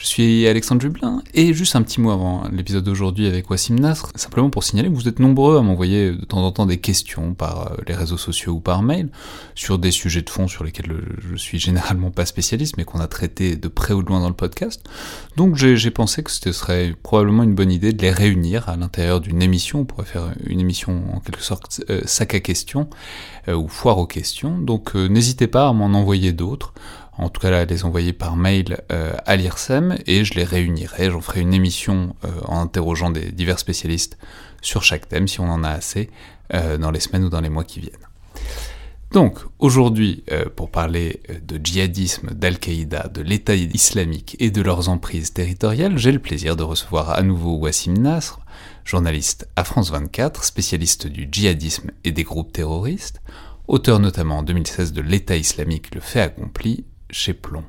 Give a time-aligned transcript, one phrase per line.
[0.00, 4.08] Je suis Alexandre Jublin, et juste un petit mot avant l'épisode d'aujourd'hui avec Wassim Nasr,
[4.14, 7.34] simplement pour signaler que vous êtes nombreux à m'envoyer de temps en temps des questions
[7.34, 9.10] par euh, les réseaux sociaux ou par mail
[9.54, 13.08] sur des sujets de fond sur lesquels je suis généralement pas spécialiste, mais qu'on a
[13.08, 14.82] traité de près ou de loin dans le podcast.
[15.36, 19.20] Donc j'ai pensé que ce serait probablement une bonne idée de les réunir à l'intérieur
[19.20, 19.80] d'une émission.
[19.80, 22.88] On pourrait faire une émission en quelque sorte euh, sac à questions
[23.48, 24.56] euh, ou foire aux questions.
[24.56, 26.72] Donc n'hésitez pas à m'en envoyer d'autres
[27.20, 31.10] en tout cas là, les envoyer par mail euh, à l'IRSEM et je les réunirai.
[31.10, 34.16] J'en ferai une émission euh, en interrogeant des divers spécialistes
[34.62, 36.08] sur chaque thème si on en a assez
[36.54, 37.92] euh, dans les semaines ou dans les mois qui viennent.
[39.12, 45.98] Donc aujourd'hui, pour parler de djihadisme, d'Al-Qaïda, de l'État islamique et de leurs emprises territoriales,
[45.98, 48.38] j'ai le plaisir de recevoir à nouveau Wassim Nasr,
[48.84, 53.20] journaliste à France 24, spécialiste du djihadisme et des groupes terroristes,
[53.66, 57.64] auteur notamment en 2016 de L'État islamique, le fait accompli, chez Plomb.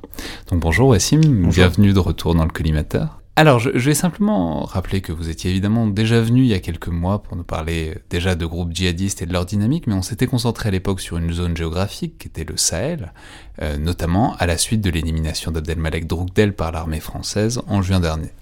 [0.50, 3.22] Donc bonjour Wassim, bienvenue de retour dans le collimateur.
[3.34, 6.88] Alors, je, vais simplement rappeler que vous étiez évidemment déjà venu il y a quelques
[6.88, 10.26] mois pour nous parler déjà de groupes djihadistes et de leur dynamique, mais on s'était
[10.26, 13.14] concentré à l'époque sur une zone géographique qui était le Sahel,
[13.62, 18.32] euh, notamment à la suite de l'élimination d'Abdelmalek Droukdel par l'armée française en juin dernier.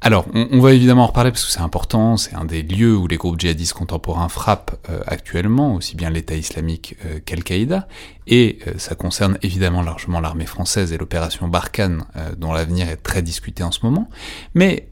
[0.00, 3.08] Alors, on, va évidemment en reparler parce que c'est important, c'est un des lieux où
[3.08, 7.88] les groupes djihadistes contemporains frappent euh, actuellement, aussi bien l'État islamique euh, qu'Al-Qaïda,
[8.28, 12.04] et euh, ça concerne évidemment largement l'armée française et l'opération Barkhane,
[12.36, 14.08] dont l'avenir est très discuté en ce moment,
[14.54, 14.88] mais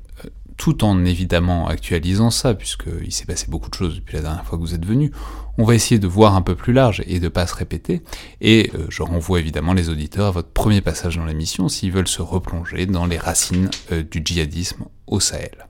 [0.57, 4.59] tout en évidemment actualisant ça, puisqu'il s'est passé beaucoup de choses depuis la dernière fois
[4.59, 5.13] que vous êtes venu,
[5.59, 8.03] on va essayer de voir un peu plus large et de ne pas se répéter,
[8.41, 12.09] et euh, je renvoie évidemment les auditeurs à votre premier passage dans l'émission s'ils veulent
[12.09, 15.69] se replonger dans les racines euh, du djihadisme au Sahel.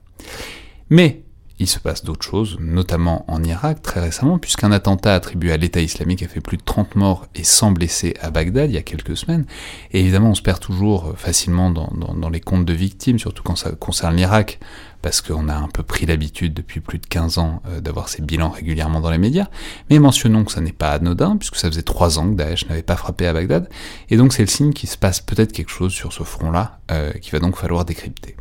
[0.89, 1.23] Mais
[1.59, 5.81] il se passe d'autres choses, notamment en Irak très récemment, puisqu'un attentat attribué à l'État
[5.81, 8.83] islamique a fait plus de 30 morts et 100 blessés à Bagdad il y a
[8.83, 9.45] quelques semaines.
[9.91, 13.55] Et évidemment, on se perd toujours facilement dans, dans les comptes de victimes, surtout quand
[13.55, 14.59] ça concerne l'Irak,
[15.01, 18.21] parce qu'on a un peu pris l'habitude depuis plus de 15 ans euh, d'avoir ces
[18.21, 19.47] bilans régulièrement dans les médias.
[19.89, 22.83] Mais mentionnons que ça n'est pas anodin, puisque ça faisait 3 ans que Daesh n'avait
[22.83, 23.69] pas frappé à Bagdad,
[24.09, 27.11] et donc c'est le signe qu'il se passe peut-être quelque chose sur ce front-là, euh,
[27.13, 28.35] qu'il va donc falloir décrypter.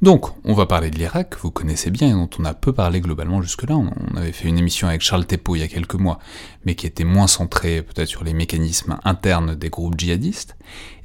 [0.00, 3.00] Donc, on va parler de l'Irak, vous connaissez bien et dont on a peu parlé
[3.00, 3.76] globalement jusque-là.
[3.76, 6.20] On avait fait une émission avec Charles Teppo il y a quelques mois,
[6.64, 10.56] mais qui était moins centrée peut-être sur les mécanismes internes des groupes djihadistes.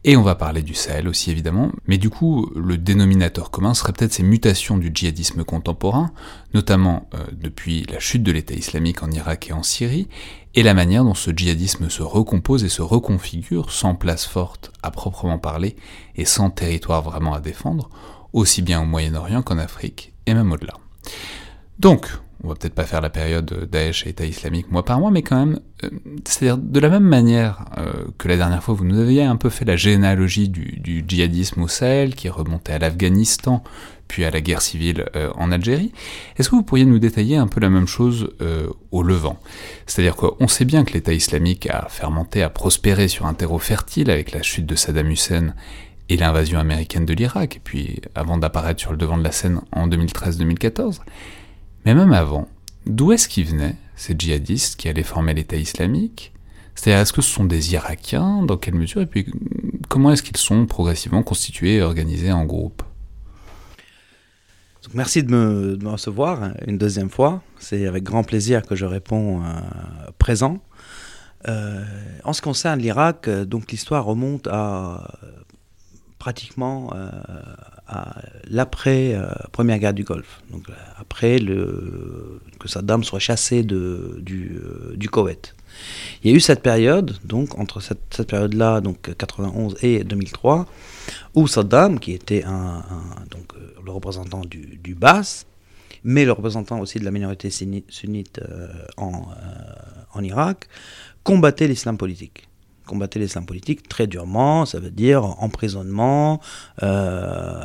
[0.04, 3.94] Et on va parler du Sahel aussi évidemment, mais du coup, le dénominateur commun serait
[3.94, 6.12] peut-être ces mutations du djihadisme contemporain,
[6.54, 10.08] notamment euh, depuis la chute de l'État islamique en Irak et en Syrie,
[10.54, 14.92] et la manière dont ce djihadisme se recompose et se reconfigure sans place forte à
[14.92, 15.78] proprement parler
[16.16, 17.90] et sans territoire vraiment à défendre,
[18.33, 20.73] aussi bien au Moyen-Orient qu'en Afrique, et même au-delà.
[21.79, 22.07] Donc,
[22.44, 25.21] on va peut-être pas faire la période Daesh et État islamique mois par mois, mais
[25.21, 25.89] quand même, euh,
[26.25, 29.49] c'est-à-dire de la même manière euh, que la dernière fois, vous nous aviez un peu
[29.49, 33.63] fait la généalogie du, djihadisme au Sahel, qui remontait à l'Afghanistan,
[34.09, 35.94] puis à la guerre civile euh, en Algérie.
[36.38, 38.29] Est-ce que vous pourriez nous détailler un peu la même chose
[38.91, 39.39] au Levant?
[39.88, 44.12] C'est-à-dire qu'on sait bien que l'État islamique a fermenté, a prospéré sur un terreau fertile
[44.12, 45.53] avec la chute de Saddam Hussein
[46.13, 49.62] et l'invasion américaine de l'Irak, et puis avant d'apparaître sur le devant de la scène
[49.71, 51.00] en 2013-2014.
[51.86, 52.48] Mais même avant,
[52.86, 56.33] d'où est-ce qu'ils venaient, ces djihadistes qui allaient former l'État islamique?
[56.75, 58.44] C'est-à-dire, est-ce que ce sont des Irakiens?
[58.44, 59.01] Dans quelle mesure?
[59.01, 59.25] Et puis,
[59.89, 62.83] comment est-ce qu'ils sont progressivement constitués et organisés en groupe?
[64.94, 67.42] Merci de me, recevoir une deuxième fois.
[67.57, 69.48] C'est avec grand plaisir que je réponds euh,
[70.19, 70.60] présent.
[71.48, 75.18] en ce qui concerne l'Irak, donc l'histoire remonte à
[76.24, 76.94] pratiquement
[77.88, 79.14] à l'après
[79.52, 80.66] première guerre du Golfe, donc
[80.98, 84.58] après le, que Saddam soit chassé de, du,
[84.96, 85.54] du Koweït.
[86.24, 90.66] Il y a eu cette période, donc entre cette, période-là, donc 91 et 2003,
[91.36, 92.84] où Saddam, qui était un,
[93.30, 95.46] donc, euh, le représentant du, du Bas,
[96.04, 98.68] mais le représentant aussi de la minorité sunnite euh,
[98.98, 99.14] en, euh,
[100.14, 100.68] en Irak,
[101.24, 102.48] combattait l'islam politique
[102.85, 106.39] combattait l'islam politique très durement, ça veut dire emprisonnement,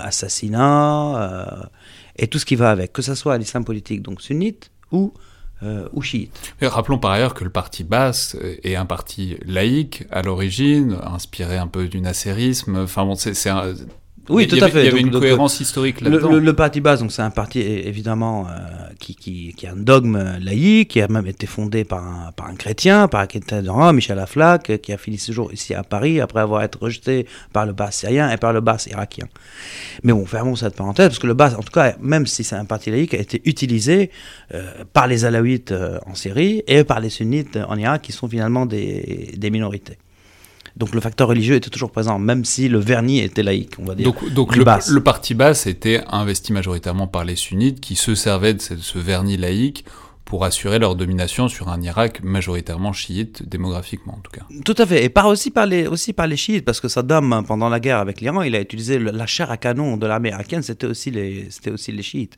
[0.08, 1.70] assassinat,
[2.16, 5.12] et tout ce qui va avec, que ce soit l'islam politique donc sunnite ou
[5.64, 6.54] euh, ou chiites.
[6.62, 11.66] rappelons par ailleurs que le parti basse est un parti laïque à l'origine, inspiré un
[11.66, 12.76] peu du nasserisme.
[12.76, 13.50] Enfin bon, c'est
[14.28, 14.82] oui, tout à fait.
[14.82, 16.32] Il y avait une cohérence historique là-dedans.
[16.32, 18.52] Le, parti base, donc c'est un parti évidemment euh,
[18.98, 22.46] qui, qui, qui, a un dogme laïque, qui a même été fondé par un, par
[22.46, 25.82] un chrétien, par un de Rome, Michel Aflaq, qui a fini ce jour ici à
[25.82, 29.26] Paris après avoir été rejeté par le bas syrien et par le bas irakien.
[30.02, 32.56] Mais bon, fermons cette parenthèse, parce que le bas, en tout cas, même si c'est
[32.56, 34.10] un parti laïque, a été utilisé
[34.54, 38.28] euh, par les alaouites euh, en Syrie et par les sunnites en Irak, qui sont
[38.28, 39.98] finalement des, des minorités.
[40.78, 43.94] Donc le facteur religieux était toujours présent, même si le vernis était laïque, on va
[43.96, 44.12] dire.
[44.32, 44.64] Donc, le,
[45.00, 49.84] parti basse était investi majoritairement par les sunnites qui se servaient de ce vernis laïque
[50.28, 54.42] pour assurer leur domination sur un Irak majoritairement chiite, démographiquement en tout cas.
[54.62, 57.44] Tout à fait, et par aussi, par les, aussi par les chiites, parce que Saddam,
[57.48, 60.60] pendant la guerre avec l'Iran, il a utilisé la chair à canon de l'armée irakienne,
[60.62, 62.36] c'était aussi, les, aussi les chiites.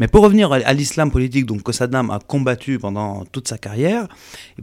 [0.00, 4.08] Mais pour revenir à, l'islam politique, donc que Saddam a combattu pendant toute sa carrière,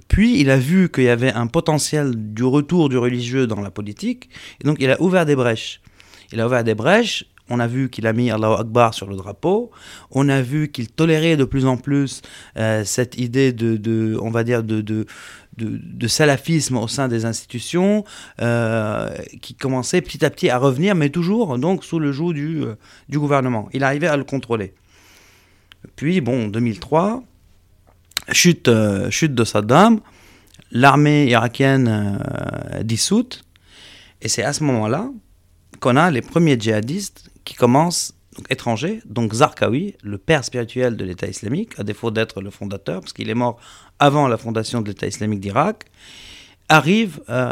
[0.09, 3.71] puis il a vu qu'il y avait un potentiel du retour du religieux dans la
[3.71, 4.29] politique,
[4.59, 5.79] et donc il a ouvert des brèches.
[6.33, 9.15] Il a ouvert des brèches on a vu qu'il a mis Allahu Akbar sur le
[9.15, 9.71] drapeau.
[10.11, 12.21] On a vu qu'il tolérait de plus en plus
[12.57, 18.03] euh, cette idée de, de, salafisme au sein des institutions,
[18.41, 22.63] euh, qui commençait petit à petit à revenir, mais toujours donc sous le joug du,
[22.63, 22.75] euh,
[23.11, 23.69] gouvernement.
[23.73, 24.73] Il arrivait à le contrôler.
[25.95, 27.23] Puis, bon, 2003,
[28.31, 28.71] chute,
[29.11, 29.99] chute de Saddam,
[30.71, 32.19] l'armée irakienne
[32.81, 33.45] dissoute,
[34.21, 35.11] et c'est à ce moment-là
[35.79, 41.05] qu'on a les premiers djihadistes qui commence donc, étranger, donc Zarqawi, le père spirituel de
[41.05, 43.57] l'État islamique, à défaut d'être le fondateur, parce qu'il est mort
[43.99, 45.85] avant la fondation de l'État islamique d'Irak,
[46.67, 47.49] arrive euh,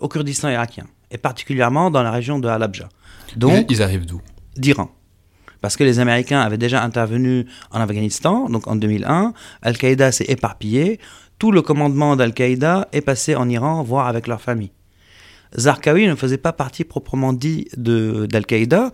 [0.00, 2.88] au Kurdistan irakien, et particulièrement dans la région de Halabja.
[3.36, 4.20] Donc, ils arrivent d'où?
[4.56, 4.90] D'Iran.
[5.60, 9.32] Parce que les Américains avaient déjà intervenu en Afghanistan, donc en 2001,
[9.62, 10.98] Al-Qaïda s'est éparpillé,
[11.38, 14.72] tout le commandement d'Al-Qaïda est passé en Iran, voire avec leur famille.
[15.56, 18.90] Zarqawi ne faisait pas partie proprement dit d'Al-Qaïda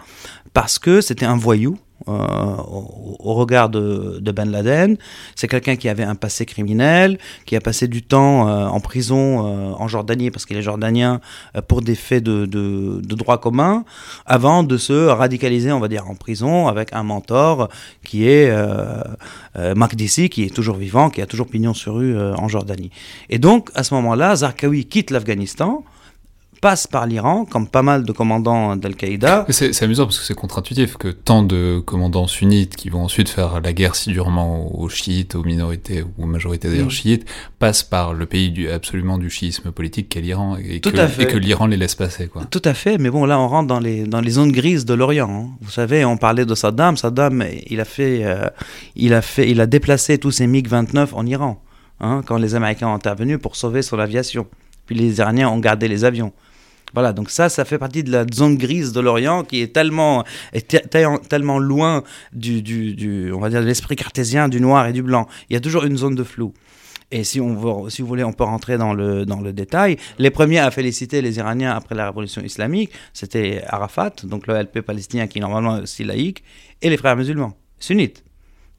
[0.52, 1.78] parce que c'était un voyou.
[2.08, 4.96] Euh, au, regard de, Ben Laden,
[5.34, 9.46] c'est quelqu'un qui avait un passé criminel, qui a passé du temps euh, en prison
[9.46, 11.20] euh, en Jordanie parce qu'il est jordanien
[11.66, 13.84] pour des faits de, droit commun,
[14.24, 17.68] avant de se radicaliser, on va dire, en prison avec un mentor
[18.04, 18.54] qui est
[19.56, 22.90] Makdisi, qui est toujours vivant, qui a toujours pignon sur rue en Jordanie.
[23.30, 25.82] Et donc, à ce moment-là, Zarqawi quitte l'Afghanistan
[26.60, 29.46] passe par l'Iran, comme pas mal de commandants d'Al-Qaïda.
[29.50, 33.60] C'est amusant parce que c'est contre-intuitif que tant de commandants sunnites qui vont ensuite faire
[33.60, 36.90] la guerre si durement aux chiites, aux minorités, ou aux majorités d'ailleurs mm.
[36.90, 37.26] chiites,
[37.58, 41.36] passent par le pays du, absolument du chiisme politique qu'est l'Iran, et, que, et que
[41.36, 42.28] l'Iran les laisse passer.
[42.28, 42.44] Quoi.
[42.50, 44.94] Tout à fait, mais bon, là on rentre dans les, dans les zones grises de
[44.94, 45.30] l'Orient.
[45.30, 45.48] Hein.
[45.60, 46.96] Vous savez, on parlait de Saddam.
[46.96, 48.48] Saddam, il a, fait, euh,
[48.94, 51.62] il a, fait, il a déplacé tous ses MiG-29 en Iran,
[52.00, 54.46] hein, quand les Américains ont intervenu pour sauver son aviation.
[54.86, 56.32] Puis les Iraniens ont gardé les avions.
[56.94, 60.24] Voilà, donc ça, ça fait partie de la zone grise de l'Orient qui est tellement,
[61.28, 62.02] tellement loin
[62.32, 65.26] du, du, on va dire, de l'esprit cartésien du noir et du blanc.
[65.50, 66.54] Il y a toujours une zone de flou.
[67.12, 69.96] Et si, on veut, si vous voulez, on peut rentrer dans le, dans le détail.
[70.18, 74.80] Les premiers à féliciter les Iraniens après la révolution islamique, c'était Arafat, donc le LP
[74.80, 76.42] palestinien qui est normalement aussi laïque,
[76.82, 78.24] et les frères musulmans, sunnites.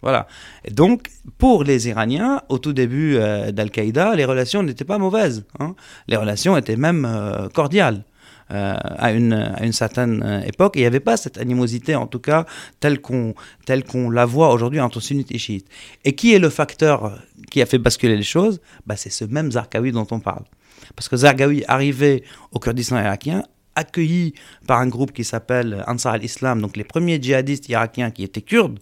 [0.02, 0.28] Voilà.
[0.64, 5.46] Et donc, pour les Iraniens, au tout début euh, d'Al-Qaïda, les relations n'étaient pas mauvaises.
[5.60, 5.76] Hein.
[6.08, 8.04] Les relations étaient même euh, cordiales.
[8.50, 10.76] Euh, à, une, certaine époque.
[10.78, 12.46] il n'y avait pas cette animosité, en tout cas,
[12.80, 15.68] telle qu'on la voit aujourd'hui entre sunnites et chiites.
[16.06, 17.20] Et qui est le facteur
[17.52, 18.62] qui a fait basculer les choses?
[18.86, 20.46] Bah, C'est ce même Zarqawi dont on parle.
[20.96, 22.24] Parce que Zarqawi arrivait
[22.54, 23.44] au Kurdistan irakien,
[23.76, 24.34] accueilli
[24.66, 28.80] par un groupe qui s'appelle Ansar al-Islam, donc les premiers djihadistes irakiens qui étaient kurdes,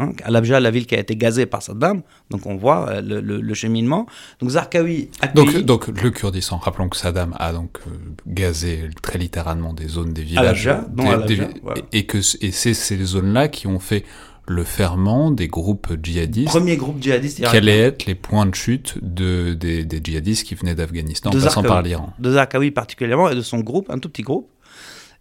[0.00, 3.54] Hein, Al-Abja, la ville qui a été gazée par Saddam, donc on voit euh, le,
[3.54, 4.06] cheminement.
[4.40, 5.08] Donc Zarqawi.
[5.36, 7.90] Donc, donc le Kurdistan, rappelons que Saddam a donc euh,
[8.26, 10.66] gazé très littéralement des zones des villages.
[10.66, 11.48] Al-Abja,
[11.92, 14.04] et, que et c'est ces zones-là qui ont fait
[14.46, 16.48] le ferment des groupes djihadistes.
[16.48, 20.54] Premier groupe djihadiste Quels allaient être les points de chute de, des, des djihadistes qui
[20.54, 22.12] venaient d'Afghanistan en passant par l'Iran?
[22.18, 24.50] De Zarqawi particulièrement et de son groupe, un tout petit groupe,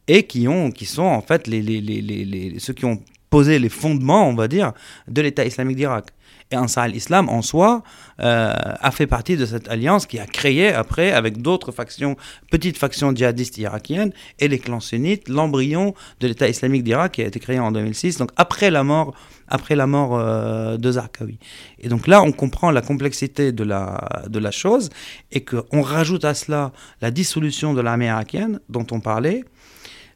[0.08, 3.00] et qui, ont, qui sont en fait les, les, les, les, les- ceux qui ont
[3.42, 4.74] les fondements, on va dire,
[5.08, 6.08] de l'État islamique d'Irak.
[6.52, 7.84] Et Ansar al-Islam, en soi,
[8.20, 12.16] euh, a fait partie de cette alliance qui a créé après, avec d'autres factions,
[12.52, 17.25] petites factions djihadistes irakiennes, et les clans sunnites, l'embryon de l'État islamique d'Irak qui a
[17.25, 19.16] été créé en 2006, donc après la mort,
[19.48, 21.40] après la mort euh, de Zarqawi.
[21.80, 24.90] Et donc là, on comprend la complexité de la, de la chose
[25.32, 26.72] et qu'on rajoute à cela
[27.02, 29.44] la dissolution de l'armée irakienne dont on parlait,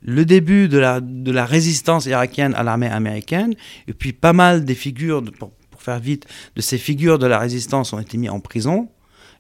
[0.02, 3.54] le début de la, résistance irakienne à l'armée américaine,
[3.88, 6.26] et puis pas mal des figures, pour, faire vite,
[6.56, 8.90] de ces figures de la résistance ont été mis en prison.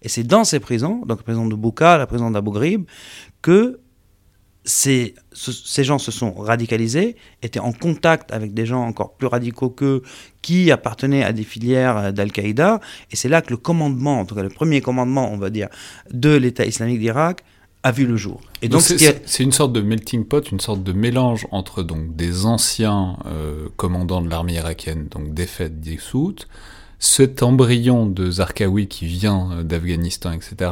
[0.01, 2.85] Et c'est dans ces prisons, donc la prison de Bouka, la prison d'Abu Ghraib,
[3.41, 3.79] que
[4.63, 9.27] ces, ce- ces gens se sont radicalisés, étaient en contact avec des gens encore plus
[9.27, 10.03] radicaux qu'eux,
[10.41, 12.79] qui appartenaient à des filières euh, d'Al-Qaïda.
[13.11, 15.69] Et c'est là que le commandement, en tout cas le premier commandement, on va dire,
[16.11, 17.43] de l'État islamique d'Irak
[17.87, 18.41] a vu le jour.
[18.61, 21.83] Et Donc donc, ce c'est une sorte de melting pot, une sorte de mélange entre
[21.83, 26.47] donc des anciens euh, commandants de l'armée irakienne, donc défaite, dissoute,
[26.99, 30.71] cet embryon de Zarqawi qui vient euh, d'Afghanistan, etc.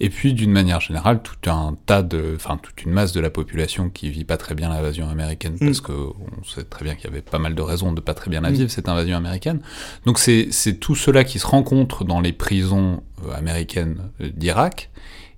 [0.00, 3.28] Et puis d'une manière générale, tout un tas de, enfin toute une masse de la
[3.30, 5.66] population qui vit pas très bien l'invasion américaine, Mm.
[5.66, 8.14] parce que on sait très bien qu'il y avait pas mal de raisons de pas
[8.14, 8.54] très bien la Mm.
[8.54, 9.60] vivre cette invasion américaine.
[10.06, 10.48] Donc c'est
[10.80, 14.88] tout cela qui se rencontre dans les prisons euh, américaines d'Irak.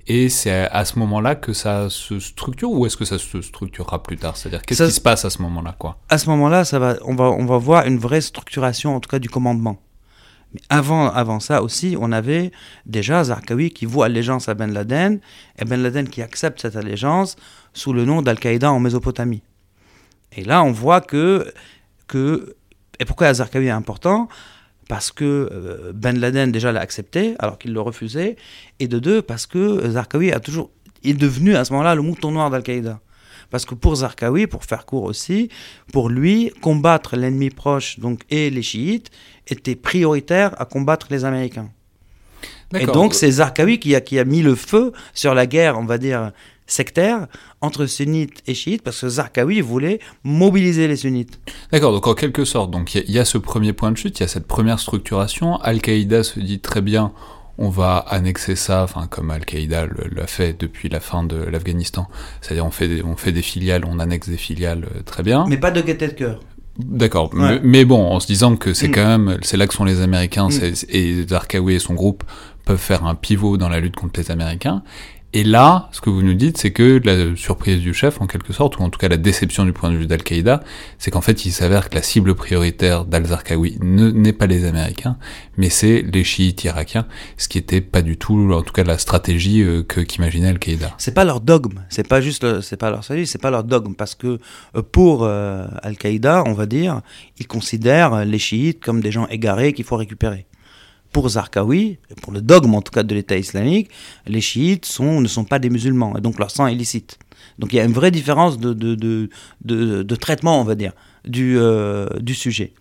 [0.06, 4.02] Et c'est à, ce moment-là que ça se structure ou est-ce que ça se structurera
[4.02, 4.36] plus tard?
[4.36, 5.96] C'est-à-dire qu'est-ce qui se- se passe à ce moment-là quoi?
[6.10, 9.08] À ce moment-là, ça va, on, va, on va voir une vraie structuration, en tout
[9.08, 9.78] cas du commandement.
[10.52, 12.52] Mais avant, avant ça aussi, on avait
[12.86, 15.20] déjà Zarqawi qui voue allégeance à Ben Laden,
[15.58, 17.36] et Ben Laden qui accepte cette allégeance
[17.72, 19.42] sous le nom d'Al-Qaïda en Mésopotamie.
[20.36, 21.52] Et là, on voit que...
[22.08, 22.54] que
[23.00, 24.28] et pourquoi Zarqawi est important?
[24.94, 28.36] Parce que euh, Ben Laden déjà l'a accepté, alors qu'il le refusait,
[28.78, 30.70] et de deux, parce que Zarqawi a toujours,
[31.02, 33.00] est devenu à ce moment-là le mouton noir d'Al-Qaïda.
[33.50, 35.48] Parce que pour Zarqawi, pour faire court aussi,
[35.92, 39.10] pour lui, combattre l'ennemi proche donc, et les chiites
[39.48, 41.70] était prioritaire à combattre les Américains.
[42.78, 45.86] Et donc c'est Zarqawi qui a, qui a mis le feu sur la guerre, on
[45.86, 46.30] va dire,
[46.66, 47.26] sectaire
[47.60, 51.38] entre sunnites et chiites, parce que Zarqawi voulait mobiliser les sunnites.
[51.72, 53.92] D'accord, donc en quelque sorte, donc il y, a- il y a ce premier point
[53.92, 55.56] de chute, il y a cette première structuration.
[55.60, 57.12] Al-Qaïda se dit très bien,
[57.58, 62.08] on va annexer ça, enfin comme Al-Qaïda l'a fait depuis la fin de l'Afghanistan.
[62.40, 65.44] C'est-à-dire on fait des, on fait des filiales, on annexe des filiales, euh, très bien.
[65.48, 66.40] Mais pas de gaieté de cœur.
[66.76, 67.60] D'accord, Ouais.
[67.62, 68.92] mais, bon, en se disant que c'est Mm.
[68.92, 70.72] quand même, c'est là que sont les Américains, Mm.
[70.88, 72.24] et Zarqawi et son groupe
[72.64, 74.82] peuvent faire un pivot dans la lutte contre les Américains.
[75.36, 78.52] Et là, ce que vous nous dites, c'est que la surprise du chef, en quelque
[78.52, 80.62] sorte, ou en tout cas la déception du point de vue d'Al-Qaïda,
[80.98, 85.16] c'est qu'en fait, il s'avère que la cible prioritaire d'Al-Zarqawi ne- n'est pas les Américains,
[85.56, 88.96] mais c'est les chiites irakiens, ce qui était pas du tout, en tout cas, la
[88.96, 90.94] stratégie euh, qu'imaginait Al-Qaïda.
[90.98, 93.94] C'est pas leur dogme, c'est pas juste, c'est pas leur salut, c'est pas leur dogme,
[93.94, 94.38] parce que
[94.76, 97.00] euh, pour euh, Al-Qaïda, on va dire,
[97.40, 100.46] ils considèrent les chiites comme des gens égarés qu'il faut récupérer.
[101.14, 103.88] Pour Zarqawi, pour le dogme en tout cas de l'État islamique,
[104.26, 107.18] les chiites sont, ne sont pas des musulmans, et donc leur sang est licite.
[107.58, 109.30] Donc il y a une vraie différence de, de, de,
[109.64, 110.92] de, de traitement, on va dire,
[111.24, 112.72] du, euh, du sujet.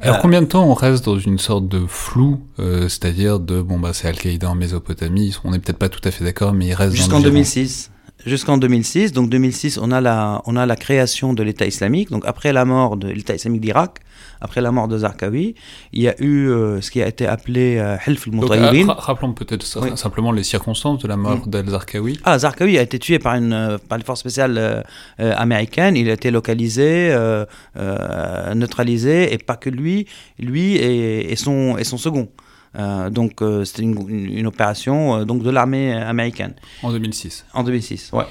[0.00, 3.60] Alors Euh, combien de temps on reste dans une sorte de flou, euh, c'est-à-dire de
[3.60, 6.66] bon bah c'est Al-Qaïda en Mésopotamie, on n'est peut-être pas tout à fait d'accord, mais
[6.68, 7.32] il reste Jusqu'en le giron.
[7.34, 7.90] 2006.
[8.24, 9.12] Jusqu'en 2006.
[9.12, 12.10] Donc 2006, on a la, on a la création de l'État islamique.
[12.10, 13.98] Donc après la mort de l'État islamique d'Irak,
[14.40, 15.54] après la mort de Zarqawi,
[15.92, 18.88] il y a eu euh, ce qui a été appelé euh, Hilf al-Mutayyibin.
[18.90, 19.90] euh, ra- rappelons peut-être Oui.
[19.96, 21.50] simplement les circonstances de la mort Mm.
[21.50, 22.18] d'Al-Zarqawi.
[22.24, 24.82] Ah, Zarqawi a été tué par, une, par les forces spéciales euh,
[25.36, 25.96] américaines.
[25.96, 27.44] Il a été localisé, euh,
[28.54, 30.06] neutralisé, et pas que lui,
[30.38, 32.28] lui et, et son, et son second.
[32.78, 37.46] Euh, donc euh, c'était une, opération euh, donc de l'armée américaine En 2006.
[37.54, 38.10] en 2006.
[38.12, 38.24] Ouais.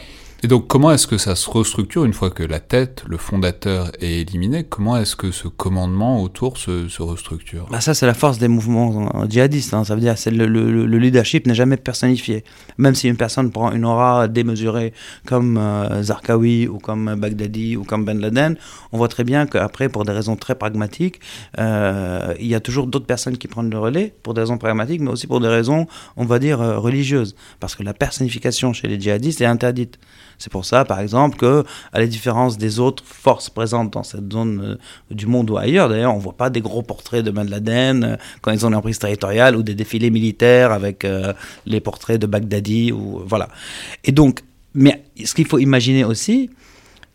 [0.43, 3.91] Et donc, comment est-ce que ça se restructure une fois que la tête, le fondateur,
[3.99, 4.63] est éliminé?
[4.63, 7.67] Comment est-ce que ce commandement autour se, restructure?
[7.71, 9.73] Bah ça, c'est la force des mouvements euh, djihadistes.
[9.73, 9.83] hein.
[9.83, 12.43] Ça veut dire que le, le, le leadership n'est jamais personnifié.
[12.77, 14.93] Même si une personne prend une aura démesurée
[15.25, 18.55] comme euh, Zarqawi ou comme Baghdadi ou comme Ben Laden,
[18.91, 21.21] on voit très bien qu'après, pour des raisons très pragmatiques,
[21.57, 25.01] euh, il y a toujours d'autres personnes qui prennent le relais pour des raisons pragmatiques,
[25.01, 25.87] mais aussi pour des raisons,
[26.17, 27.35] on va dire, religieuses.
[27.59, 29.97] Parce que la personnification chez les djihadistes est interdite.
[30.37, 31.63] C'est pour ça, par exemple, que,
[31.93, 35.89] à la différence des autres forces présentes dans cette zone euh, du monde ou ailleurs,
[35.89, 38.75] d'ailleurs, on voit pas des gros portraits de Ben Laden euh, quand ils ont une
[38.75, 41.33] emprise territoriale ou des défilés militaires avec euh,
[41.65, 43.49] les portraits de Baghdadi ou voilà.
[44.03, 44.41] Et donc,
[44.73, 46.49] mais ce qu'il faut imaginer aussi,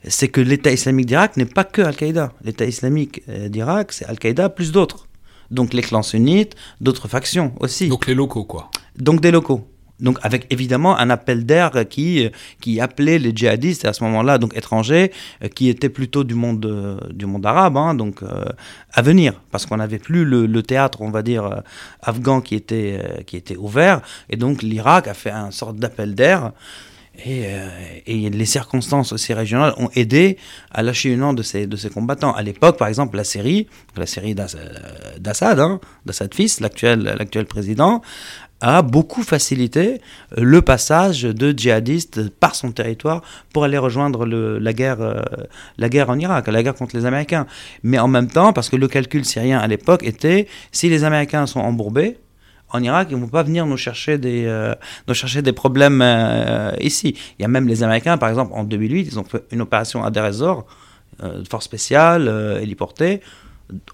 [0.05, 2.33] c'est que l'État islamique d'Irak n'est pas que Al-Qaïda.
[2.43, 5.07] L'État islamique d'Irak, c'est Al-Qaïda plus d'autres.
[5.51, 7.89] Donc les clans sunnites, d'autres factions aussi.
[7.89, 8.71] Donc les locaux, quoi.
[8.99, 9.69] Donc des locaux.
[10.01, 12.29] Donc avec évidemment un appel d'air qui,
[12.61, 16.65] qui appelait les djihadistes à ce moment-là, donc étrangers, euh, qui étaient plutôt du monde,
[16.67, 18.21] euh, du monde arabe, hein, donc
[18.93, 21.63] à venir, parce qu'on n'avait plus le, théâtre, on va dire,
[22.03, 26.53] afghan qui était, qui était ouvert, et donc l'Irak a fait un sorte d'appel d'air.
[27.27, 27.69] Euh,
[28.07, 30.39] et, les circonstances aussi régionales ont aidé
[30.71, 32.33] à lâcher une de ces, de ces combattants.
[32.33, 33.67] À l'époque, par exemple, la série,
[33.97, 38.01] la série d'Assad, hein, d'Assad fils, l'actuel président,
[38.61, 40.01] a beaucoup facilité
[40.37, 45.23] le passage de djihadistes par son territoire pour aller rejoindre la, guerre, euh,
[45.79, 47.47] la guerre en Irak, la guerre contre les Américains.
[47.83, 51.47] Mais en même temps, parce que le calcul syrien à l'époque était, si les Américains
[51.47, 52.19] sont embourbés,
[52.73, 54.75] en Irak, ils ne vont pas venir nous chercher des, euh,
[55.09, 57.17] nous chercher des problèmes euh, ici.
[57.39, 60.05] Il y a même les Américains, par exemple, en 2008, ils ont fait une opération
[60.05, 60.31] à Deir
[61.23, 63.21] euh, force spéciale, héliportée,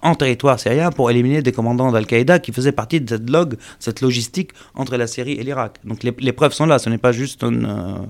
[0.01, 4.01] en territoire syrien pour éliminer des commandants d'Al-Qaïda qui faisaient partie de cette log, cette
[4.01, 5.79] logistique entre la Syrie et l'Irak.
[5.83, 8.07] Donc les, les, preuves sont là, ce n'est pas juste une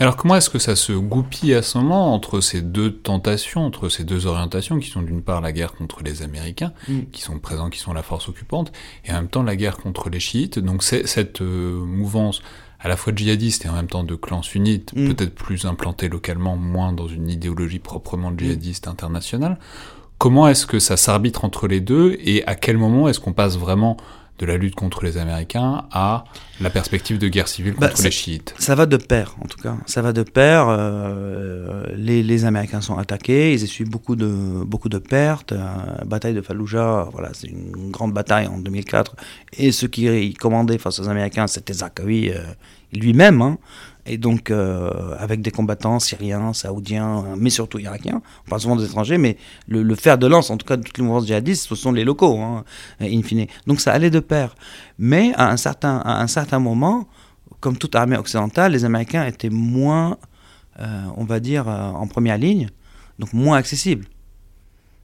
[0.00, 3.88] alors comment est-ce que ça se goupille à ce moment entre ces deux tentations, entre
[3.88, 7.00] ces deux orientations qui sont d'une part la guerre contre les Américains, mm.
[7.10, 8.70] qui sont présents, qui sont la force occupante,
[9.04, 10.60] et en même temps la guerre contre les chiites.
[10.60, 12.42] Donc cette euh, mouvance
[12.80, 15.14] à la fois djihadiste et en même temps de clans sunnites, mm.
[15.14, 18.38] peut-être plus implanté localement, moins dans une idéologie proprement mm.
[18.38, 19.58] djihadiste internationale.
[20.18, 23.56] Comment est-ce que ça s'arbitre entre les deux et à quel moment est-ce qu'on passe
[23.56, 23.96] vraiment
[24.40, 26.24] de la lutte contre les Américains à
[26.60, 28.52] la perspective de guerre civile bah, contre les chiites?
[28.58, 29.76] Ça va de pair, en tout cas.
[29.86, 30.66] Ça va de pair.
[30.68, 35.52] Euh, les, les, Américains sont attaqués, ils essuient beaucoup de, beaucoup de pertes.
[35.52, 39.14] La bataille de Fallujah, voilà, c'est une grande bataille en 2004.
[39.56, 42.42] Et ce qui commandait face aux Américains, c'était Zakawi euh,
[42.92, 43.40] lui-même.
[43.40, 43.58] Hein
[44.08, 48.22] et donc euh, avec des combattants syriens, saoudiens, mais surtout irakiens.
[48.46, 49.36] On parle souvent des étrangers, mais
[49.68, 52.04] le, fer de lance, en tout cas de toutes les mouvances djihadistes, ce sont les
[52.04, 52.64] locaux, hein,
[53.00, 53.46] in fine.
[53.66, 54.54] Donc ça allait de pair.
[54.98, 57.06] Mais à un certain, à un certain moment,
[57.60, 60.16] comme toute armée occidentale, les Américains étaient moins,
[60.80, 62.70] euh, on va dire, euh, en première ligne,
[63.18, 64.06] donc moins accessibles.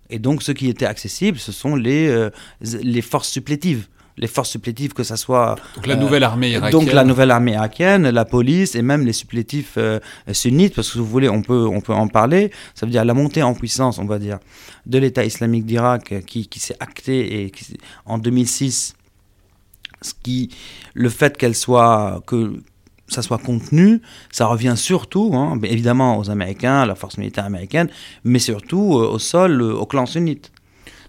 [0.09, 2.29] Et donc, ce qui était accessible, ce sont les,
[2.61, 5.57] les forces supplétives les forces supplétives, que ce soit...
[5.75, 6.81] Donc la nouvelle armée irakienne.
[6.81, 9.99] Donc la nouvelle armée irakienne, la police et même les supplétifs euh,
[10.31, 12.51] sunnites, parce que si vous voulez, on peut, on peut en parler.
[12.75, 14.39] Ça veut dire la montée en puissance, on va dire,
[14.87, 17.53] de l'État islamique d'Irak euh, qui, qui s'est acté et
[18.07, 18.95] en 2006.
[20.03, 20.51] Ce qui,
[20.93, 22.61] le fait qu'elle soit, que
[23.09, 27.89] ça soit contenu, ça revient surtout, hein, évidemment, aux Américains, à la force militaire américaine,
[28.23, 30.53] mais surtout euh, au sol, au clan sunnite.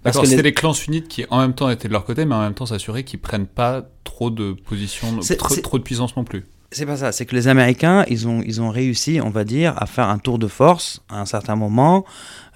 [0.05, 0.53] Parce que c'était les...
[0.53, 3.03] clans sunnites qui en même temps étaient de leur côté, mais en même temps s'assuraient
[3.03, 6.45] qu'ils prennent pas trop de position, trop, trop, de puissance non plus.
[6.71, 9.73] C'est pas ça, c'est que les Américains, ils ont, ils ont réussi, on va dire,
[9.77, 12.05] à faire un tour de force à un certain moment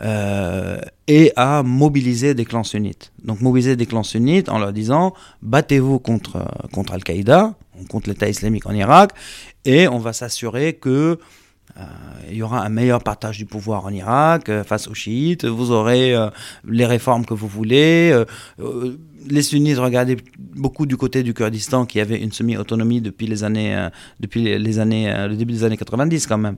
[0.02, 3.12] euh, et à mobiliser des clans sunnites.
[3.24, 7.56] Donc mobiliser des clans sunnites en leur disant battez-vous contre, contre Al-Qaïda,
[7.90, 9.12] contre l'État islamique en Irak,
[9.66, 11.20] et on va s'assurer que
[12.30, 15.46] il y aura un meilleur partage du pouvoir en Irak euh, face aux chiites.
[15.46, 16.30] Vous aurez euh,
[16.68, 18.14] les réformes que vous voulez.
[19.28, 23.90] Les sunnites regardaient beaucoup du côté du Kurdistan qui avait une semi-autonomie depuis les années,
[24.20, 26.56] depuis les années, le début des années 90 quand même.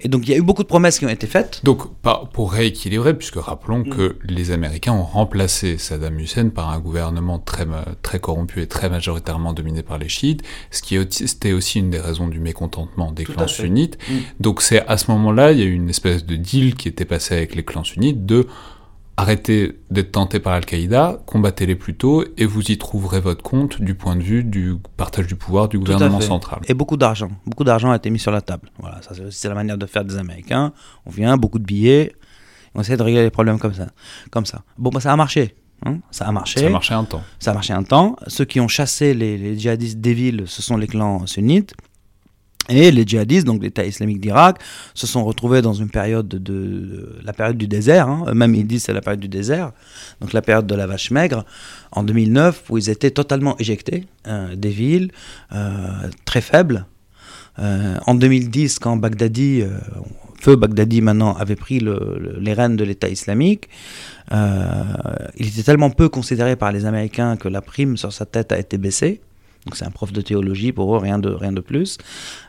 [0.00, 1.60] Et donc il y a eu beaucoup de promesses qui ont été faites.
[1.64, 1.82] Donc
[2.32, 3.88] pour rééquilibrer, puisque rappelons mm.
[3.88, 7.66] que les Américains ont remplacé Saddam Hussein par un gouvernement très,
[8.02, 12.00] très corrompu et très majoritairement dominé par les chiites, ce qui était aussi une des
[12.00, 13.98] raisons du mécontentement des clans sunnites.
[14.08, 14.14] Mm.
[14.40, 17.04] Donc c'est à ce moment-là, il y a eu une espèce de deal qui était
[17.04, 18.46] passé avec les clans sunnites de
[19.16, 24.16] arrêtez d'être tentés par Al-Qaïda, combattez-les plutôt et vous y trouverez votre compte du point
[24.16, 26.60] de vue du partage du pouvoir du gouvernement central.
[26.68, 27.30] Et beaucoup d'argent.
[27.46, 28.70] Beaucoup d'argent a été mis sur la table.
[28.78, 30.72] Voilà, ça c'est la manière de faire des Américains.
[31.06, 32.14] On vient, beaucoup de billets,
[32.74, 33.86] on essaie de régler les problèmes comme ça.
[34.30, 34.62] Comme ça.
[34.76, 35.56] Bon, bah, ça a marché.
[35.84, 35.98] Hein.
[36.10, 36.60] ça a marché.
[36.60, 37.22] Ça a marché un temps.
[37.38, 38.16] Ça a marché un temps.
[38.26, 41.74] Ceux qui ont chassé les, les djihadistes des villes, ce sont les clans sunnites.
[42.68, 44.58] Et les djihadistes, donc l'État islamique d'Irak,
[44.94, 48.08] se sont retrouvés dans une période de, la période du désert.
[48.08, 48.24] Hein.
[48.28, 49.72] Eux-mêmes ils disent c'est la période du désert,
[50.20, 51.44] donc la période de la vache maigre.
[51.92, 55.12] En 2009, où ils étaient totalement éjectés euh, des villes,
[55.52, 56.86] euh, très faibles.
[57.58, 59.62] Euh, en 2010, quand Baghdadi,
[60.40, 63.68] feu Baghdadi maintenant, avait pris les rênes de l'État islamique,
[64.30, 68.58] il était tellement peu considéré par les Américains que la prime sur sa tête a
[68.58, 69.20] été baissée.
[69.66, 71.98] Donc c'est un prof de théologie pour eux, rien de, rien de plus.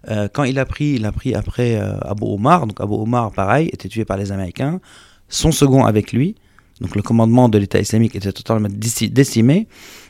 [0.10, 2.68] Euh, quand il a pris, il a pris après euh, Abu Omar.
[2.68, 4.80] Donc Abu Omar, pareil, était tué par les Américains.
[5.28, 6.36] Son second avec lui.
[6.80, 9.68] Donc le commandement de l'État islamique était totalement décimé.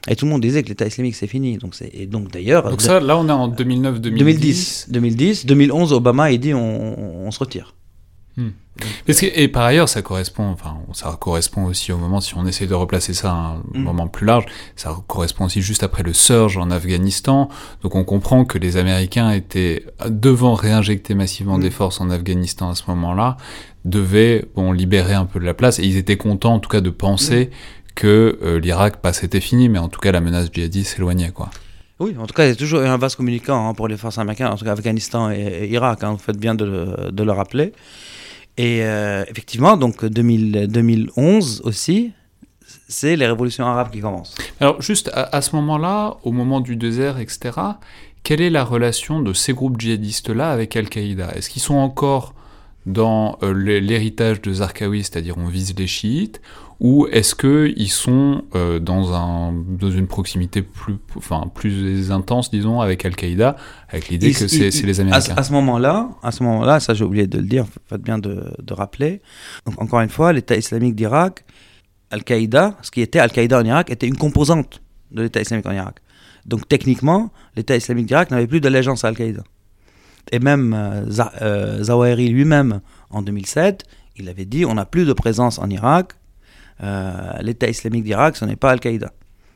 [0.10, 1.58] Et tout le monde disait que l'État islamique c'est fini.
[1.58, 2.70] Donc c'est et donc d'ailleurs.
[2.70, 4.88] Donc ça, là on est en 2009, 2010.
[4.90, 7.77] 2010, 2010, 2011, Obama il dit on, on se retire.
[8.38, 8.52] Hmm.
[9.10, 12.76] et par ailleurs, ça correspond, enfin, ça correspond aussi au moment, si on essaie de
[12.76, 13.82] replacer ça à un hmm.
[13.82, 14.46] moment plus large,
[14.76, 17.50] ça correspond aussi juste après le surge en Afghanistan.
[17.82, 21.62] Donc on comprend que les Américains étaient devant réinjecter massivement hmm.
[21.62, 23.38] des forces en Afghanistan à ce moment-là,
[23.86, 26.82] devaient bon, libérer un peu de la place, et ils étaient contents en tout cas
[26.82, 27.50] de penser
[27.96, 31.50] que euh, l'Irak, pas c'était fini, mais en tout cas la menace djihadiste s'éloignait, quoi.
[32.00, 34.20] Oui, en tout cas, il y a toujours un vaste communicant hein, pour les forces
[34.20, 37.74] américaines, en tout cas Afghanistan et, Irak, hein, vous faites bien de, de le rappeler.
[38.58, 42.12] Et euh, effectivement, donc 2000, 2011 aussi,
[42.88, 44.36] c'est les révolutions arabes qui commencent.
[44.60, 47.52] Alors juste à, ce moment-là, au moment du désert, etc.,
[48.24, 51.32] quelle est la relation de ces groupes djihadistes-là avec Al-Qaïda?
[51.36, 52.34] Est-ce qu'ils sont encore
[52.86, 56.42] dans euh, l'héritage de Zarqawi, c'est-à-dire on vise les chiites,
[56.80, 62.82] ou est-ce qu'ils sont euh, dans, un, dans une proximité plus, enfin, plus intense, disons,
[62.82, 63.56] avec Al-Qaïda,
[63.90, 65.34] avec l'idée que c'est les Américains?
[65.36, 68.54] À, ce moment-là, à ce moment-là, ça j'ai oublié de le dire, faites bien de,
[68.62, 69.22] de rappeler.
[69.66, 71.46] Donc, encore une fois, l'État islamique d'Irak,
[72.12, 76.02] Al-Qaïda, ce qui était Al-Qaïda en Irak, était une composante de l'État islamique en Irak.
[76.46, 79.44] Donc techniquement, l'État islamique d'Irak n'avait plus d'allégeance à Al-Qaïda.
[80.32, 81.06] Et même euh,
[81.42, 83.84] euh, Zawahiri lui-même, en 2007,
[84.16, 86.14] il avait dit on n'a plus de présence en Irak,
[86.84, 89.12] euh, l'État islamique d'Irak, ce n'est pas Al-Qaïda.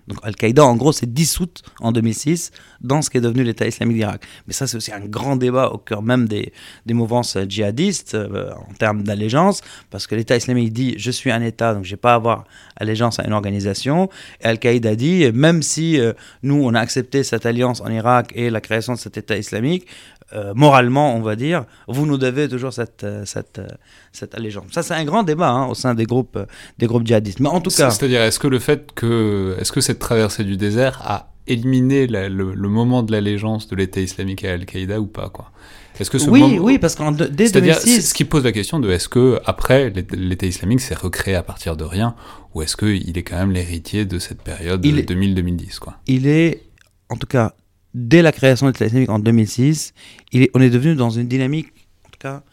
[0.07, 3.97] Donc Al-Qaïda, en gros, s'est dissoute en 2006 dans ce qui est devenu l'État islamique
[3.97, 4.23] d'Irak.
[4.47, 6.51] Mais ça, c'est aussi un grand débat au cœur même des,
[6.89, 11.73] mouvances djihadistes euh, en termes d'allégeance, parce que l'État islamique dit je suis un État,
[11.73, 14.09] donc je n'ai pas à avoir allégeance à une organisation.
[14.41, 18.49] Et Al-Qaïda dit même si euh, nous, on a accepté cette alliance en Irak et
[18.49, 19.87] la création de cet État islamique,
[20.33, 23.67] euh, moralement, on va dire, vous nous devez toujours cette, euh, cette, euh,
[24.11, 24.65] cette allégeance.
[24.71, 26.39] Ça, c'est un grand débat hein, au sein des groupes,
[26.77, 27.39] des groupes djihadistes.
[27.39, 27.89] Mais en tout cas.
[27.89, 29.55] C'est-à-dire, est-ce que le fait que.
[29.59, 34.45] Est-ce que cette traversée du désert a éliminé le, moment de l'allégeance de l'État islamique
[34.45, 35.51] à Al-Qaïda ou pas, quoi?
[35.99, 38.89] Est-ce que ce oui, oui, parce qu'en dès 2006, ce qui pose la question de
[38.89, 42.15] est-ce que après l'État islamique s'est recréé à partir de rien,
[42.55, 45.97] ou est-ce qu'il est quand même l'héritier de cette période 2000-2010 quoi?
[46.07, 46.63] Il est,
[47.09, 47.53] en tout cas,
[47.93, 49.93] dès la création de l'État islamique en 2006,
[50.31, 51.67] il on est devenu dans une dynamique,
[52.05, 52.43] en tout cas,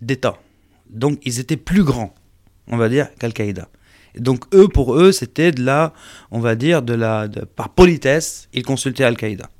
[0.00, 0.38] d'État.
[0.90, 2.14] Donc ils étaient plus grands,
[2.68, 3.68] on va dire, qu'Al-Qaïda.
[4.16, 5.92] Donc eux, pour eux, c'était de la,
[6.30, 9.50] on va dire, de la, par politesse, ils consultaient Al-Qaïda.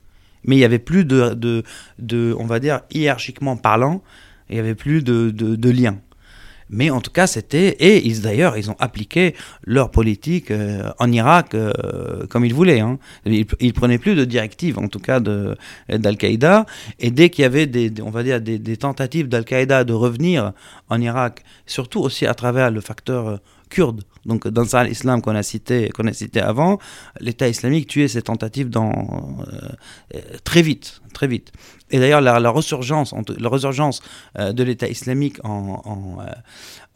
[0.45, 1.63] Mais il n'y avait plus de, de,
[1.99, 4.03] de, on va dire, hiérarchiquement parlant,
[4.49, 5.99] il n'y avait plus de, de, de lien.
[6.71, 7.77] Mais en tout cas, c'était.
[7.81, 12.81] Et ils, d'ailleurs, ils ont appliqué leur politique euh, en Irak euh, comme ils voulaient.
[12.81, 12.99] Hein.
[13.25, 16.67] Ils, prenaient plus de directives, en tout cas, d'Al-Qaïda.
[16.99, 20.53] Et dès qu'il y avait des, on va dire, des tentatives d'Al-Qaïda de revenir
[20.89, 23.37] en Irak, surtout aussi à travers le facteur euh,
[23.69, 26.79] kurde, donc dans l'islam qu'on a cité qu'on a cité avant,
[27.21, 29.45] l'État islamique tuait ces tentatives dans,
[30.45, 31.53] très vite, très vite.
[31.91, 34.03] Et d'ailleurs, la, la, resurgence, la resurgence
[34.39, 36.25] euh, de l'État islamique en, en, euh,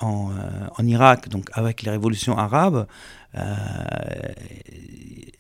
[0.01, 0.33] en, euh,
[0.77, 2.87] en, Irak, donc avec les révolutions arabes,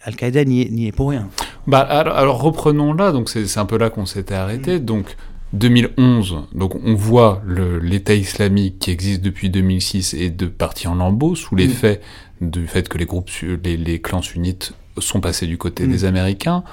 [0.04, 1.28] Al-Qaïda n'y est pour rien.
[1.66, 4.78] Bah, alors, alors reprenons là, donc c'est un peu là qu'on s'était arrêté.
[4.78, 4.84] Mm.
[4.84, 5.16] Donc
[5.52, 7.42] 2011, donc on voit
[7.82, 12.00] l'État islamique qui existe depuis 2006 et de partie en lambeaux sous l'effet
[12.40, 12.50] mm.
[12.50, 13.30] du fait que les groupes,
[13.64, 15.90] les, les, clans sunnites sont passés du côté mm.
[15.90, 16.64] des Américains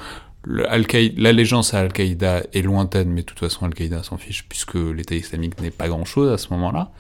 [0.48, 5.60] l'allégeance à Al-Qaïda est lointaine, mais de toute façon Al-Qaïda s'en fiche puisque l'État islamique
[5.62, 6.92] n'est pas grand-chose à ce moment-là.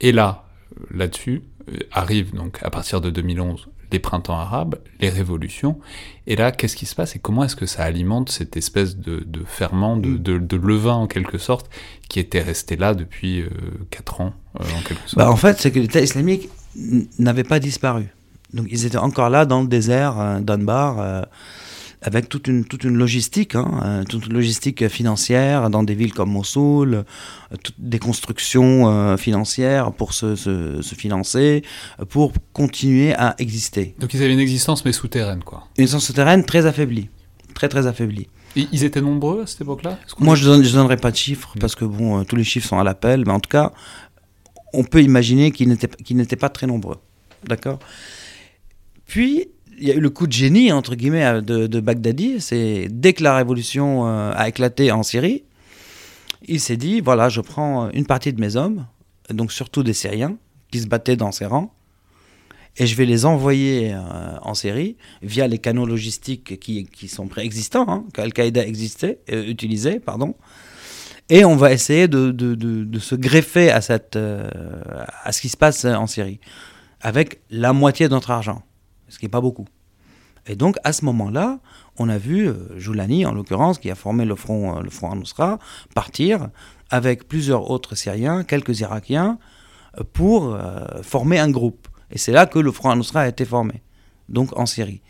[0.00, 0.44] Et là,
[0.90, 5.78] là-dessus, euh, arrivent donc à partir de 2011 les printemps arabes, les révolutions.
[6.26, 9.24] Et là, qu'est-ce qui se passe et comment est-ce que ça alimente cette espèce de,
[9.46, 11.70] ferment, de, levain en quelque sorte,
[12.08, 13.48] qui était resté là depuis euh,
[13.90, 15.16] 4 ans en quelque sorte?
[15.16, 16.48] Bah, En fait, c'est que l'État islamique
[17.18, 18.08] n'avait pas disparu.
[18.52, 21.26] Donc ils étaient encore là dans le désert d'Anbar
[22.04, 26.12] avec toute une, toute une logistique, hein, euh, toute une logistique financière dans des villes
[26.12, 31.62] comme Mossoul, euh, des constructions euh, financières pour se, se, se, financer,
[32.10, 33.94] pour continuer à exister.
[33.98, 35.66] Donc ils avaient une existence mais souterraine, quoi.
[35.78, 37.08] Une existence souterraine très affaiblie,
[37.54, 38.28] très très affaiblie.
[38.54, 39.98] Et ils étaient nombreux à cette époque-là?
[40.20, 42.84] Moi, je ne donnerai pas de chiffres, parce que bon, tous les chiffres sont à
[42.84, 43.72] l'appel, mais en tout cas,
[44.74, 46.98] on peut imaginer qu'ils n'étaient qu'ils pas très nombreux.
[47.48, 47.80] D'accord?
[49.06, 52.40] Puis, il y a eu le coup de génie, entre guillemets, de, de Baghdadi.
[52.40, 55.44] C'est dès que la révolution euh, a éclaté en Syrie,
[56.46, 58.86] il s'est dit voilà, je prends une partie de mes hommes,
[59.30, 60.36] donc surtout des Syriens,
[60.70, 61.72] qui se battaient dans ses rangs,
[62.76, 63.98] et je vais les envoyer euh,
[64.42, 70.34] en Syrie via les canaux logistiques qui, sont préexistants, hein, qu'Al-Qaïda euh, utilisait, pardon.
[71.30, 76.38] Et on va essayer de, se greffer à ce qui se passe en Syrie,
[77.00, 78.62] avec la moitié de notre argent
[79.08, 79.66] ce qui n'est pas beaucoup.
[80.46, 81.58] Et donc, à ce moment-là,
[81.98, 85.10] on a vu euh, Joulani, en l'occurrence, qui a formé le front, euh, le front
[85.10, 85.58] Anusra,
[85.94, 86.48] partir
[86.90, 89.38] avec plusieurs autres Syriens, quelques Irakiens,
[89.98, 90.58] euh, pour
[91.02, 91.88] former un groupe.
[92.10, 93.82] Et c'est là que le Front al-Nusra a été formé,
[94.28, 95.00] donc en Syrie.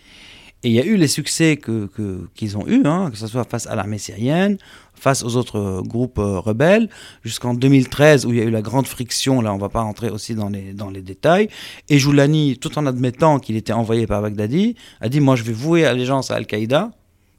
[0.62, 3.26] Et il y a eu les succès qu'ils que, qu'ils ont eus, hein, que ce
[3.26, 4.56] soit face à l'armée syrienne,
[5.04, 6.88] face aux autres euh, groupes rebelles,
[7.22, 10.10] jusqu'en 2013 où il y a eu la grande friction, là on va pas rentrer
[10.10, 11.48] aussi dans les, dans les détails.
[11.88, 15.52] Et Joulani, tout en admettant qu'il était envoyé par Baghdadi, a dit moi je vais
[15.52, 16.90] vouer allégeance à Al-Qaïda,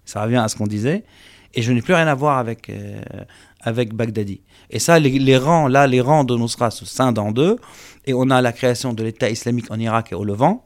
[0.05, 1.03] ça revient à ce qu'on disait,
[1.55, 2.69] et je n'ai plus rien à voir avec,
[3.61, 4.41] avec Baghdadi.
[4.69, 7.57] Et ça, les, rangs, là, les rangs de Nusra se scindent en deux.
[8.05, 10.65] Et on a la création de l'État islamique en Irak et au Levant.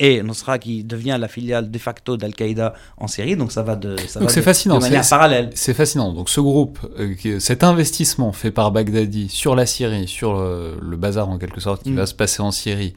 [0.00, 3.36] Et Nusra qui devient la filiale de facto d'Al-Qaïda en Syrie.
[3.36, 5.50] Donc ça va de, ça donc c'est fascinant, manière parallèle.
[5.54, 6.12] C'est fascinant.
[6.12, 11.28] Donc ce groupe, euh, cet investissement fait par Baghdadi sur la Syrie, sur le, bazar
[11.28, 11.96] en quelque sorte qui mm.
[11.96, 12.94] va se passer en Syrie,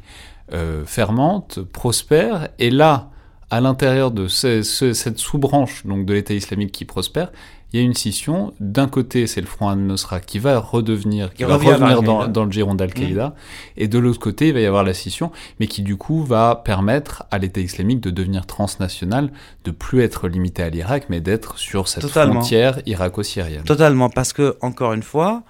[0.53, 2.49] euh, fermente, prospère.
[2.59, 3.09] Et là,
[3.51, 7.31] à l'intérieur de cette sous-branche donc de l'État islamique qui prospère,
[7.71, 8.53] il y a une scission.
[8.59, 12.51] D'un côté, c'est le Front al-Nusra qui va redevenir, qui va revenir dans, dans, le
[12.51, 13.33] giron d'Al-Qaïda, mmh.
[13.77, 16.55] et de l'autre côté, il va y avoir la scission, mais qui du coup va
[16.55, 19.31] permettre à l'État islamique de devenir transnational,
[19.65, 23.63] de plus être limité à l'Irak, mais d'être sur cette frontière irako-syrienne.
[23.63, 25.43] Totalement, parce que encore une fois,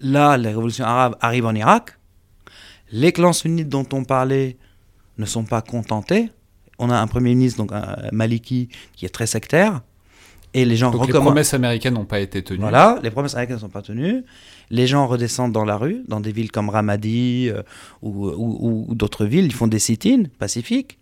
[0.00, 1.98] là, les révolutions arabes arrivent en Irak,
[2.90, 4.56] les clans sunnites dont on parlait
[5.18, 6.30] ne sont pas contentés.
[6.78, 9.80] On a un premier ministre, donc un Maliki, qui est très sectaire.
[10.54, 12.60] Et les gens Donc les promesses américaines n'ont pas été tenues.
[12.60, 14.24] Voilà, les promesses américaines ne sont pas tenues.
[14.70, 17.62] Les gens redescendent dans la rue, dans des villes comme Ramadi euh,
[18.02, 19.44] ou, d'autres villes.
[19.44, 20.98] Ils font des sit-ins pacifiques.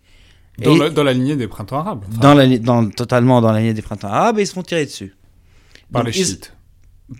[0.59, 2.03] Dans, la, lignée des printemps arabes.
[2.19, 4.85] dans la, dans, totalement dans la lignée des printemps arabes, et ils se font tirer
[4.85, 5.15] dessus.
[5.91, 6.53] Par les chiites.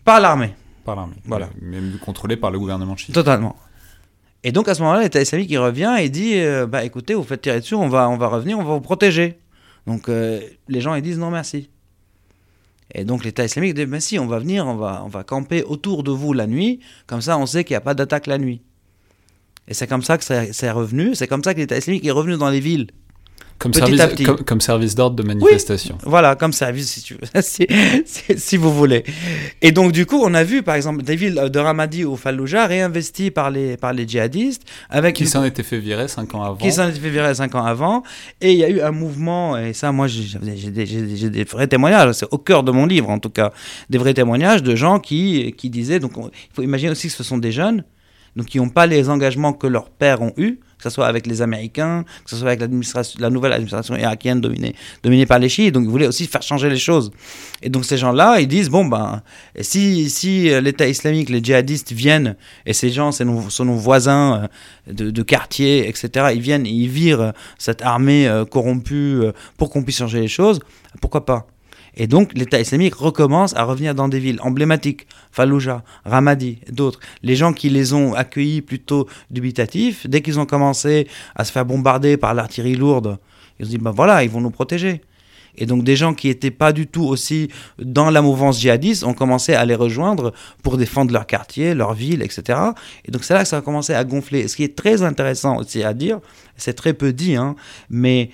[0.03, 0.55] Par l'armée.
[0.83, 1.15] Par l'armée.
[1.25, 1.49] Voilà.
[1.61, 3.13] Même contrôlé par le gouvernement chiite.
[3.13, 3.55] Totalement.
[4.43, 7.41] Et donc à ce moment-là, l'État islamique revient et dit euh, bah écoutez, vous faites
[7.41, 9.39] tirer dessus, on va, on va revenir, on va vous protéger.
[9.86, 11.69] Donc euh, les gens ils disent non merci.
[12.93, 15.63] Et donc l'État islamique dit, mais si, on va venir, on va, on va camper
[15.63, 18.38] autour de vous la nuit, comme ça on sait qu'il n'y a pas d'attaque la
[18.38, 18.62] nuit.
[19.67, 22.38] Et c'est comme ça que c'est revenu, c'est comme ça que l'État islamique est revenu
[22.38, 22.88] dans les villes.
[23.59, 24.01] Comme service,
[24.45, 25.97] Comme, service d'ordre de manifestation.
[26.03, 27.41] voilà, comme service, si, tu veux,
[28.37, 29.03] si, vous voulez.
[29.63, 32.67] Et donc, du coup, on a vu, par exemple, des villes de Ramadi ou Fallujah
[32.67, 34.61] réinvesties par les, par les djihadistes.
[34.91, 36.57] Avec qui s'en étaient fait virer cinq ans avant.
[36.57, 38.03] Qui s'en étaient fait virer cinq ans avant.
[38.41, 40.85] Et il y a eu un mouvement, et ça, moi, j'ai des,
[41.29, 43.51] des, vrais témoignages, c'est au cœur de mon livre, en tout cas,
[43.89, 47.23] des vrais témoignages de gens qui, qui disaient, donc, il faut imaginer aussi que ce
[47.23, 47.83] sont des jeunes,
[48.38, 51.26] donc qui n'ont pas les engagements que leurs pères ont eus que ce soit avec
[51.26, 55.73] les Américains, que ce soit avec la nouvelle administration irakienne dominée, dominée par les chiites.
[55.73, 57.12] Donc ils voulaient aussi faire changer les choses.
[57.63, 59.23] Et donc ces gens-là, ils disent, bon, ben,
[59.60, 64.50] si, si l'État islamique, les djihadistes viennent, et ces gens, nos, sont nos voisins
[64.88, 69.71] euh, de, de, quartier, etc., ils viennent, ils virent cette armée euh, corrompue euh, pour
[69.71, 70.60] qu'on puisse changer les choses,
[71.02, 71.47] pourquoi pas?
[71.97, 76.99] Et donc l'État islamique recommence à revenir dans des villes emblématiques, Fallujah, Ramadi, d'autres.
[77.23, 81.65] Les gens qui les ont accueillis plutôt dubitatifs, dès qu'ils ont commencé à se faire
[81.65, 83.17] bombarder par l'artillerie lourde,
[83.60, 85.01] ils se dit, ben voilà, ils vont nous protéger.
[85.57, 89.15] Et donc des gens qui n'étaient pas du tout aussi dans la mouvance djihadiste ont
[89.15, 92.60] commencé à les rejoindre pour défendre leur quartier, leur ville, etc.
[93.05, 94.47] Et donc c'est là que ça a commencé à gonfler.
[94.47, 96.19] Ce qui est très intéressant aussi à dire,
[96.57, 97.55] c'est très peu dit, hein,
[97.89, 98.29] mais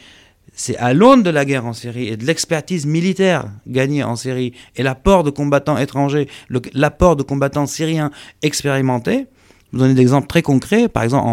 [0.56, 4.54] c'est à l'aune de la guerre en Syrie et de l'expertise militaire gagnée en Syrie
[4.76, 6.28] et l'apport de combattants étrangers,
[6.74, 8.12] l'apport de combattants syriens
[8.44, 9.28] expérimentés.
[9.72, 11.26] Vous donner des exemples très concrets, par exemple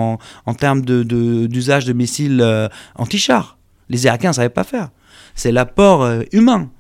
[0.47, 3.59] en, termes d'usage de, missiles euh, anti-chars.
[3.91, 4.89] Les Irakiens ne savaient pas faire.
[5.35, 6.71] C'est l'apport euh, humain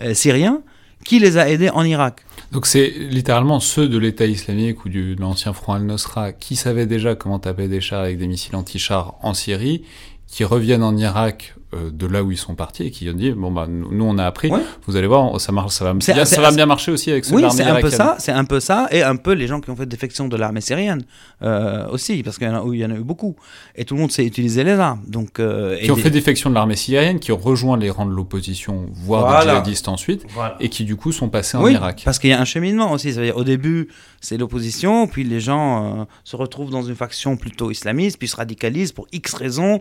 [0.00, 0.62] euh, syrien
[1.04, 2.24] qui les a aidés en Irak.
[2.52, 7.16] Donc c'est littéralement ceux de l'État islamique ou de l'ancien Front al-Nosra qui savaient déjà
[7.16, 9.82] comment taper des chars avec des missiles anti-chars en Syrie,
[10.28, 13.50] qui reviennent en Irak de là où ils sont partis et qui ont dit bon
[13.52, 14.50] bah nous on a appris
[14.86, 17.44] vous allez voir ça marche ça va bien, ça va bien marcher aussi avec oui,
[17.50, 19.76] c'est un peu ça c'est un peu ça et un peu les gens qui ont
[19.76, 21.02] fait défection de l'armée syrienne
[21.42, 23.36] euh, aussi parce qu'il y en a il y en a eu beaucoup
[23.76, 26.54] et tout le monde sait utiliser les armes donc euh, qui ont fait défection de
[26.54, 30.24] l'armée syrienne qui ont rejoint les rangs de l'opposition voire des djihadistes ensuite
[30.60, 32.00] et qui du coup sont passés en oui, Irak.
[32.02, 33.88] parce qu'il y a un cheminement aussi ça veut dire au début
[34.22, 38.92] c'est l'opposition puis les gens se retrouvent dans une faction plutôt islamiste puis se radicalisent
[38.92, 39.80] pour X raisons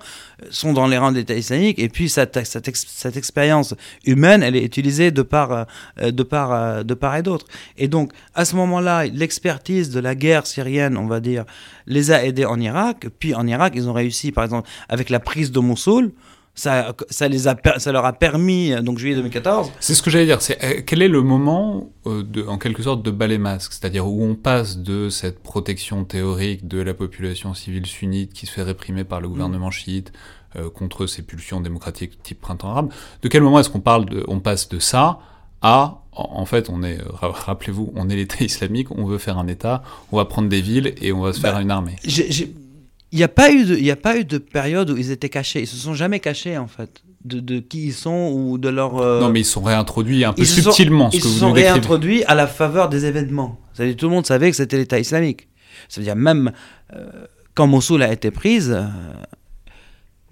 [0.50, 4.63] sont dans les rangs de l'État islamique et puis cette, cette, expérience humaine, elle est
[4.63, 5.66] utilisée de part,
[6.00, 7.46] euh, de part, euh, de part et d'autre.
[7.78, 11.46] Et donc, à ce moment-là, l'expertise de la guerre syrienne, on va dire,
[11.86, 13.08] les a aidés en Irak.
[13.20, 16.12] Puis en Irak, ils ont réussi, par exemple, avec la prise de Mossoul,
[16.56, 19.72] ça, ça, les a, ça leur a permis, donc juillet 2014.
[19.80, 20.42] C'est ce que j'allais dire.
[20.42, 24.24] C'est euh, quel est le moment, de, en quelque sorte, de balai masque C'est-à-dire où
[24.24, 29.04] on passe de cette protection théorique de la population civile sunnite qui se fait réprimer
[29.04, 30.12] par le gouvernement chiite,
[30.58, 32.89] euh, contre ces pulsions démocratiques type printemps arabe.
[33.22, 35.20] De quel moment est-ce qu'on parle de, on passe de ça
[35.62, 39.84] à en fait, on est, rappelez-vous, on est l'État islamique, on veut faire un État,
[40.12, 41.96] on va prendre des villes et on va se faire Bah, une armée?
[42.04, 45.12] Il n'y a, pas eu de- il y a pas eu de période où ils
[45.12, 45.62] étaient cachés.
[45.62, 48.98] Ils se sont jamais cachés, en fait, de, de qui ils sont ou de leur.
[48.98, 51.34] euh, Non, mais ils sont réintroduits un peu ils sont- subtilement, ce ils que se
[51.34, 53.60] vous sont nous réintroduits à la faveur des événements.
[53.74, 55.48] C'est-à-dire tout le monde savait que c'était l'État islamique.
[55.88, 56.52] C'est-à-dire même
[56.96, 57.06] euh,
[57.54, 58.88] quand Mossoul a été prise, euh,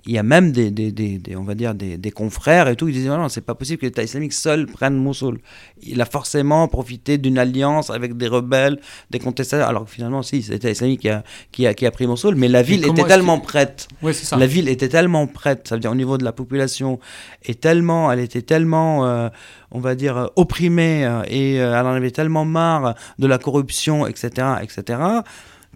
[0.07, 2.75] il y a même des, des, des- des- on va dire des, des confrères et
[2.75, 5.39] tout, ils disaient non, non, c'est pas possible que l'État islamique seul prenne Mossoul.
[5.81, 10.43] Il a forcément profité d'une alliance avec des rebelles, des contestataires, alors que finalement, si,
[10.43, 13.03] c'est l'État islamique qui a, qui, a, qui a pris Mossoul, mais la ville était
[13.03, 14.37] tellement que- prête Ouais, c'est ça.
[14.37, 16.99] la ville était tellement prête, ça veut dire au niveau de la population,
[17.43, 19.29] et tellement, elle était tellement, euh,
[19.71, 23.39] on va dire, euh, opprimée, euh, et euh, elle en avait tellement marre de la
[23.39, 24.29] corruption, etc.,
[24.61, 24.99] etc.,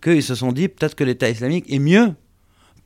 [0.03, 2.13] qu'ils se sont dit peut-être que l'État islamique est mieux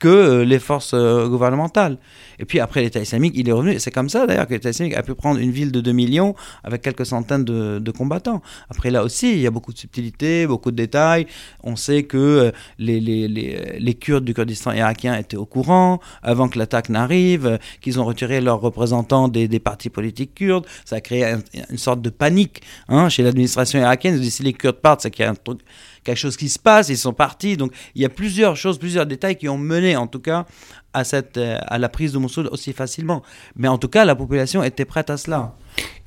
[0.04, 1.96] que euh, les forces euh, gouvernementales.
[2.38, 3.78] Et puis après, l'État islamique, il est revenu.
[3.78, 6.34] C'est comme ça d'ailleurs que l'État islamique a pu prendre une ville de 2 millions
[6.62, 8.42] avec quelques centaines de, combattants.
[8.68, 11.26] Après, là aussi, il y a beaucoup de subtilités, beaucoup de détails.
[11.62, 16.90] On sait que euh, les, Kurdes du Kurdistan irakien étaient au courant avant que l'attaque
[16.90, 20.66] n'arrive, qu'ils ont retiré leurs représentants des, partis politiques kurdes.
[20.84, 21.40] Ça a créé un-
[21.70, 24.18] une sorte de panique hein, chez l'administration irakienne.
[24.22, 25.60] Ils si les Kurdes partent, c'est qu'il y a un truc
[26.04, 27.56] quelque chose qui se passe, ils sont partis.
[27.56, 30.46] Donc il y a plusieurs choses, plusieurs détails qui ont mené en tout cas
[30.92, 33.22] à, cette, euh, à la prise de Mossoul aussi facilement.
[33.56, 35.56] Mais en tout cas, la population était prête à cela.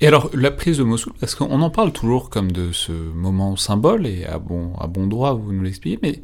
[0.00, 3.54] Et alors, la prise de Mossoul, parce qu'on en parle toujours comme de ce moment
[3.56, 6.22] symbole, et à bon, à bon droit, vous nous l'expliquez, mais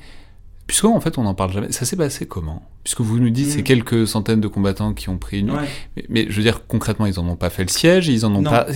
[0.67, 2.63] puisque en fait on n'en parle jamais, ça s'est passé comment?
[2.85, 3.51] Puisque vous nous dites Mm.
[3.51, 5.53] c'est quelques centaines de combattants qui ont pris une...
[5.97, 8.35] Mais, mais je veux dire, concrètement, ils en ont pas fait le siège, ils en
[8.35, 8.51] ont Non.
[8.51, 8.67] pas...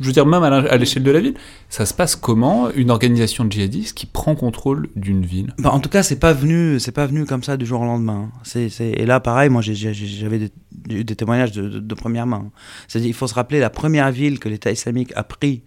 [0.00, 1.34] je veux dire, même à l'échelle de la ville,
[1.68, 5.54] ça se passe comment Une organisation djihadiste qui prend contrôle d'une ville?
[5.58, 7.84] Bah, en tout cas, c'est pas venu, c'est pas venu comme ça du jour au
[7.84, 8.30] lendemain.
[8.56, 8.68] hein.
[8.80, 12.50] Et là, pareil, moi, j'avais des, des témoignages de, première main.
[12.94, 15.62] Il faut se rappeler la première ville que l'État islamique a pris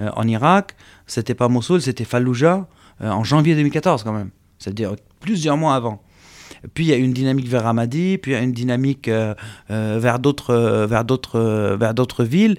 [0.00, 2.66] euh, en Irak, c'était pas Mossoul, c'était Fallujah
[3.00, 4.30] euh, en janvier 2014 quand même.
[4.58, 6.02] C'est-à-dire plusieurs mois avant.
[6.74, 9.34] Puis il y a une dynamique vers Ramadi, puis il y a une dynamique euh,
[9.70, 11.38] euh, vers d'autres, euh, vers d'autres,
[11.78, 12.56] vers d'autres villes.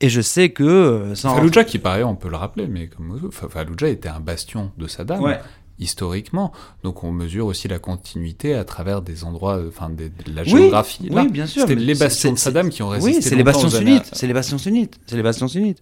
[0.00, 3.30] Et je sais que sans Fallujah, qui par ailleurs, on peut le rappeler, mais comme
[3.32, 5.20] Fallujah était un bastion de Saddam.
[5.22, 5.38] Ouais.
[5.78, 6.52] historiquement.
[6.84, 11.08] Donc on mesure aussi la continuité à travers des endroits, enfin de la Oui, géographie.
[11.08, 11.22] là.
[11.22, 11.62] oui, bien sûr.
[11.62, 13.16] C'était les bastions de Saddam qui ont résisté.
[13.16, 14.10] Oui, c'est les bastions sunnites.
[14.12, 15.00] C'est les bastions sunnites.
[15.06, 15.78] C'est les bastions sunnites.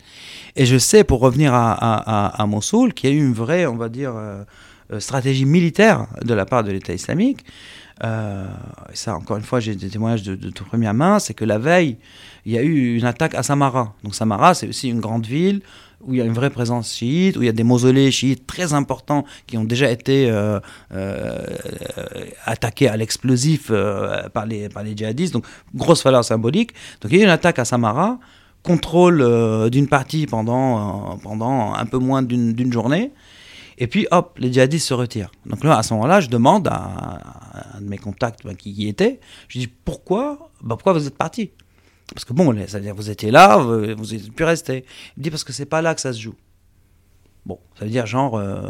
[0.56, 3.32] Et je sais, pour revenir à, à, à, à Mossoul, qu'il y a eu une
[3.34, 4.44] vraie, on va dire, euh,
[4.98, 7.44] stratégie militaire de la part de l'État islamique.
[8.04, 8.46] Euh,
[8.94, 11.18] ça, encore une fois, j'ai des témoignages de, de, de première main.
[11.18, 11.98] C'est que la veille,
[12.46, 13.94] il y a eu une attaque à Samara.
[14.04, 15.60] Donc Samara, c'est aussi une grande ville
[16.00, 18.46] où il y a une vraie présence chiite, où il y a des mausolées chiites
[18.46, 20.60] très importants qui ont déjà été euh,
[20.94, 21.38] euh,
[22.44, 25.32] attaqués à l'explosif euh, par, les, par les djihadistes.
[25.32, 26.72] Donc, grosse valeur symbolique.
[27.00, 28.20] Donc, il y a eu une attaque à Samara,
[28.62, 33.10] contrôle euh, d'une partie pendant, euh, pendant un peu moins d'une journée.
[33.80, 35.30] Et puis, hop, les djihadistes se retirent.
[35.46, 38.70] Donc là, à ce moment-là, je demande à, à un de mes contacts ben, qui
[38.72, 41.52] y était, je dis, pourquoi, ben, pourquoi vous êtes parti
[42.12, 44.84] Parce que bon, c'est-à-dire vous étiez là, vous vous êtes pu rester.
[45.16, 46.34] Il dit, parce que c'est pas là que ça se joue.
[47.46, 48.60] Bon, ça veut dire genre, euh,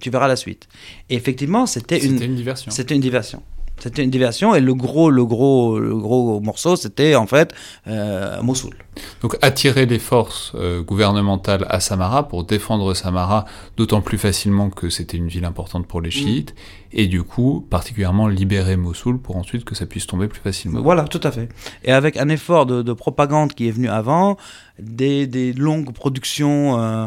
[0.00, 0.68] tu verras la suite.
[1.10, 2.70] Et effectivement, c'était une, C'était une diversion.
[2.70, 3.42] c'était une diversion.
[3.78, 7.54] C'était une diversion et le gros, le gros, le gros morceau, c'était en fait
[7.86, 8.74] euh, Mossoul.
[9.22, 13.44] Donc attirer les forces euh, gouvernementales à Samara pour défendre Samara,
[13.76, 16.54] d'autant plus facilement que c'était une ville importante pour les chiites,
[16.92, 20.80] et du coup particulièrement libérer Mossoul pour ensuite que ça puisse tomber plus facilement.
[20.80, 21.48] Voilà, tout à fait.
[21.84, 24.36] Et avec un effort de, de propagande qui est venu avant,
[24.78, 27.06] des, longues productions euh,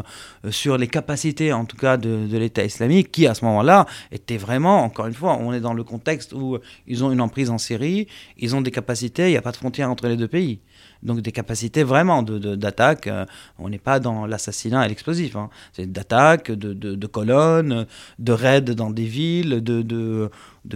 [0.50, 4.36] sur les capacités, en tout cas, de, de l'État islamique, qui à ce moment-là étaient
[4.36, 7.58] vraiment, encore une fois, on est dans le contexte où ils ont une emprise en
[7.58, 10.60] Syrie, ils ont des capacités, il n'y a pas de frontière entre les deux pays.
[11.02, 13.06] Donc des capacités vraiment d'attaque.
[13.06, 13.24] De, euh,
[13.58, 15.36] on n'est pas dans l'assassinat et l'explosif.
[15.36, 15.50] Hein.
[15.72, 17.86] C'est d'attaque, de, de, colonnes,
[18.18, 20.30] de raids dans des villes, de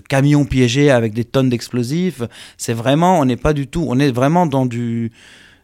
[0.08, 2.22] camions piégés avec des tonnes d'explosifs.
[2.56, 5.12] C'est vraiment, on n'est pas du tout, on est vraiment dans du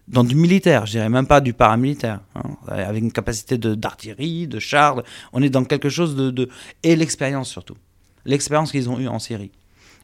[0.08, 4.56] dans du militaire, je dirais même pas du paramilitaire, hein, avec une capacité d'artillerie, de,
[4.56, 5.02] de chars.
[5.32, 6.48] On est dans quelque chose de, de
[6.82, 7.76] et l'expérience surtout,
[8.24, 9.52] l'expérience qu'ils ont eue en Syrie.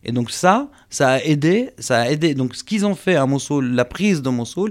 [0.05, 2.35] Et donc ça, ça a aidé, ça a aidé.
[2.35, 4.71] Donc ce qu'ils ont fait à Mossoul, la prise de Mossoul,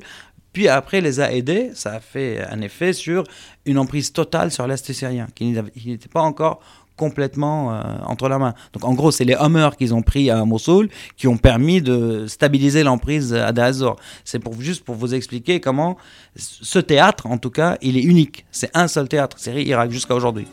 [0.53, 3.23] puis après les a aidés, ça a fait un effet sur
[3.65, 6.61] une emprise totale sur l'Est syrien, qui n'était pas encore
[6.97, 8.53] complètement euh, entre la main.
[8.73, 12.25] Donc en gros, c'est les Hummers qu'ils ont pris à Mossoul qui ont permis de
[12.27, 13.97] stabiliser l'emprise à Dazor.
[14.25, 15.95] C'est pour, juste pour vous expliquer comment
[16.35, 18.45] ce théâtre, en tout cas, il est unique.
[18.51, 20.47] C'est un seul théâtre, Syrie-Irak, jusqu'à aujourd'hui.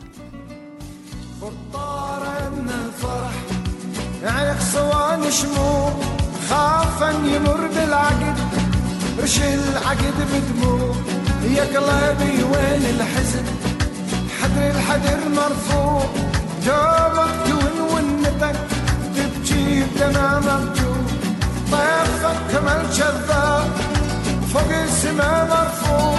[5.25, 5.91] صوان شموع
[6.49, 8.37] خافا يمر بالعقد.
[9.23, 10.95] رش العقد بدموع
[11.43, 13.45] يا قلبي وين الحزن؟
[14.41, 16.05] حدر الحدر مرفوع.
[16.65, 18.55] جابك تون ونتك
[19.15, 20.97] تبكي بدمع مبجوع
[21.71, 23.69] طيفك كمال كذاب
[24.53, 26.17] فوق السما مرفوع.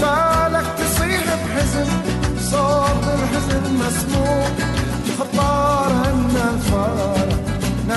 [0.00, 1.88] بالك تصيح بحزن
[2.50, 4.46] صوت الحزن مسموع.
[5.06, 6.05] الفارة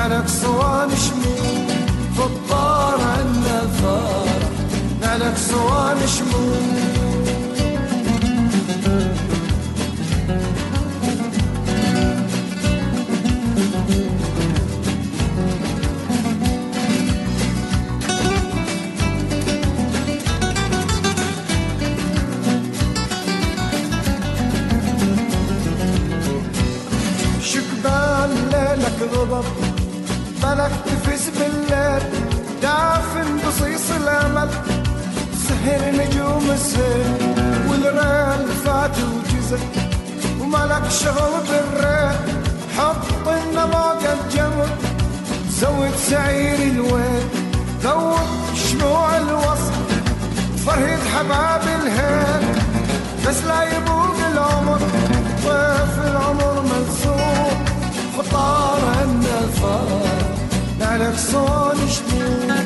[0.10, 1.68] نعلك صوان شموم
[2.16, 4.50] في الدار عنا الفرح
[5.02, 6.80] نعلك صوان شموم
[29.02, 29.69] الغضب
[30.44, 32.04] بالك تفز بالليل
[32.62, 34.50] دافن بصيص الأمل
[35.48, 37.36] سهر نجوم السيل.
[37.70, 39.60] والريل فات وجزل
[40.42, 42.18] وملك شغل بالريل.
[42.78, 44.70] حط النماق الجمر
[45.50, 47.28] زود سعير الويل.
[47.84, 49.74] ذوب شموع الوصل
[50.66, 52.44] فرهد حباب الهيل.
[53.28, 54.80] بس لا يبوق العمر
[55.44, 57.66] طيف العمر ملسوم
[58.18, 59.40] خطار عنا
[60.99, 62.57] الفار نعلك صون شموع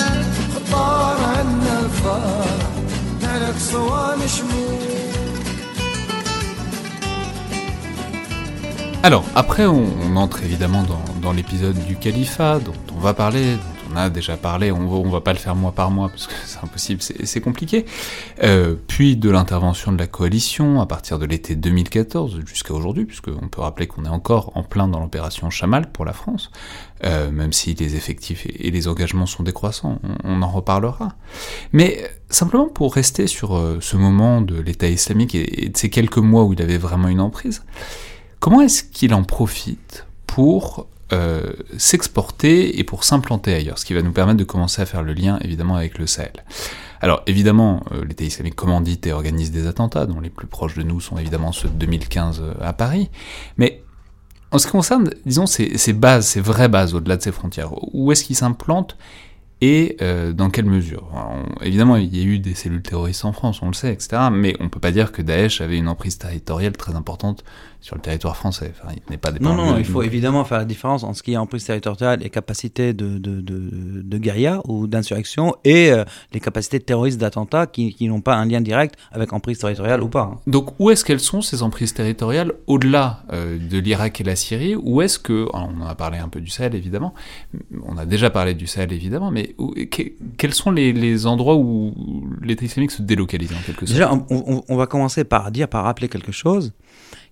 [0.55, 2.47] خطار عنا الفار
[3.23, 4.79] نعلك صوان شموع
[9.05, 13.57] Alors, après, on, on entre évidemment dans, dans l'épisode du califat, dont on va parler,
[13.94, 16.34] on a déjà parlé, on va, va pas le faire mois par mois, parce que
[16.46, 17.86] c'est impossible, c'est compliqué.
[18.44, 23.48] Euh, puis de l'intervention de la coalition à partir de l'été 2014 jusqu'à aujourd'hui, puisqu'on
[23.48, 26.52] peut rappeler qu'on est encore en plein dans l'opération Chamal pour la France,
[27.04, 31.16] euh, même si les effectifs et, les engagements sont décroissants, on, en reparlera.
[31.72, 35.90] Mais simplement pour rester sur euh, ce moment de l'État islamique et, et de ces
[35.90, 37.64] quelques mois où il avait vraiment une emprise,
[38.44, 44.02] Comment est-ce qu'il en profite pour euh, s'exporter et pour s'implanter ailleurs, ce qui va
[44.02, 46.32] nous permettre de commencer à faire le lien évidemment avec le Sahel.
[47.02, 50.82] Alors évidemment, euh, l'État islamique commandite et organise des attentats, dont les plus proches de
[50.82, 53.10] nous sont évidemment ceux de 2015 euh, à Paris,
[53.58, 53.84] mais
[54.52, 58.12] en ce qui concerne, disons, ces, bases, ces vraies bases au-delà de ces frontières, où
[58.12, 58.98] est-ce qu'ils s'implantent
[59.62, 59.98] et
[60.36, 61.10] dans quelle mesure?
[61.62, 64.24] Évidemment, il y a eu des cellules terroristes en France, on le sait, etc.
[64.32, 67.44] Mais on peut pas dire que Daesh avait une emprise territoriale très importante
[67.84, 68.72] sur le territoire français.
[68.82, 69.56] Enfin, il n'est pas Non, dépendant.
[69.66, 72.30] non, de- il faut évidemment faire la différence entre ce qui est emprise territoriale et
[72.30, 77.94] capacité de, de, de, de guérilla ou d'insurrection et euh, les capacités terroristes d'attentat qui,
[77.94, 80.32] qui n'ont pas un lien direct avec emprise territoriale ou pas.
[80.34, 80.40] hein.
[80.48, 84.76] Donc, où est-ce qu'elles sont ces emprises territoriales au-delà euh, de l'Irak et la Syrie?
[84.78, 87.14] Où est-ce que, alors, on en a parlé un peu du Sahel évidemment,
[87.86, 91.58] on a déjà parlé du Sahel évidemment, mais où- que- quels sont les, les endroits
[91.58, 91.94] où
[92.42, 93.92] l'État islamique se délocalise en quelque sorte?
[94.00, 96.72] Déjà, on, on- on va commencer par dire, par rappeler quelque chose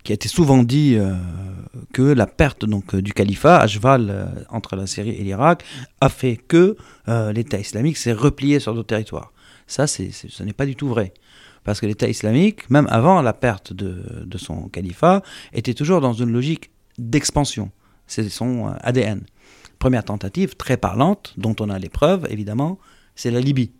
[0.04, 1.14] qui a été souvent dit euh,
[1.94, 5.64] que la perte donc euh, du califat à cheval euh, entre la Syrie et l'Irak
[6.00, 6.76] a fait que
[7.08, 9.32] euh, l'État islamique s'est replié sur d'autres territoires.
[9.68, 11.14] Ça, c'est, ce n'est pas du tout vrai.
[11.64, 15.22] Parce que l'État islamique, même avant la perte de, de son califat,
[15.54, 17.72] était toujours dans une logique d'expansion.
[18.08, 19.24] C'est son euh, ADN.
[19.80, 22.80] Première tentative très parlante, dont on a les preuves, évidemment,
[23.16, 23.72] c'est la Libye.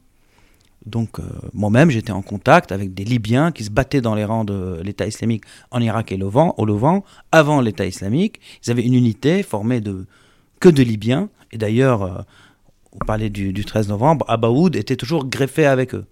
[0.86, 1.24] Donc euh,
[1.54, 5.06] moi-même, j'étais en contact avec des Libyens qui se battaient dans les rangs de l'État
[5.06, 8.40] islamique en Irak et Levant, au Levant, avant l'État islamique.
[8.66, 10.06] Ils avaient une unité formée de
[10.60, 11.30] que de Libyens.
[11.52, 12.22] Et d'ailleurs, euh,
[12.94, 16.06] on parlait du, du 13 novembre, Abaoud était toujours greffé avec eux,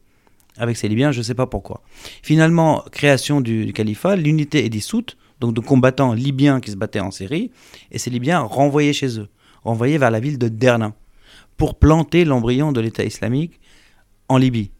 [0.57, 1.81] avec ces Libyens, je ne sais pas pourquoi.
[2.23, 6.99] Finalement, création du, du califat, l'unité est dissoute, donc de combattants libyens qui se battaient
[6.99, 7.51] en Syrie,
[7.91, 9.27] et ces Libyens renvoyés chez eux,
[9.63, 10.93] renvoyés vers la ville de Derna,
[11.57, 13.59] pour planter l'embryon de l'État islamique
[14.29, 14.71] en Libye.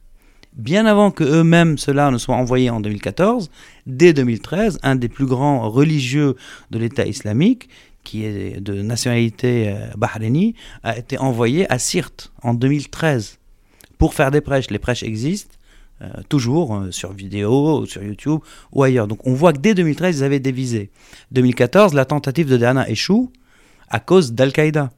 [0.54, 3.52] Bien avant que eux-mêmes cela ne soit envoyé en 2014,
[3.86, 6.36] dès 2013, un des plus grands religieux
[6.72, 7.70] de l'État islamique,
[8.04, 13.38] qui est de nationalité euh, bahreïnie, a été envoyé à Sirte en 2013
[13.98, 14.72] pour faire des prêches.
[14.72, 15.56] Les prêches existent
[16.02, 18.40] euh, toujours euh, sur vidéo, sur YouTube
[18.72, 19.08] ou ailleurs.
[19.08, 20.90] Donc on voit que dès 2013, ils avaient des visées.
[21.32, 23.32] 2014, la tentative de Derna échoue
[23.90, 24.92] à cause d'Al-Qaïda.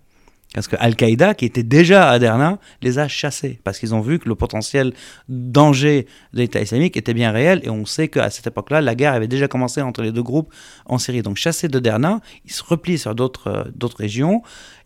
[0.53, 3.59] Parce que Al-Qaïda, qui était déjà à Derna, les a chassés.
[3.63, 4.93] Parce qu'ils ont vu que le potentiel
[5.29, 7.61] danger de l'État islamique était bien réel.
[7.63, 10.53] Et on sait qu'à cette époque-là, la guerre avait déjà commencé entre les deux groupes
[10.85, 11.21] en Syrie.
[11.21, 14.41] Donc chassés de Derna, ils se replient sur d'autres euh, d'autres régions.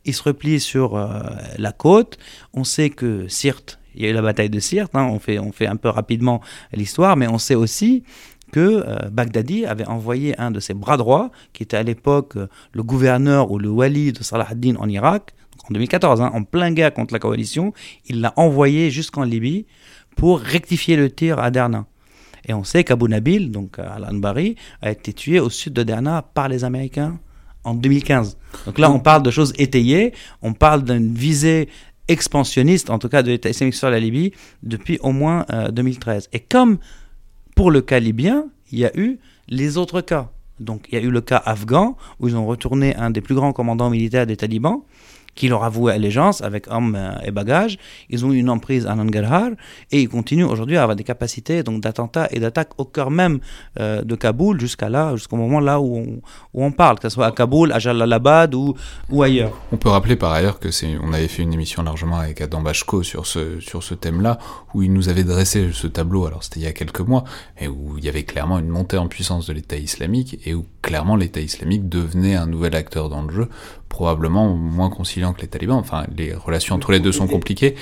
[0.05, 1.19] Ils se replient sur euh,
[1.57, 2.19] la côte.
[2.53, 4.91] On sait que Sirte, il y a eu la bataille de Sirte.
[4.93, 6.41] hein, on, fait, on fait un peu rapidement
[6.73, 7.17] l'histoire.
[7.17, 8.03] Mais on sait aussi
[8.51, 12.47] que euh, Baghdadi avait envoyé un de ses bras droits, qui était à l'époque euh,
[12.71, 15.33] le gouverneur ou le wali de Salah ad-Din en Irak,
[15.69, 17.73] en 2014, hein, en plein guerre contre la coalition,
[18.07, 19.65] il l'a envoyé jusqu'en Libye
[20.15, 21.85] pour rectifier le tir à Derna.
[22.47, 26.47] Et on sait qu'Abu Nabil, donc Al-Anbari, a été tué au sud de Derna par
[26.47, 27.19] les Américains
[27.63, 28.37] en 2015.
[28.65, 31.69] Donc là, on parle de choses étayées, on parle d'une visée
[32.07, 36.29] expansionniste, en tout cas de l'État islamique sur la Libye, depuis au moins 2013.
[36.33, 36.77] Et comme
[37.55, 40.29] pour le cas libyen, il y a eu les autres cas.
[40.59, 43.33] Donc il y a eu le cas afghan, où ils ont retourné un des plus
[43.33, 44.81] grands commandants militaires des talibans,
[45.35, 47.77] qui leur avouait allégeance avec hommes euh, et bagages.
[48.09, 49.51] Ils ont une emprise à Nangarhar
[49.91, 53.39] et ils continuent aujourd'hui à avoir des capacités d'attentats et d'attaques au cœur même
[53.79, 56.21] euh, de Kaboul jusqu'à là, jusqu'au moment là où on,
[56.53, 58.75] où on, parle, que ce soit à Kaboul, à Jalalabad ou,
[59.09, 59.51] ou ailleurs.
[59.71, 60.69] On peut rappeler par ailleurs que
[61.01, 64.37] on avait fait une émission largement avec Adam Bachko sur ce, sur ce thème-là,
[64.73, 67.23] où il nous avait dressé ce tableau, alors c'était il y a quelques mois,
[67.59, 70.65] et où il y avait clairement une montée en puissance de l'État islamique et où
[70.81, 73.49] clairement l'État islamique devenait un nouvel acteur dans le jeu
[73.89, 75.77] probablement moins conciliant que les talibans.
[75.77, 77.75] Enfin, les relations entre les deux sont compliquées,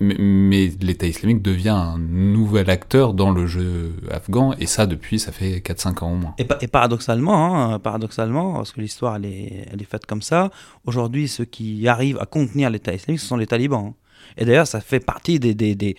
[0.00, 5.32] mais, l'État islamique devient un nouvel acteur dans le jeu afghan, et ça depuis, ça
[5.32, 6.34] fait 4-5 ans au moins.
[6.38, 10.50] Et, paradoxalement, hein, paradoxalement, parce que l'histoire elle est, faite comme ça,
[10.86, 13.94] aujourd'hui ceux qui arrivent à contenir l'État islamique, ce sont les talibans.
[14.38, 15.94] Et d'ailleurs, ça fait partie des,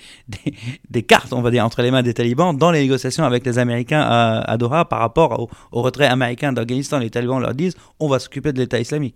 [1.07, 4.01] cartes, on va dire, entre les mains des talibans dans les négociations avec les Américains
[4.01, 6.97] à, Doha par rapport au retrait américain d'Afghanistan.
[6.97, 9.15] Les talibans leur disent on va s'occuper de l'État islamique.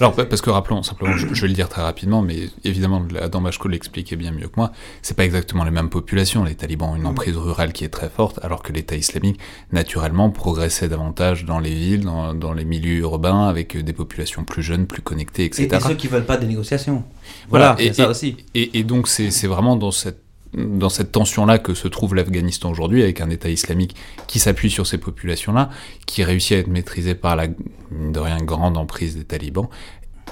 [0.00, 3.68] Alors, parce que rappelons simplement, je, vais le dire très rapidement, mais évidemment, Adam Bachko
[3.68, 4.72] l'expliquait bien mieux que moi,
[5.02, 6.44] c'est pas exactement les mêmes populations.
[6.44, 9.38] Les talibans ont une emprise rurale qui est très forte, alors que l'État islamique,
[9.72, 14.86] naturellement, progressait davantage dans les villes, dans, les milieux urbains, avec des populations plus jeunes,
[14.86, 15.68] plus connectées, etc.
[15.72, 17.04] Et, ceux qui veulent pas des négociations.
[17.48, 18.36] Voilà, et, ça aussi.
[18.54, 20.23] Et donc, c'est vraiment dans cette
[20.56, 23.96] dans cette tension-là que se trouve l'Afghanistan aujourd'hui, avec un État islamique
[24.26, 25.70] qui s'appuie sur ces populations-là,
[26.06, 29.68] qui réussit à être maîtrisé par la, de rien, grande emprise des talibans.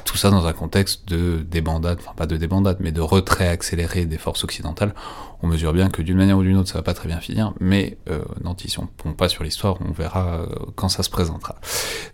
[0.05, 4.05] Tout ça dans un contexte de débandade, enfin pas de débandade, mais de retrait accéléré
[4.05, 4.95] des forces occidentales.
[5.43, 7.55] On mesure bien que d'une manière ou d'une autre, ça va pas très bien finir,
[7.61, 11.57] mais euh, n'anticipons pas sur l'histoire, on verra euh, quand ça se présentera.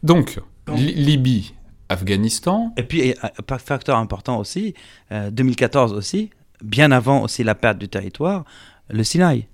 [0.02, 0.40] Donc,
[0.76, 1.54] Libye,
[1.88, 2.72] Afghanistan.
[2.76, 3.14] Et puis,
[3.58, 4.74] facteur important aussi,
[5.10, 6.30] 2014 euh, aussi,
[6.62, 8.44] bien avant aussi la perte du territoire,
[8.88, 9.46] le Sinaï,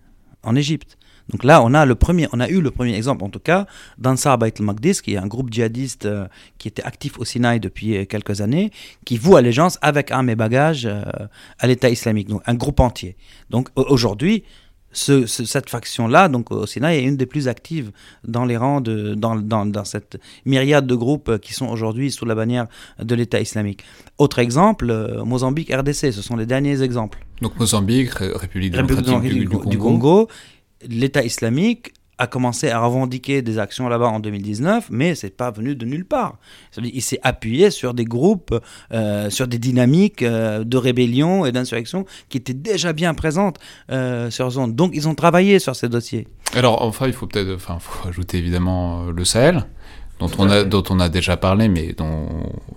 [0.42, 0.96] en Égypte.
[1.30, 3.66] Donc là, on a, le premier, on a eu le premier exemple, en tout cas,
[3.96, 6.26] d'Ansar Bait al-Maqdis, qui est un groupe djihadiste euh,
[6.58, 8.70] qui était actif au Sinaï depuis euh, quelques années,
[9.06, 11.02] qui voue allégeance avec armes et bagages euh,
[11.58, 13.16] à l'État islamique, donc un groupe entier.
[13.48, 14.44] Donc aujourd'hui,
[14.94, 17.90] cette faction-là, donc au Sinaï, est une des plus actives
[18.26, 22.24] dans les rangs, de, dans, dans, dans cette myriade de groupes qui sont aujourd'hui sous
[22.24, 22.66] la bannière
[23.00, 23.84] de l'État islamique.
[24.18, 27.24] Autre exemple, euh, Mozambique, RDC, ce sont les derniers exemples.
[27.42, 30.28] Donc Mozambique, République démocratique du, du, Congo
[30.88, 35.74] l'État islamique a commencé à revendiquer des actions là-bas en 2019, mais c'est pas venu
[35.74, 36.36] de nulle part.
[36.82, 38.54] Il s'est appuyé sur des groupes,
[38.92, 43.58] euh, sur des dynamiques euh, de rébellion et d'insurrection qui étaient déjà bien présentes
[43.90, 44.74] euh, sur zone.
[44.74, 46.28] Donc ils ont travaillé sur ces dossiers.
[46.54, 49.64] Alors enfin, il faut peut-être, enfin, faut ajouter évidemment le Sahel.
[50.20, 52.28] Dont on, a, dont on a déjà parlé, mais dont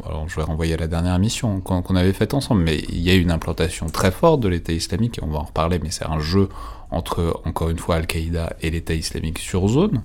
[0.04, 3.12] alors je vais renvoyer à la dernière émission qu'on avait faite ensemble, mais il y
[3.12, 6.08] a une implantation très forte de l'État islamique, et on va en reparler, mais c'est
[6.08, 6.50] un jeu
[6.92, 10.02] entre, encore une fois, Al-Qaïda et l'État islamique sur zone.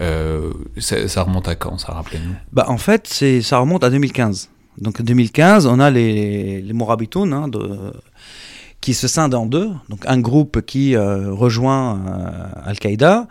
[0.00, 2.34] Euh, ça, remonte à quand, ça rappelez-nous?
[2.52, 3.06] Bah, En fait,
[3.42, 4.48] ça remonte à 2015.
[4.78, 7.50] Donc 2015, on a les, les Morabitoun hein,
[8.80, 9.68] qui se scindent en deux.
[9.88, 13.26] Donc un groupe qui euh, rejoint euh, Al-Qaïda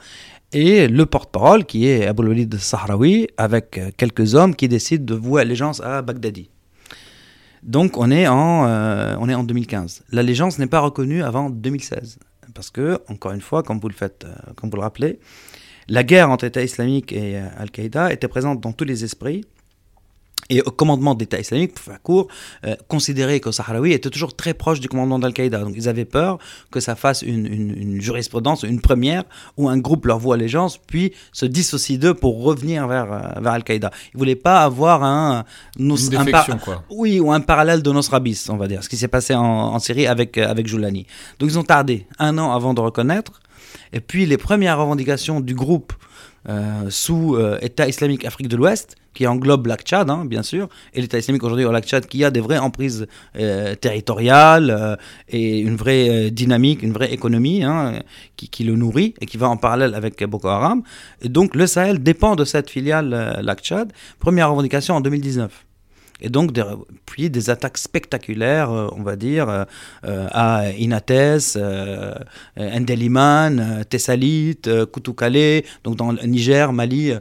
[0.52, 5.42] et le porte-parole qui est Abou Walid Sahraoui avec quelques hommes qui décident de vouer
[5.42, 6.50] allégeance à Baghdadi.
[7.64, 8.66] Donc on est en,
[9.20, 10.04] on est en 2015.
[10.12, 12.18] L'allégeance n'est pas reconnue avant 2016.
[12.54, 15.20] Parce que, encore une fois, comme vous le faites, euh, comme vous le rappelez,
[15.88, 19.46] la guerre entre État islamique et euh, Al-Qaïda était présente dans tous les esprits.
[20.50, 22.28] Et au commandement d'État islamique, pour faire court,
[22.66, 25.60] euh, considérait que Sahraoui était toujours très proche du commandement d'Al-Qaïda.
[25.60, 26.40] Donc ils avaient peur
[26.72, 29.24] que ça fasse une, jurisprudence, une première,
[29.58, 33.54] où un groupe leur voue allégeance, puis se dissocie d'eux pour revenir vers, euh, vers
[33.54, 33.92] Al-Qaïda.
[34.14, 35.46] Ils ne voulaient pas avoir un...
[35.78, 36.84] une défection, quoi.
[36.90, 39.80] Oui, ou un parallèle de Nosrabis, on va dire, ce qui s'est passé en, en,
[39.80, 41.06] Syrie avec, euh, avec Joulani.
[41.38, 43.40] Donc ils ont tardé un an avant de reconnaître.
[43.94, 45.94] Et puis les premières revendications du groupe
[46.90, 51.18] sous État islamique Afrique de l'Ouest, qui englobe lac Tchad, hein, bien sûr, et l'État
[51.18, 54.96] islamique aujourd'hui au lac qui a des vraies emprises euh, territoriales euh,
[55.28, 58.00] et une vraie euh, dynamique, une vraie économie hein,
[58.38, 60.84] qui, qui, le nourrit et qui va en parallèle avec Boko Haram.
[61.22, 63.92] Et donc le Sahel dépend de cette filiale lac Tchad.
[64.20, 65.69] Première revendication en 2019.
[66.22, 66.64] Et donc, des,
[67.06, 69.64] puis des attaques spectaculaires, euh, on va dire, euh,
[70.06, 71.58] euh, à Inates,
[72.58, 77.14] Ndeliman, Tessalit, euh, Koutoukale, donc dans le Niger, Mali,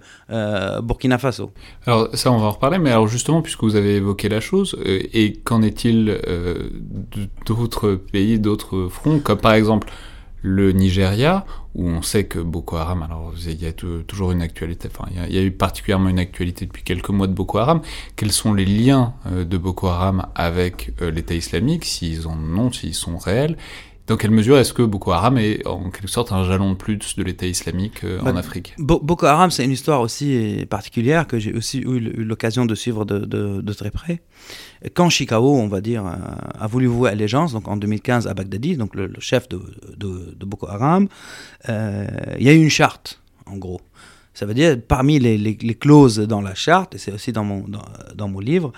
[0.83, 1.53] Burkina Faso.
[1.87, 4.77] Alors ça, on va en reparler, mais alors justement, puisque vous avez évoqué la chose,
[4.85, 6.19] et qu'en est-il
[7.47, 9.89] d'autres pays, d'autres fronts, comme par exemple
[10.43, 14.43] le Nigeria, où on sait que Boko Haram, alors il y a tou- toujours une
[14.43, 17.27] actualité, enfin il y a- il y, a eu particulièrement une actualité depuis quelques mois
[17.27, 17.81] de Boko Haram,
[18.17, 22.73] quels sont les liens euh, de Boko Haram avec euh, l'État islamique, s'ils en ont,
[22.73, 23.57] s'ils sont réels?
[24.09, 26.99] Dans quelle mesure est-ce que Boko Haram est en quelque sorte un jalon de plus
[27.17, 28.75] de l'État islamique euh, en Bah, Afrique?
[28.79, 33.05] Bo- Boko Haram, c'est une histoire aussi particulière que j'ai aussi eu l'occasion de suivre
[33.05, 34.23] de, de- de très près.
[34.95, 36.15] Quand Chikao, on va dire, a,
[36.59, 39.61] a voulu vouer allégeance, donc en 2015 à Baghdadi, donc le, le chef de,
[39.97, 41.09] de- de Boko Haram,
[41.69, 42.07] euh,
[42.39, 43.81] il y a eu une charte, en gros.
[44.39, 47.65] Ça veut dire, parmi les, clauses dans la charte, et c'est aussi dans mon,
[48.15, 48.73] dans, mon livre,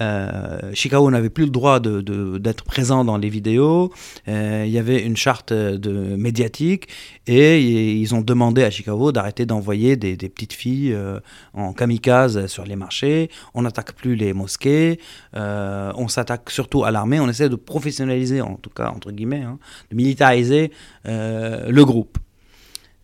[0.00, 3.92] euh, Chikao n'avait plus le droit de- de- d'être présent dans les vidéos.
[4.26, 6.88] Euh, il y avait une charte de, médiatique
[7.28, 7.60] et
[7.92, 11.20] ils ont demandé à Chicago d'arrêter d'envoyer des, petites filles euh,
[11.52, 13.30] en kamikaze sur les marchés.
[13.54, 14.98] On n'attaque plus les mosquées.
[15.36, 17.20] euh, on s'attaque surtout à l'armée.
[17.20, 19.60] On essaie de professionnaliser, en tout cas, entre guillemets, hein,
[19.92, 20.72] de militariser
[21.04, 22.18] le groupe.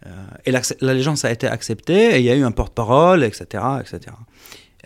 [0.07, 0.11] Euh,
[0.47, 4.13] et l'allégeance a été acceptée, et il y a eu un porte-parole, etc., etc.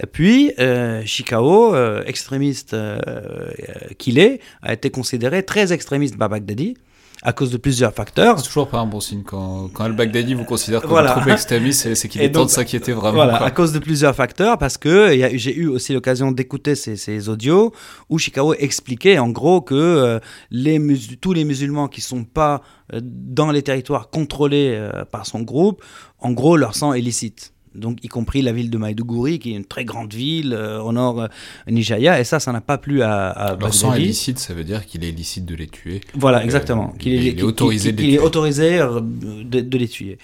[0.02, 6.18] Et puis, euh, Chikao, euh, extrémiste euh, euh, qu'il est, a été considéré très extrémiste
[6.18, 6.76] par Baghdadi,
[7.25, 8.39] à cause de plusieurs facteurs.
[8.39, 11.12] C'est toujours pas un bon signe quand, quand Al-Baghdadi vous considère comme Voilà.
[11.12, 13.14] un troupe extrémiste, c'est, qu'il est temps de s'inquiéter vraiment.
[13.14, 13.47] Voilà, quoi.
[13.47, 17.72] à cause de plusieurs facteurs, parce que j'ai eu aussi l'occasion d'écouter ces, ces audios
[18.11, 20.20] où Chicago expliquait en gros que euh,
[20.51, 20.79] les
[21.20, 22.61] tous les musulmans qui sont pas
[22.93, 25.83] euh, dans les territoires contrôlés euh, par son groupe,
[26.18, 27.53] en gros leur sang est licite.
[27.75, 30.93] Donc, y compris la ville de Maïdougouri, qui est une très grande ville euh, au
[30.93, 31.27] nord euh,
[31.68, 34.87] Nigeria, et ça, ça n'a pas plu à, à Leur sang illicite, ça veut dire
[34.87, 36.01] qu'il est licite de les tuer.
[36.14, 36.95] Voilà, Euh, exactement.
[37.05, 38.27] il est- il est qu'il- autorisé qu'il- de les qu'il est tuer.
[38.27, 40.18] autorisé de, de les tuer.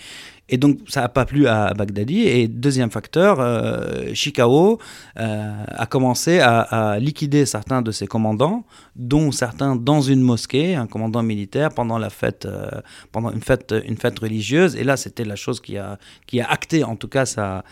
[0.50, 2.22] Et donc, ça n'a pas plu à, Baghdadi.
[2.22, 4.78] Et deuxième facteur, euh, Chikao
[5.18, 8.64] euh, a commencé à, liquider certains de ses commandants,
[8.96, 12.68] dont certains dans une mosquée, un commandant militaire, pendant la fête, euh,
[13.12, 14.74] pendant une fête, une fête religieuse.
[14.74, 17.64] Et là, c'était la chose qui a, qui a acté, en tout cas, sa,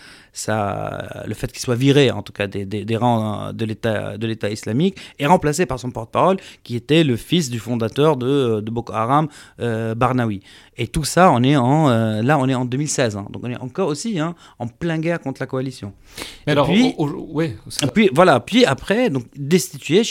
[1.27, 4.27] le fait qu'il soit viré, en tout cas, des, des, des rangs de l'État, de
[4.27, 8.71] l'État islamique, et remplacé par son porte-parole, qui était le fils du fondateur de, de
[8.71, 9.29] Boko Haram,
[9.61, 10.41] euh, Barnawi.
[10.77, 13.17] Et tout ça, on est en, euh, là, on est en 2016.
[13.17, 13.27] hein.
[13.31, 15.93] donc, on est encore aussi hein, en plein guerre contre la coalition.
[16.47, 20.03] Mais Et alors, puis- au- au- ouais, Et puis voilà, puis après, donc destitué,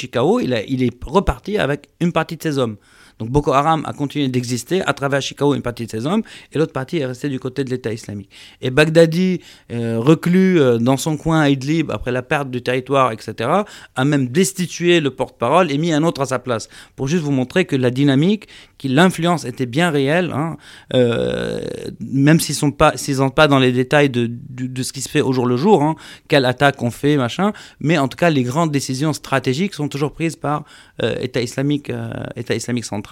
[0.42, 2.76] il, a- il est reparti avec une partie de ses hommes.
[3.20, 6.58] Donc Boko Haram a continué d'exister à travers Chikao, une partie de ses hommes, et
[6.58, 8.30] l'autre partie est restée du côté de l'État islamique.
[8.62, 9.42] Et Baghdadi,
[9.72, 13.50] euh, reclus euh, dans son coin à Idlib après la perte du territoire, etc.,
[13.96, 16.70] a même destitué le porte-parole et mis un autre à sa place.
[16.96, 18.48] Pour juste vous montrer que la dynamique,
[18.78, 20.58] que l'influence était bien réelle, hein,
[20.94, 21.62] euh,
[22.00, 25.10] même s'ils sont pas, s'ils pas dans les détails de, de, de ce qui se
[25.10, 25.96] fait au jour le jour, hein,
[26.28, 30.12] quelle attaque on fait, machin, mais en tout cas, les grandes décisions stratégiques sont toujours
[30.12, 30.64] prises par
[31.04, 33.07] euh, État islamique, euh, État islamique central.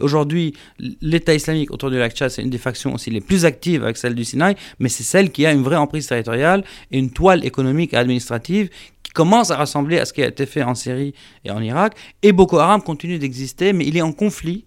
[0.00, 0.54] Aujourd'hui,
[1.00, 3.96] l'État islamique autour du lac Tchad, c'est une des factions aussi les plus actives avec
[3.96, 7.44] celle du Sinaï, mais c'est celle qui a une vraie emprise territoriale et une toile
[7.44, 8.70] économique et administrative
[9.02, 11.96] qui commence à ressembler à ce qui a été fait en Syrie et en Irak.
[12.22, 14.64] Et Boko Haram continue d'exister, mais il est en conflit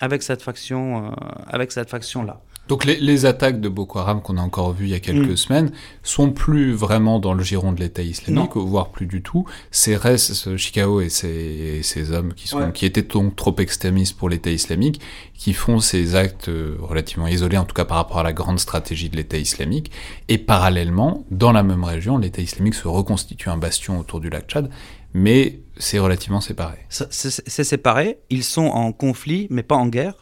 [0.00, 1.10] avec cette faction, euh,
[1.46, 2.40] avec cette faction-là.
[2.72, 5.32] Donc les, les attaques de Boko Haram qu'on a encore vues il y a quelques
[5.32, 5.36] Mm.
[5.36, 9.44] semaines sont plus vraiment dans le giron de l'État islamique, voire plus du tout.
[9.70, 12.72] C'est ce Chikao et ses hommes qui, sont, Ouais.
[12.72, 15.02] qui étaient donc trop extrémistes pour l'État islamique,
[15.34, 18.58] qui font ces actes euh, relativement isolés, en tout cas par rapport à la grande
[18.58, 19.90] stratégie de l'État islamique.
[20.30, 24.46] Et parallèlement, dans la même région, l'État islamique se reconstitue un bastion autour du lac
[24.48, 24.70] Tchad,
[25.12, 26.78] mais c'est relativement séparé.
[26.88, 30.21] C'est séparé, ils sont en conflit, mais pas en guerre.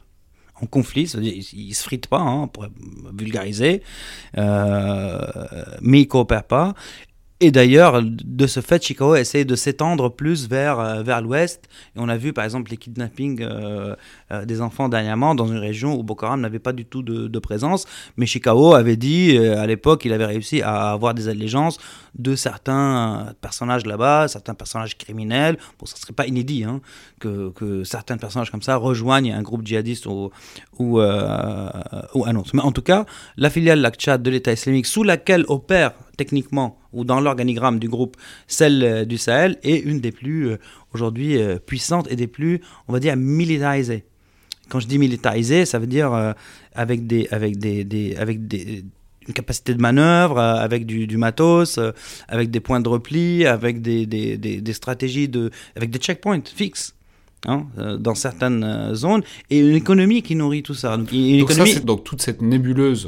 [0.63, 2.67] En conflit, ils, ils se fritent pas, hein, pour
[3.17, 3.83] vulgariser,
[4.39, 5.21] euh,
[5.81, 6.75] mais ils coopèrent pas.
[7.43, 11.71] Et d'ailleurs, de ce fait, Chicago essaie de s'étendre plus vers, euh, vers l'ouest.
[11.97, 13.97] Et on a vu par exemple les kidnappings euh,
[14.31, 17.39] euh, des enfants dernièrement dans une région où Boko Haram n'avait pas du tout de,
[17.39, 17.87] présence.
[18.19, 21.79] Mais Chicago avait dit à l'époque qu'il avait réussi à avoir des allégeances
[22.19, 25.57] de certains personnages là-bas, certains personnages criminels.
[25.79, 26.83] Bon, ça serait pas inédit hein,
[27.19, 30.31] que, que certains personnages comme ça rejoignent un groupe djihadiste ou,
[30.79, 32.51] ou, ou un autre.
[32.53, 33.07] Mais en tout cas,
[33.39, 37.89] la filiale Lac Tchad de l'État islamique, sous laquelle opère techniquement ou dans l'organigramme du
[37.89, 38.15] groupe,
[38.59, 40.57] celle euh, du Sahel, est une des plus euh,
[40.95, 44.03] aujourd'hui euh, puissantes et des plus, on va dire, militarisées.
[44.71, 46.11] Quand je dis militarisée, ça veut dire
[46.83, 48.85] avec des, avec des, des- avec des,
[49.27, 51.93] une capacité de manœuvre, euh, avec du, du matos, euh,
[52.29, 56.43] avec des points de repli, avec des, des, des, des stratégies de, avec des checkpoints
[56.63, 56.95] fixes.
[57.47, 60.91] hein, euh, dans certaines zones et une économie qui nourrit tout ça.
[60.99, 63.05] Donc, une Donc, ça, économie, c'est- donc toute cette nébuleuse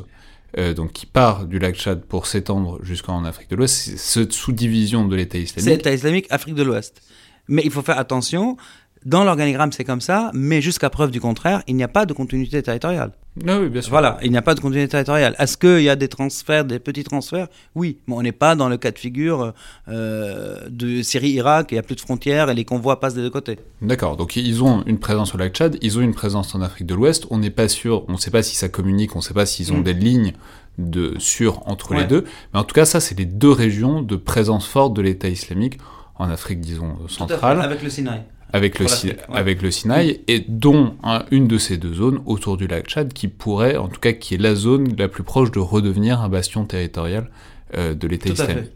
[0.59, 4.32] euh, donc, qui part du lac Tchad pour s'étendre jusqu'en Afrique de l'Ouest, c'est cette
[4.32, 5.70] sous-division de l'État c'est islamique.
[5.70, 7.03] l'État islamique, Afrique de l'Ouest.
[7.48, 8.57] Mais il faut faire attention.
[9.05, 12.12] Dans l'organigramme, c'est comme ça, mais jusqu'à preuve du contraire, il n'y a pas de
[12.12, 13.12] continuité territoriale.
[13.48, 13.90] Ah oui, bien sûr.
[13.90, 15.34] Voilà, il n'y a pas de continuité territoriale.
[15.38, 17.48] Est-ce qu'il y a des transferts, des petits transferts?
[17.74, 19.54] Oui, mais on n'est pas dans le cas de figure
[19.88, 23.30] euh, de Syrie-Irak, il n'y a plus de frontières et les convois passent des deux
[23.30, 23.58] côtés.
[23.80, 26.86] D'accord, donc ils ont une présence au lac Tchad, ils ont une présence en Afrique
[26.86, 29.24] de l'Ouest, on n'est pas sûr, on ne sait pas si ça communique, on ne
[29.24, 29.82] sait pas s'ils ont Mm.
[29.84, 30.32] des lignes
[30.78, 34.16] de sûres entre les deux, mais en tout cas ça c'est les deux régions de
[34.16, 35.78] présence forte de l'État islamique
[36.16, 38.22] en Afrique, disons, centrale, Avec le Sinaï.
[38.53, 39.16] Avec, le, ouais.
[39.32, 40.94] avec Sinaï, et dont
[41.30, 44.34] une de ces deux zones autour du lac Tchad qui pourrait, en tout cas qui
[44.34, 47.30] est la zone la plus proche de redevenir un bastion territorial
[47.76, 48.70] euh, de l'État islamique.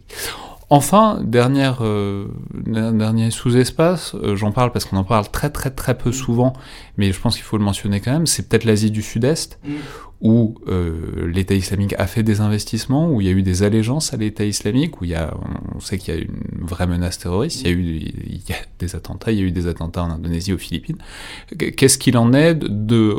[0.68, 5.70] Enfin, dernière, euh, der- dernier sous-espace, euh, j'en parle parce qu'on en parle très très
[5.70, 6.54] très peu souvent,
[6.96, 9.70] mais je pense qu'il faut le mentionner quand même, c'est peut-être l'Asie du Sud-Est, Mm.
[10.20, 14.14] Où euh, l'État islamique a fait des investissements, où il y a eu des allégeances
[14.14, 15.34] à l'État islamique, où il y a,
[15.74, 18.12] on sait qu'il y a une vraie menace terroriste, il y a eu
[18.78, 20.98] des attentats, il y a eu des attentats en Indonésie, aux Philippines.
[21.58, 23.14] Qu'est-ce qu'il en est de, de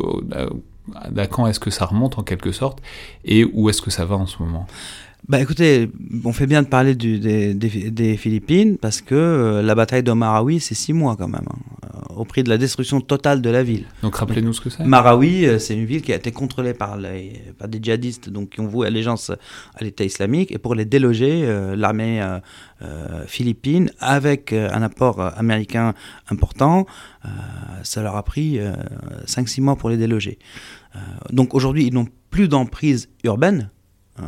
[1.18, 2.82] à quand est-ce que ça remonte en quelque sorte,
[3.26, 4.68] et où est-ce que ça va en ce moment?
[5.30, 5.90] Bah écoutez,
[6.24, 10.02] on fait bien de parler du- des, des- des Philippines parce que euh, la bataille
[10.04, 13.42] de Marawi, c'est six mois quand même, hein, euh, au prix de la destruction totale
[13.42, 13.84] de la ville.
[14.04, 14.86] Donc rappelez-nous ce que c'est.
[14.86, 18.52] Marawi, euh, c'est une ville qui a été contrôlée par, les, par des djihadistes donc,
[18.52, 19.30] qui ont voué allégeance
[19.76, 20.54] à l'État islamique.
[20.54, 22.22] Et pour les déloger, euh, l'armée
[23.26, 25.94] philippine, avec un apport américain
[26.30, 26.86] important,
[27.26, 27.30] euh,
[27.84, 28.60] ça leur a pris
[29.26, 30.38] 5-6 mois pour les déloger.
[31.32, 33.72] Donc aujourd'hui, ils n'ont plus d'emprise urbaine.
[34.20, 34.24] Euh,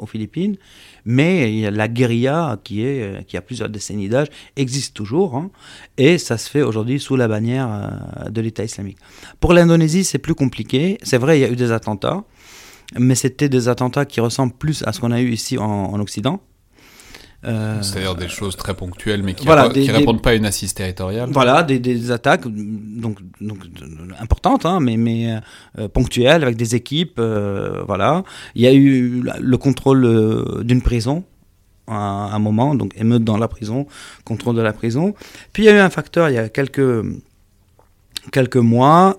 [0.00, 0.56] aux Philippines,
[1.04, 5.50] mais la guérilla qui, est, euh, qui a plusieurs décennies d'âge existe toujours, hein,
[5.96, 8.98] et ça se fait aujourd'hui sous la bannière euh, de l'État islamique.
[9.40, 10.98] Pour l'Indonésie, c'est plus compliqué.
[11.02, 12.24] C'est vrai, il y a eu des attentats,
[12.98, 16.40] mais c'était des attentats qui ressemblent plus à ce qu'on a eu ici en Occident.
[17.44, 20.30] Euh, C'est-à-dire des choses très ponctuelles, mais qui, Voilà, répo- des- qui des- répondent pas
[20.30, 21.28] à une assise territoriale.
[21.32, 23.58] Voilà, des, des attaques donc, donc
[24.20, 25.38] importantes, hein, mais, mais
[25.78, 27.18] euh, ponctuelles, avec des équipes.
[27.20, 28.24] euh, voilà.
[28.56, 31.22] Il y a eu le contrôle d'une prison
[31.86, 33.86] à un moment, donc émeute dans la prison,
[34.24, 35.14] contrôle de la prison.
[35.52, 37.04] Puis il y a eu un facteur il y a quelques,
[38.32, 39.16] quelques mois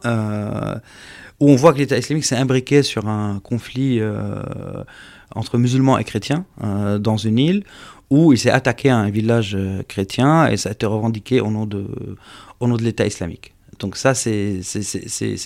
[1.39, 4.01] où on voit que l'État islamique s'est imbriqué sur un conflit
[5.35, 7.63] entre musulmans et chrétiens euh, dans une île
[8.09, 11.51] où il s'est attaqué à un village euh, chrétien et ça a été revendiqué au
[11.51, 11.85] nom de,
[12.81, 13.53] l'État islamique.
[13.79, 14.59] Donc ça, c'est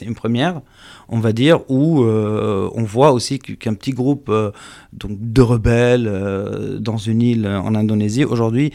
[0.01, 0.61] une première,
[1.07, 4.49] on va dire, où euh, on voit aussi qu'- qu'un petit groupe euh,
[4.93, 8.73] de rebelles dans une île en Indonésie, aujourd'hui,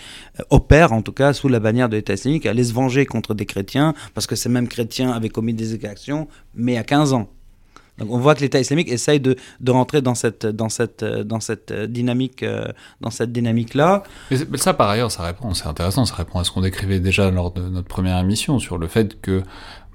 [0.51, 3.47] opère en tout cas sous la bannière de l'État islamique, allait se venger contre des
[3.47, 7.29] chrétiens, parce que ces mêmes chrétiens avaient commis des exactions, mais a 15 ans.
[7.99, 11.41] Donc on voit que l'État islamique essaye de, de rentrer dans cette, dans cette, dans
[11.41, 12.67] cette dynamique, euh,
[13.01, 14.03] dans cette dynamique-là.
[14.31, 17.31] Mais ça, par ailleurs, ça répond, c'est intéressant, ça répond à ce qu'on décrivait déjà
[17.31, 19.43] lors de notre première émission sur le fait que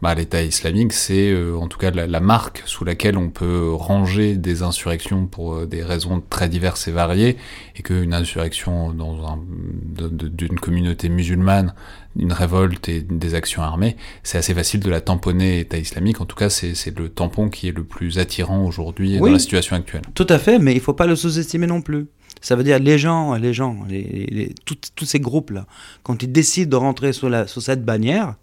[0.03, 3.71] bah, l'État islamique, c'est euh, en tout cas la, la marque sous laquelle on peut
[3.73, 7.37] ranger des insurrections pour euh, des raisons très diverses et variées,
[7.77, 9.39] et qu'une insurrection dans un,
[10.11, 11.73] d'une communauté musulmane,
[12.17, 16.19] une révolte et des actions armées, c'est assez facile de la tamponner État islamique.
[16.19, 19.29] En tout cas, c'est c'est le tampon qui est le plus attirant aujourd'hui Oui.
[19.29, 20.01] dans la situation actuelle.
[20.13, 22.07] Tout à fait, mais il faut pas le sous-estimer non plus.
[22.41, 25.65] Ça veut dire les gens, les gens, les, tous ces groupes-là,
[26.03, 28.35] quand ils décident de rentrer sous, la, sous cette bannière,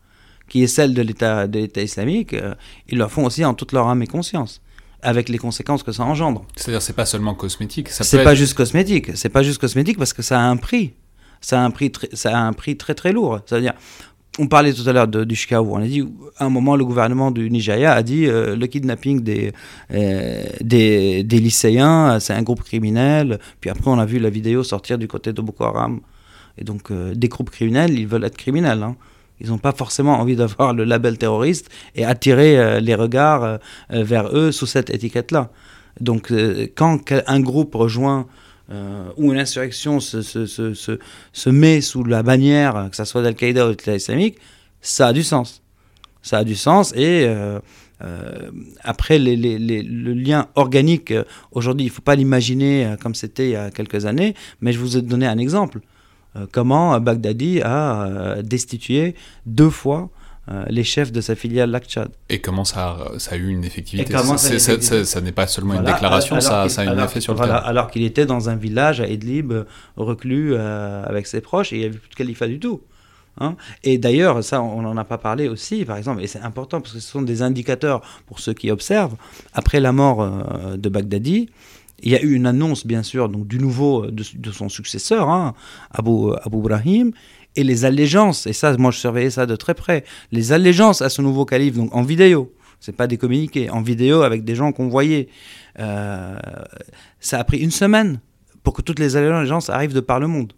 [0.51, 1.47] qui est celle de l'État
[1.77, 2.55] islamique, euh,
[2.91, 4.61] ils le font aussi en toute leur âme et conscience,
[5.01, 6.45] avec les conséquences que ça engendre.
[6.57, 9.13] C'est-à-dire, c'est pas seulement cosmétique, C'est pas être- juste cosmétique.
[9.15, 10.93] C'est pas juste cosmétique parce que ça a un prix.
[11.41, 13.41] Ça a un prix, très, ça a un prix très très lourd.
[13.47, 13.73] C'est-à-dire,
[14.39, 15.71] on parlait tout à l'heure du Chicago.
[15.73, 16.03] On a dit,
[16.37, 19.53] à un moment, le gouvernement du Nigeria a dit euh, le kidnapping des,
[19.93, 23.39] euh, des, des lycéens, c'est un groupe criminel.
[23.61, 26.01] Puis après, on a vu la vidéo sortir du côté de Boko Haram.
[26.59, 28.83] Et donc, euh, des groupes criminels, ils veulent être criminels.
[28.83, 28.97] hein.
[29.41, 33.57] Ils n'ont pas forcément envie d'avoir le label terroriste et attirer euh, les regards euh,
[33.93, 35.51] euh, vers eux sous cette étiquette-là.
[36.01, 36.33] Donc,
[36.77, 38.27] quand un groupe rejoint
[38.71, 40.99] euh, ou une insurrection se, se, se,
[41.33, 44.39] se, met sous la bannière, que ce soit d'Al-Qaïda ou de l'État islamique,
[44.81, 45.63] ça a du sens.
[46.23, 47.29] Ça a du sens et
[48.83, 51.13] après, le lien organique,
[51.51, 54.79] aujourd'hui, il ne faut pas l'imaginer comme c'était il y a quelques années, mais je
[54.79, 55.81] vous ai donné un exemple.
[56.37, 59.15] Euh, comment Baghdadi a euh, destitué
[59.47, 60.11] deux fois
[60.51, 62.09] euh, les chefs de sa filiale Lakchad.
[62.29, 64.13] Et comment ça a, ça a eu une effectivité
[65.05, 67.37] ça n'est pas seulement une déclaration, alors ça, a un alors effet qu'il- sur le
[67.39, 67.67] voilà, terrain.
[67.67, 69.53] Alors qu'il était dans un village à Idlib,
[69.97, 72.81] reclus euh, avec ses proches, et il n'y avait plus de califat du tout.
[73.39, 73.55] hein.
[73.85, 76.95] et d'ailleurs, ça, on n'en a pas parlé aussi, par exemple, et c'est important parce
[76.95, 79.15] que ce sont des indicateurs pour ceux qui observent.
[79.53, 81.49] Après la mort euh, de Baghdadi,
[82.03, 85.29] il y a eu une annonce, bien sûr, donc, du nouveau, euh, de, son successeur,
[85.29, 85.55] hein,
[85.91, 87.13] Abu, Abu Ibrahim,
[87.57, 91.09] et les allégeances, et ça, moi je surveillais ça de très près, les allégeances à
[91.09, 94.73] ce nouveau calife, donc en vidéo, c'est pas des communiqués, en vidéo avec des gens
[94.73, 95.29] qu'on voyait.
[95.79, 96.39] Euh,
[97.21, 98.21] ça a pris une semaine
[98.63, 100.55] pour que toutes les allégeances arrivent de par le monde.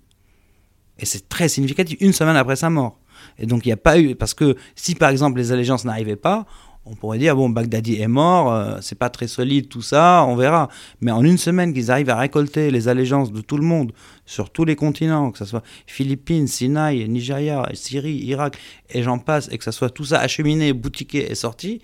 [0.99, 3.01] Et c'est très significatif, une semaine après sa mort.
[3.39, 6.17] Et donc il n'y a pas eu, parce que si par exemple les allégeances n'arrivaient
[6.17, 6.47] pas,
[6.85, 10.35] on pourrait dire, bon, Baghdadi est mort, euh, c'est pas très solide tout ça, on
[10.35, 10.69] verra.
[11.01, 13.93] Mais en une semaine qu'ils arrivent à récolter les allégeances de tout le monde,
[14.27, 18.59] sur tous les continents, que ce soit Philippines, Sinaï, Nigeria, Syrie, Irak,
[18.91, 21.81] et j'en passe, et que ce soit tout ça acheminé, boutiqué et sorti,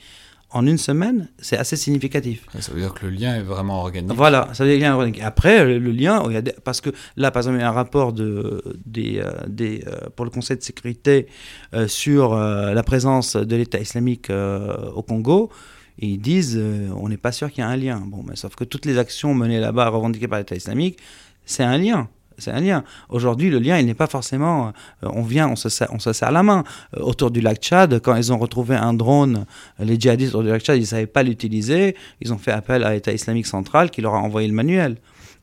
[0.51, 2.47] en une semaine, c'est assez significatif.
[2.59, 4.13] Ça veut dire que le lien est vraiment organique.
[4.17, 5.21] Voilà, ça veut dire un organique.
[5.23, 7.69] Après, le, lien, il y a des- parce que là, par exemple, il y a
[7.69, 11.27] un rapport de, des, euh, des, euh, pour le Conseil de sécurité
[11.75, 15.51] euh, sur euh, la présence de l'État islamique euh, au Congo.
[15.99, 16.59] Et ils disent,
[16.97, 18.01] on n'est pas sûr qu'il y a un lien.
[18.07, 20.99] Bon, mais sauf que toutes les actions menées là-bas, revendiquées par l'État islamique,
[21.45, 22.09] c'est un lien.
[22.39, 22.85] C'est un lien.
[23.09, 24.69] Aujourd'hui, le lien, il n'est pas forcément.
[25.03, 26.65] euh, on vient, on se, serre, on se serre la main.
[26.97, 29.45] Euh, autour du lac Tchad, quand ils ont retrouvé un drone,
[29.81, 31.97] euh, les djihadistes autour du lac Tchad, ils ne savaient pas l'utiliser.
[32.21, 34.97] Ils ont fait appel à l'État islamique central qui leur a envoyé le manuel.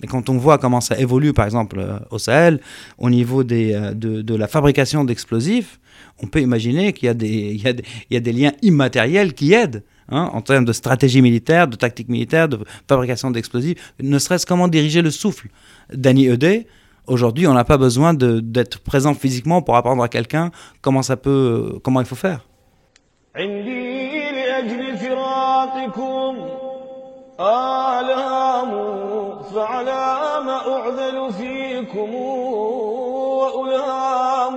[0.04, 2.60] Et quand on voit comment ça évolue, par exemple, au Sahel,
[2.98, 5.80] au niveau de, de la fabrication d'explosifs,
[6.22, 9.54] on peut imaginer qu'il y, a des- il y, y a des liens immatériels qui
[9.54, 9.84] aident.
[10.10, 14.68] hein, en termes de stratégie militaire, de tactique militaire, de fabrication d'explosifs, ne serait-ce comment
[14.68, 15.48] diriger le souffle.
[15.94, 16.68] Danny Eudé,
[17.07, 20.51] aujourd'hui, on n'a pas besoin de- d'être présent physiquement pour apprendre à quelqu'un
[20.83, 22.41] comment ça peut, comment il faut faire.
[23.37, 26.33] عندي لأجل فراقكم
[27.41, 28.71] آلام
[29.55, 30.07] فعلى
[30.47, 32.15] ما أعذل فيكم
[33.35, 34.57] وألام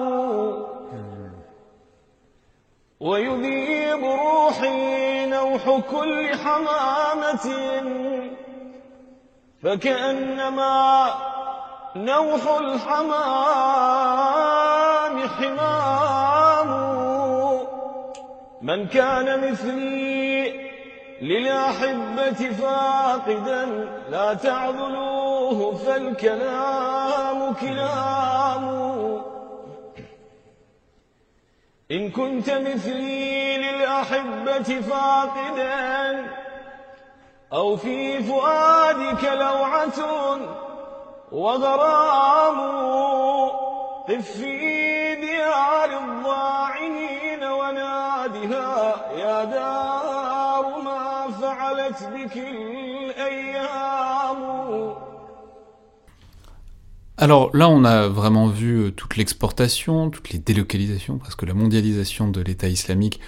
[3.00, 7.48] ويذيب روحي نوح كل حمامة
[9.64, 11.12] فكأنما
[12.05, 13.59] نوح الحمام
[15.29, 16.71] حمام.
[18.63, 20.69] من كان مثلي
[21.23, 23.65] للأحبة فاقدا
[24.11, 28.89] لا تعذلوه فالكلام كلام.
[31.91, 36.27] إن كنت مثلي للأحبة فاقدا
[37.53, 40.68] أو في فؤادك لوعة.
[41.32, 42.58] وغرام
[44.10, 53.64] قف في ديار الضاعنين ونادها يا دار ما فعلت بك الأيام
[57.16, 61.54] Alors là, on a vraiment vu euh, toute l'exportation, toutes les délocalisations, parce que la
[61.54, 63.22] mondialisation de l'État islamique,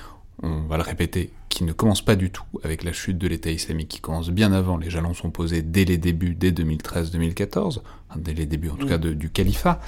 [0.43, 3.50] on va le répéter, qui ne commence pas du tout avec la chute de l'État
[3.50, 8.20] islamique, qui commence bien avant, les jalons sont posés dès les débuts, dès 2013-2014, enfin,
[8.20, 9.80] dès les débuts en tout cas de- du califat.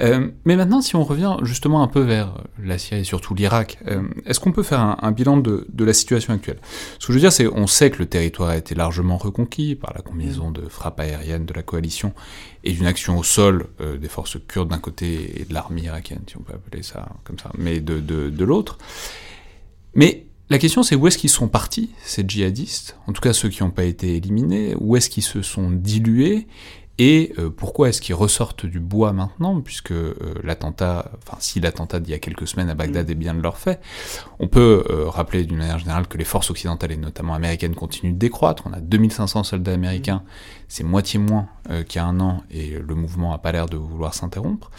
[0.00, 3.78] Euh, mais maintenant, si on revient justement un peu vers la Syrie et surtout l'Irak,
[3.88, 6.58] euh, est-ce qu'on peut faire un, un bilan de, de la situation actuelle?
[7.00, 9.74] Ce que je veux dire, c'est on sait que le territoire a été largement reconquis
[9.74, 12.14] par la combinaison de frappes aériennes de la coalition
[12.62, 16.22] et d'une action au sol euh, des forces kurdes d'un côté et de l'armée irakienne,
[16.28, 18.78] si on peut appeler ça comme ça, mais de, de, de l'autre.
[19.94, 23.48] Mais la question c'est où est-ce qu'ils sont partis, ces djihadistes, en tout cas ceux
[23.48, 26.46] qui n'ont pas été éliminés, où est-ce qu'ils se sont dilués,
[27.00, 31.98] et euh, pourquoi est-ce qu'ils ressortent du bois maintenant, puisque euh, l'attentat, enfin si l'attentat
[31.98, 33.80] d'il y a quelques semaines à Bagdad est bien de leur fait,
[34.38, 38.12] on peut euh, rappeler d'une manière générale que les forces occidentales et notamment américaines continuent
[38.12, 40.22] de décroître, on a 2500 soldats américains,
[40.68, 43.64] c'est moitié moins euh, qu'il y a un an, et le mouvement n'a pas l'air
[43.64, 44.70] de vouloir s'interrompre.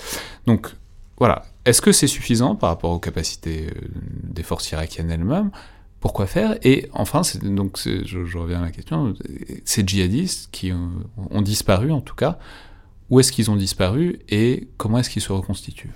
[0.46, 0.76] Donc
[1.22, 3.88] voilà, est-ce que c'est suffisant par rapport aux capacités euh,
[4.24, 5.52] des forces irakiennes elles-mêmes?
[6.00, 6.58] Pourquoi faire?
[6.64, 9.14] Et enfin, donc je, je reviens à ma question,
[9.64, 10.90] ces djihadistes qui ont,
[11.30, 12.40] ont disparu en tout cas,
[13.12, 15.92] où est-ce qu'ils ont disparu et comment est-ce qu'ils se reconstituent?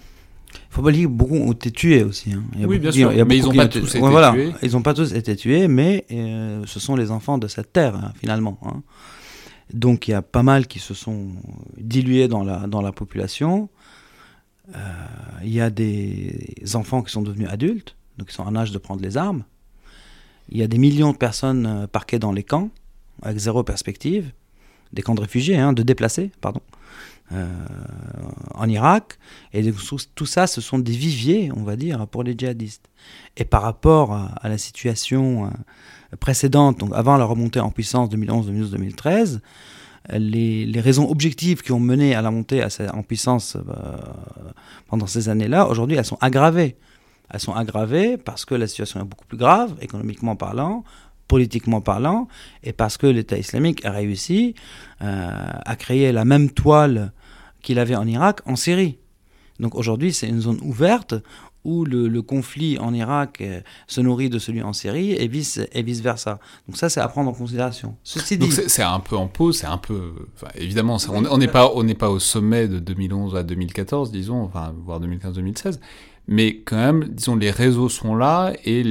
[0.54, 2.34] Il faut pas que beaucoup ont été tués aussi.
[2.34, 2.44] hein.
[2.54, 3.58] Il y a Oui, bien qui- sûr, il y a mais ils beaucoup ont qui
[3.58, 4.32] pas été- tous Ouais, été voilà.
[4.34, 4.52] tués.
[4.62, 7.96] Ils n'ont pas tous été tués, mais euh, ce sont les enfants de cette terre,
[7.96, 8.60] hein, finalement.
[8.64, 8.84] hein.
[9.74, 11.30] Donc il y a pas mal qui se sont
[11.78, 13.70] dilués dans la, dans la population.
[14.74, 14.80] Euh,
[15.44, 18.78] Il y a des enfants qui sont devenus adultes, donc ils sont en âge de
[18.78, 19.44] prendre les armes.
[20.50, 22.70] Il y a des millions de personnes euh, parquées dans les camps,
[23.22, 24.32] avec zéro perspective.
[24.94, 26.62] Des camps de réfugiés, hein, de déplacés, pardon.
[27.32, 27.48] Euh,
[28.54, 29.18] en Irak.
[29.52, 29.76] Et donc,
[30.14, 32.88] tout, ça, ce sont des viviers, on va dire, pour les djihadistes.
[33.36, 35.52] Et par rapport à, la situation
[36.20, 39.42] précédente, donc avant la remontée en puissance 2011, 2012, 2013,
[40.12, 43.62] les, raisons objectives qui ont mené à la montée à ce- en puissance euh,
[44.88, 46.76] pendant ces années-là, aujourd'hui, elles sont aggravées.
[47.30, 50.84] Elles sont aggravées parce que la situation est beaucoup plus grave, économiquement parlant,
[51.28, 52.28] politiquement parlant,
[52.64, 54.54] et parce que l'État islamique a réussi
[55.02, 55.28] euh,
[55.66, 57.12] à créer la même toile
[57.64, 59.00] qu'il avait en Irak en Syrie.
[59.60, 61.16] Donc aujourd'hui, c'est une zone ouverte
[61.66, 65.60] où le, le conflit en Irak euh, se nourrit de celui en Syrie et vice,
[65.74, 66.40] et vice versa.
[66.68, 67.96] Donc ça, c'est à prendre en considération.
[68.04, 70.14] Ceci dit, c'est un peu en pause, c'est un peu...
[70.36, 74.12] Enfin, évidemment, ça- on n'est pas, on n'est pas au sommet de 2011 à 2014,
[74.12, 75.80] disons, enfin, voire 2015-2016,
[76.28, 78.82] mais quand même, disons, les réseaux sont là et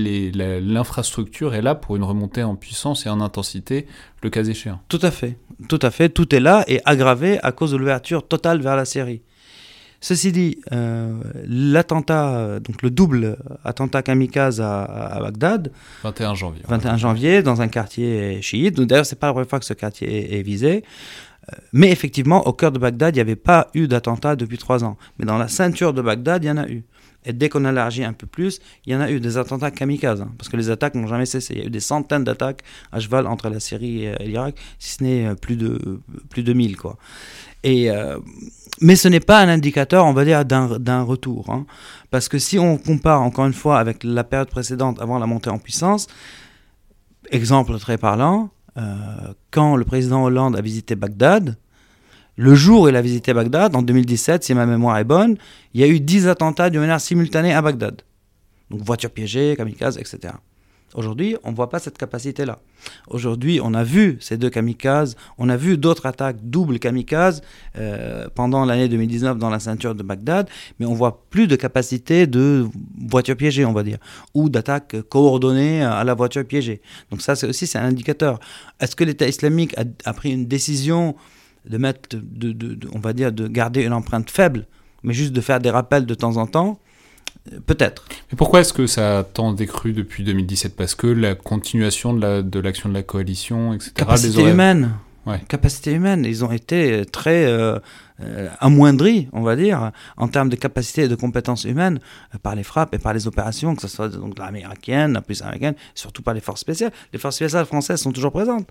[0.61, 3.87] l'infrastructure est là pour une remontée en puissance et en intensité,
[4.23, 4.81] le cas échéant.
[4.89, 8.27] Tout à fait, tout à fait, tout est là et aggravé à cause de l'ouverture
[8.27, 9.23] totale vers la Syrie.
[10.05, 11.15] Ceci dit, euh,
[11.49, 16.63] l'attentat, euh, donc le double attentat kamikaze à, à Bagdad, 21 janvier.
[16.69, 18.79] 21 janvier, dans un quartier chiite.
[18.83, 20.85] D'ailleurs, c'est pas la première fois que ce quartier est, est visé.
[21.51, 24.85] Euh, Mais effectivement, au cœur de Bagdad, il n'y avait pas eu d'attentat depuis trois
[24.85, 24.99] ans.
[25.19, 26.85] Mais dans la ceinture de Bagdad, il y en a eu.
[27.25, 29.71] Et dès qu'on a élargi un peu plus, il y en a eu des attentats
[29.71, 30.21] kamikazes.
[30.21, 31.55] hein, parce que les attaques n'ont jamais cessé.
[31.55, 32.61] Il y a eu des centaines d'attaques
[32.93, 36.77] à cheval entre la Syrie et l'Irak, si ce n'est plus de, plus de 1000.
[36.77, 36.99] Quoi.
[37.63, 38.19] Et, euh,
[38.81, 41.51] mais ce n'est pas un indicateur, on va dire, d'un retour.
[41.51, 41.67] hein.
[42.11, 45.51] Parce que si on compare encore une fois avec la période précédente avant la montée
[45.51, 46.07] en puissance,
[47.31, 51.57] exemple très parlant, euh, quand le président Hollande a visité Bagdad,
[52.37, 55.37] le jour où il a visité Bagdad, en 2017, si ma mémoire est bonne,
[55.73, 58.03] il y a eu 10 attentats de manière simultanée à Bagdad.
[58.71, 60.35] Donc voitures piégées, kamikazes, etc.
[60.95, 62.61] Aujourd'hui, on ne voit pas cette capacité-là.
[63.09, 67.43] Aujourd'hui, on a vu ces deux kamikazes, on a vu d'autres attaques doubles kamikazes
[67.77, 72.29] euh, pendant l'année 2019 dans la ceinture de Bagdad, mais on voit plus de capacité
[72.29, 72.69] de
[73.09, 73.99] voitures piégées, on va dire,
[74.35, 76.81] ou d'attaques coordonnées à la voiture piégée.
[77.11, 78.39] Donc ça, c'est aussi c'est un indicateur.
[78.79, 79.75] Est-ce que l'État islamique
[80.05, 81.17] a, pris une décision
[81.69, 82.17] de mettre,
[82.93, 84.67] on va dire, de garder une empreinte faible,
[85.03, 86.79] mais juste de faire des rappels de temps en temps?
[87.67, 88.05] Peut-être.
[88.33, 92.21] Mais pourquoi est-ce que ça a tant décru depuis 2017 Parce que la continuation de
[92.21, 93.93] la- de l'action de, la coalition, etc.
[93.95, 94.93] Capacité les humaine.
[95.27, 95.41] Ouais.
[95.49, 96.25] Capacité humaine.
[96.27, 97.79] Ils ont été très euh,
[98.21, 101.99] euh, amoindris, on va dire, en termes de capacité et de compétences humaines
[102.35, 105.23] euh, par les frappes et par les opérations, que ce soit donc l'armée irakienne, la
[105.23, 106.93] police américaine, surtout par les forces spéciales.
[107.13, 108.69] Les forces spéciales françaises sont toujours présentes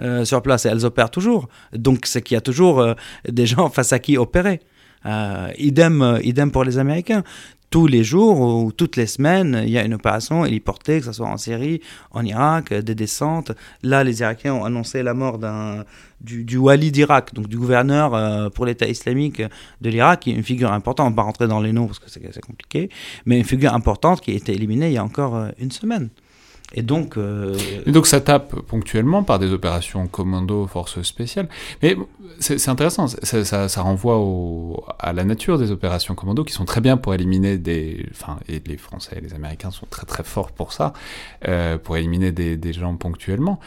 [0.00, 1.48] euh, sur place et elles opèrent toujours.
[1.72, 2.94] Donc c'est qu'il y a toujours euh,
[3.28, 4.60] des gens face à qui opérer.
[5.04, 7.22] Euh, idem, euh, idem pour les Américains.
[7.70, 11.12] Tous les jours ou toutes les semaines, il y a une opération héliportée, que ce
[11.12, 11.80] soit en Syrie,
[12.12, 13.52] en Irak, des descentes.
[13.82, 15.84] Là, les Irakiens ont annoncé la mort d'un
[16.20, 19.42] du, wali d'Irak, donc du gouverneur euh, pour l'État islamique
[19.80, 21.06] de l'Irak, qui est une figure importante.
[21.06, 22.90] On va pas rentrer dans les noms parce que c'est compliqué,
[23.26, 26.08] mais une figure importante qui a été éliminée il y a encore euh, une semaine.
[26.74, 27.56] Et donc, euh,
[27.86, 31.48] Et donc ça tape ponctuellement par des opérations commando, forces spéciales.
[31.80, 31.96] Mais
[32.38, 36.64] c'est intéressant, ça, ça- ça renvoie au- à la nature des opérations commando qui sont
[36.64, 38.06] très bien pour éliminer des...
[38.10, 40.92] Enfin, et les Français et les Américains sont très très forts pour ça,
[41.48, 43.58] euh, pour éliminer des, des gens ponctuellement.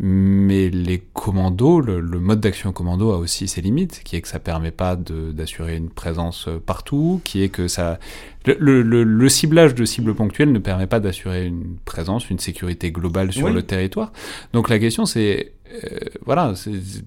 [0.00, 4.28] Mais les commandos, le, le mode d'action commando a aussi ses limites, qui est que
[4.28, 7.98] ça permet pas d'assurer une présence euh, partout, qui est que ça...
[8.46, 12.38] Le, le- le- le ciblage de cibles ponctuelles ne permet pas d'assurer une présence, une
[12.38, 13.52] sécurité globale sur Oui.
[13.52, 14.12] le territoire.
[14.52, 15.52] Donc la question c'est,
[15.84, 16.54] euh, voilà,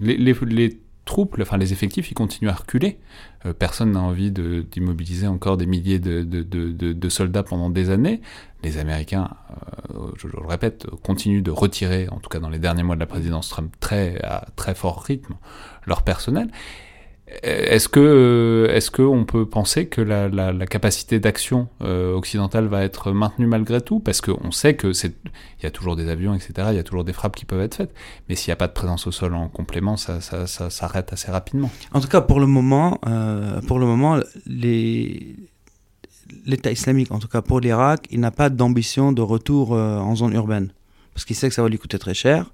[0.01, 0.80] les, les
[1.41, 2.99] enfin les effectifs, ils continuent à reculer.
[3.45, 8.22] Euh, personne n'a envie d'immobiliser encore des milliers de, soldats pendant des années.
[8.64, 9.30] Les Américains,
[9.95, 12.95] euh, je, je le répète, continuent de retirer, en tout cas dans les derniers mois
[12.95, 15.36] de la présidence Trump, très, à très fort rythme,
[15.86, 16.49] leur personnel.
[17.46, 22.84] Euh, Est-ce que, est-ce que on peut penser que la, capacité d'action euh, occidentale va
[22.84, 24.00] être maintenue malgré tout?
[24.00, 26.68] Parce qu'on sait que il y a toujours des avions, etc.
[26.72, 27.94] Il y a toujours des frappes qui peuvent être faites.
[28.28, 31.70] Mais s'il n'y a pas de présence au sol en complément, ça, s'arrête assez rapidement.
[31.94, 34.20] En tout cas, pour le moment, euh, pour le moment,
[36.46, 40.16] l'État islamique, en tout cas pour l'Irak, il n'a pas d'ambition de retour euh, en
[40.16, 40.72] zone urbaine.
[41.14, 42.52] Parce qu'il sait que ça va lui coûter très cher.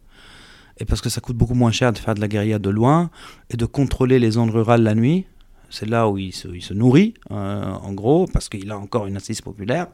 [0.80, 3.10] Et parce que ça coûte beaucoup moins cher de faire de la guérilla de loin
[3.50, 5.26] et de contrôler les zones rurales la nuit.
[5.70, 9.06] C'est là où il se, il se nourrit, euh, en gros, parce qu'il a encore
[9.06, 9.88] une assise populaire.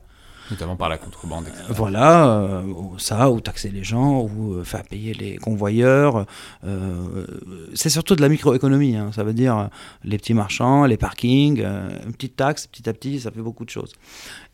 [0.52, 1.64] Notamment par la contrebande, etc.
[1.70, 2.64] Voilà, euh,
[2.98, 6.26] ça, ou taxer les gens, ou euh, faire payer les convoyeurs.
[6.66, 7.26] euh,
[7.74, 9.70] c'est surtout de la microéconomie, hein, ça veut dire
[10.04, 11.64] les petits marchands, les parkings,
[12.06, 13.94] une petite taxe, petit à petit, ça fait beaucoup de choses.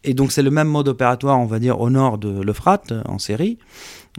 [0.03, 3.17] Et donc c'est le même mode opératoire, on va dire, au nord de l'Euphrate, en
[3.17, 3.57] Syrie.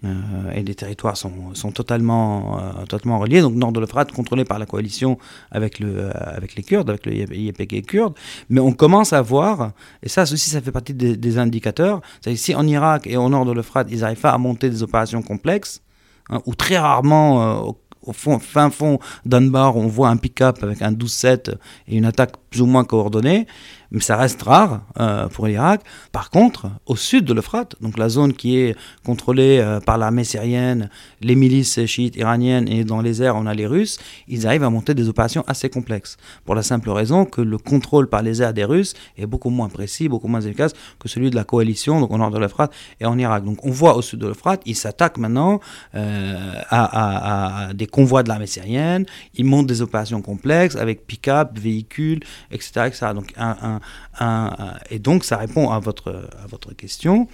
[0.05, 3.41] Euh, et les territoires sont, sont totalement, euh, totalement reliés.
[3.43, 5.18] Donc nord de l'Euphrate, contrôlé par la coalition
[5.51, 8.14] avec, le, euh, avec les Kurdes, avec le YPG kurde.
[8.49, 9.72] Mais on commence à voir,
[10.03, 13.45] et ça aussi ça fait partie des, indicateurs, c'est si en Irak et au nord
[13.45, 15.82] de l'Euphrate, ils n'arrivent pas à monter des opérations complexes,
[16.30, 21.55] hein, ou très rarement au, fin fond d'Anbar, on voit un pick-up avec un 12-7
[21.86, 23.47] et une attaque plus ou moins coordonnée,
[23.93, 25.82] mais ça reste rare euh, pour l'Irak.
[26.12, 30.24] Par contre, au sud de l'Euphrate, donc la zone qui est contrôlée euh, par l'armée
[30.24, 34.62] syrienne, les milices chiites iraniennes et dans les airs on a les Russes, ils arrivent
[34.64, 36.16] à monter des opérations assez complexes.
[36.45, 39.68] Pour la simple raison que le contrôle par les airs des Russes est beaucoup moins
[39.68, 43.07] précis, beaucoup moins efficace que celui de la coalition, donc au nord de l'Euphrate et
[43.07, 43.45] en Irak.
[43.45, 45.61] Donc on voit au sud de l'Euphrate, ils s'attaquent maintenant
[45.97, 52.20] euh, à, des convois de l'armée syrienne, ils montent des opérations complexes avec pick-up, véhicules,
[52.53, 52.91] etc.
[53.14, 53.80] Donc un-
[54.18, 57.28] un- un- et donc ça répond à votre, à votre question,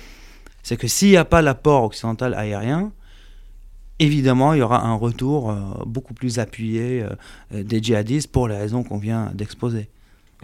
[0.63, 2.93] c'est que s'il n'y a pas l'apport occidental aérien,
[3.99, 5.55] évidemment il y aura un retour euh,
[5.87, 9.89] beaucoup plus appuyé euh, des djihadistes pour les raisons qu'on vient d'exposer.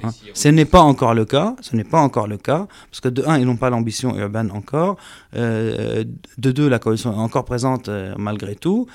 [0.02, 0.10] Hein.
[0.32, 3.22] Ce n'est pas encore le cas, ce n'est pas encore le cas, parce que de
[3.26, 4.96] un, ils n'ont pas l'ambition urbaine encore,
[5.34, 6.04] euh,
[6.38, 8.86] de deux, la coalition est encore présente malgré tout,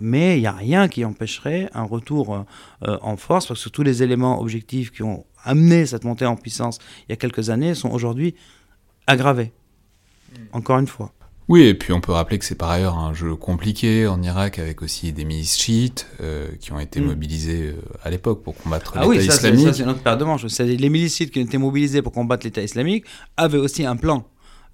[0.00, 2.44] mais il n'y a rien qui empêcherait un retour
[2.82, 6.78] en force, parce que tous les éléments objectifs qui ont amené cette montée en puissance
[7.08, 8.34] il y a quelques années sont aujourd'hui
[9.06, 9.52] aggravés.
[10.52, 11.12] Encore une fois.
[11.48, 14.58] Oui, et puis on peut rappeler que c'est par ailleurs un jeu compliqué en Irak
[14.58, 17.06] avec aussi des milices chiites euh, qui ont été Mm.
[17.06, 19.66] mobilisées euh, à l'époque pour combattre Ah l'État oui, ça, c'est islamique.
[19.66, 20.46] ça, c'est notre paire de manches.
[20.46, 23.04] C'est les milicites qui ont été mobilisés pour combattre l'État islamique
[23.36, 24.24] avaient aussi un plan.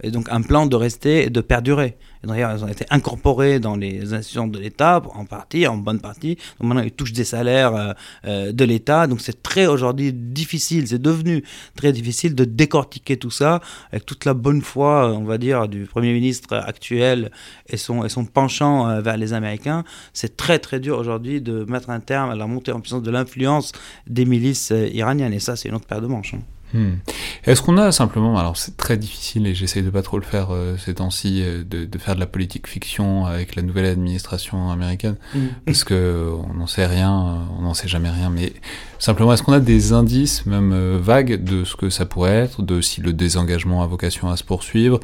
[0.02, 1.96] Et donc un plan de rester et de perdurer.
[2.22, 6.00] Et d'ailleurs, ils ont été incorporés dans les institutions de l'État, en partie, en bonne
[6.00, 6.36] partie.
[6.58, 7.92] Donc maintenant, ils touchent des salaires euh,
[8.26, 9.06] euh, de l'État.
[9.06, 11.44] Donc c'est très aujourd'hui difficile, c'est devenu
[11.76, 13.60] très difficile de décortiquer tout ça
[13.92, 17.30] avec toute la bonne foi, on va dire, du Premier ministre actuel
[17.68, 19.84] et son, penchant euh, vers les Américains.
[20.12, 23.10] C'est très très dur aujourd'hui de mettre un terme à la montée en puissance de
[23.10, 23.72] l'influence
[24.06, 25.32] des milices iraniennes.
[25.32, 26.34] Et ça, c'est une autre paire de manches.
[26.34, 26.57] hein.
[26.74, 26.96] Hmm.
[27.44, 30.48] Est-ce qu'on a simplement, alors c'est très difficile et j'essaye de pas trop le faire
[30.50, 34.70] euh, ces temps-ci, euh, de, de faire de la politique fiction avec la nouvelle administration
[34.70, 35.16] américaine,
[35.64, 38.52] parce que euh, on n'en sait rien, euh, on n'en sait jamais rien, mais
[38.98, 42.60] simplement est-ce qu'on a des indices, même euh, vagues, de ce que ça pourrait être,
[42.60, 45.00] de si le désengagement a vocation à se poursuivre,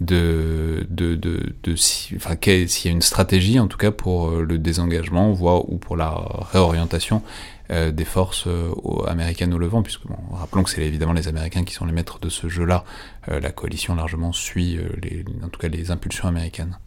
[0.00, 4.30] de, de, de, de si, enfin, s'il y a une stratégie en tout cas pour
[4.30, 6.14] le désengagement, voire ou pour la
[6.52, 7.22] réorientation
[7.70, 8.72] euh, des forces euh,
[9.06, 10.02] américaines au Levant, puisque
[10.32, 12.84] rappelons que c'est évidemment les Américains qui sont les maîtres de ce jeu-là.
[13.28, 14.78] Euh, la coalition largement suit
[15.44, 16.78] en tout cas les impulsions américaines.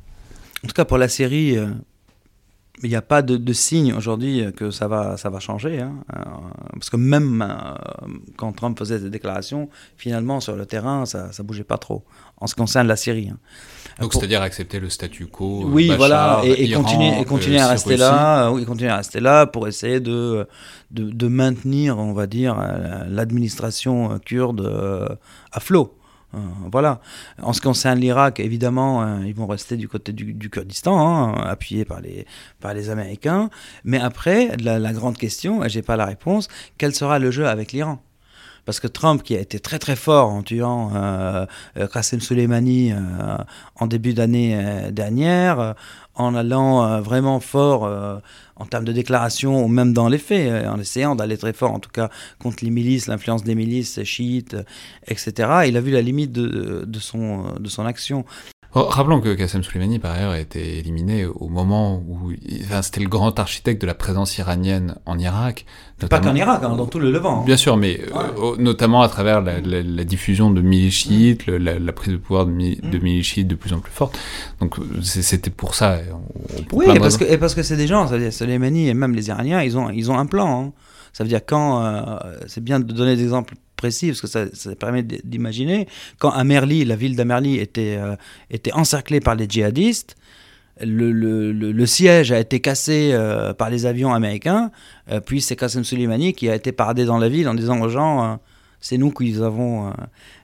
[0.64, 1.58] En tout cas, pour la série,
[2.84, 5.80] il n'y a pas de, de signe aujourd'hui que ça va, ça va changer.
[5.80, 5.94] hein.
[6.16, 6.20] Euh,
[6.74, 11.44] parce que même euh, quand Trump faisait des déclarations, finalement, sur le terrain, ça ne
[11.44, 12.04] bougeait pas trop,
[12.38, 13.30] en ce qui concerne la Syrie.
[13.32, 13.38] hein.
[14.00, 15.62] Donc Pour- c'est-à-dire accepter le statu quo.
[15.64, 18.66] euh, Oui, Bachar, voilà, et, et Iran, continuer, et continuer euh, à rester là, oui,
[18.66, 20.48] continuer à rester là pour essayer de,
[20.92, 22.56] de, de maintenir, on va dire,
[23.08, 25.18] l'administration kurde
[25.52, 25.96] à flot.
[26.36, 26.40] Euh,
[26.72, 27.00] voilà.
[27.42, 31.34] En ce qui concerne l'Irak, évidemment, euh, ils vont rester du côté du, Kurdistan, hein,
[31.44, 32.26] appuyés par les,
[32.60, 33.50] par les Américains.
[33.84, 37.48] Mais après, la, la grande question, et j'ai pas la réponse, quel sera le jeu
[37.48, 38.02] avec l'Iran?
[38.66, 41.46] Parce que Trump, qui a été très très fort en tuant euh,
[41.78, 42.98] euh, Soleimani euh,
[43.76, 45.76] en début d'année euh, dernière,
[46.16, 47.90] en allant vraiment fort
[48.56, 51.80] en termes de déclaration, ou même dans les faits, en essayant d'aller très fort en
[51.80, 54.56] tout cas contre les milices, l'influence des milices chiites,
[55.08, 58.26] etc., il a vu la limite de son action.
[58.76, 62.32] Oh, rappelons que Qassem Soleimani, par ailleurs, a été éliminé au moment où
[62.64, 65.66] enfin, c'était le grand architecte de la présence iranienne en Irak.
[66.10, 67.42] Pas qu'en Irak, hein, dans tout le Levant.
[67.42, 67.46] hein.
[67.46, 71.60] Bien sûr, mais euh, notamment à travers la, la- la diffusion de milices chiites, le-
[71.60, 73.02] la, la prise de pouvoir de, mi- de Mm.
[73.04, 74.18] milices chiites de plus en plus forte.
[74.60, 76.00] Donc c'était pour ça.
[76.68, 78.94] pour Oui, parce, que, et parce que c'est des gens, ça veut dire Soleimani et
[78.96, 80.64] même les Iraniens, ils ont, ils ont un plan.
[80.66, 80.72] hein.
[81.14, 82.02] Ça veut dire quand, euh,
[82.48, 85.88] c'est bien de donner des exemples précis parce que ça, ça permet d'imaginer,
[86.20, 88.16] quand Amerli, la ville d'Amerli était, euh,
[88.50, 90.16] était encerclée par les djihadistes,
[90.82, 94.72] le, le- siège a été cassé euh, par les avions américains,
[95.12, 97.90] euh, puis c'est Qasem Soleimani qui a été paradé dans la ville en disant aux
[97.90, 98.40] gens,
[98.84, 99.92] c'est nous qui les avons euh,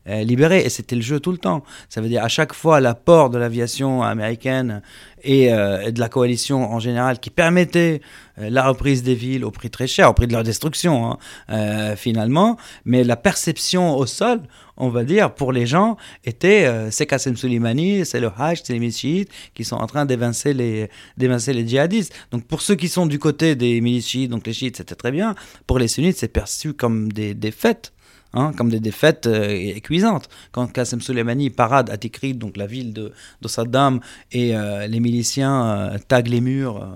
[0.10, 0.62] euh, libérés.
[0.66, 1.64] Et c'était le jeu tout le temps.
[1.90, 4.82] Ça veut dire à chaque fois l'apport de l'aviation américaine
[5.24, 8.02] et, euh, de la coalition en général qui permettait
[8.40, 11.18] euh, la reprise des villes au prix très cher, au prix de leur destruction
[11.50, 12.58] hein, finalement.
[12.86, 14.42] Mais la perception au sol,
[14.78, 18.80] on va dire, pour les gens, était c'est Qassem Soleimani, c'est le Hajj, c'est les
[18.80, 22.14] milices chiites qui sont en train d'évincer les, les djihadistes.
[22.32, 25.12] Donc pour ceux qui sont du côté des milices chiites, donc les chiites, c'était très
[25.12, 25.36] bien.
[25.68, 27.92] Pour les sunnites, c'est perçu comme des défaites.
[28.32, 30.30] Hein, comme des défaites euh, cuisantes.
[30.52, 33.12] Quand Qassem Soleimani parade à Tikrit, donc la ville de,
[33.42, 34.02] de Saddam,
[34.32, 36.88] et euh, les miliciens euh, taguent les murs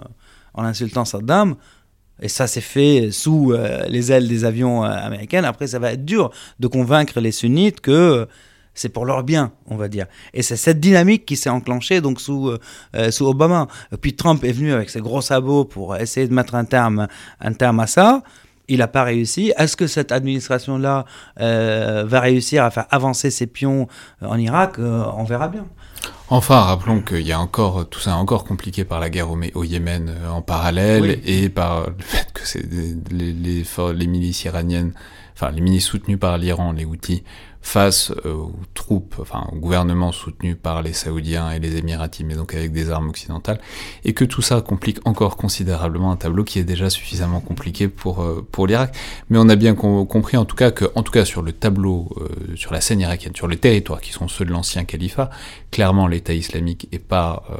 [0.53, 1.55] en insultant Saddam,
[2.21, 3.53] et ça s'est fait sous
[3.89, 6.29] les ailes des avions américains, après ça va être dur
[6.59, 8.27] de convaincre les sunnites que
[8.75, 10.05] c'est pour leur bien, on va dire.
[10.35, 12.51] Et c'est cette dynamique qui s'est enclenchée donc sous,
[13.09, 13.67] sous Obama.
[14.01, 17.07] Puis Trump est venu avec ses gros sabots pour essayer de mettre un terme,
[17.39, 18.21] un terme à ça.
[18.69, 19.51] Il n'a pas réussi.
[19.57, 21.05] Est-ce que cette administration-là
[21.41, 23.87] euh, va réussir à faire avancer ses pions
[24.21, 25.65] euh, en Irak Euh, On verra bien.
[26.29, 29.63] Enfin, rappelons qu'il y a encore tout ça est encore compliqué par la guerre au,
[29.63, 31.21] Yémen en parallèle Oui.
[31.25, 34.93] et par le fait que c'est des- les, les, for- les milices iraniennes,
[35.35, 37.23] enfin les milices soutenues par l'Iran, les Houthis,
[37.65, 42.35] face euh, aux troupes, enfin au gouvernement soutenu par les Saoudiens et les Émiratis, mais
[42.35, 43.59] donc avec des armes occidentales,
[44.03, 48.21] et que tout ça complique encore considérablement un tableau qui est déjà suffisamment compliqué pour
[48.21, 48.93] euh, pour l'Irak.
[49.29, 51.53] Mais on a bien com- compris en tout cas que, en tout cas sur le
[51.53, 55.29] tableau, euh, sur la scène irakienne, sur les territoires qui sont ceux de l'ancien califat,
[55.71, 57.55] clairement l'État islamique est pas euh,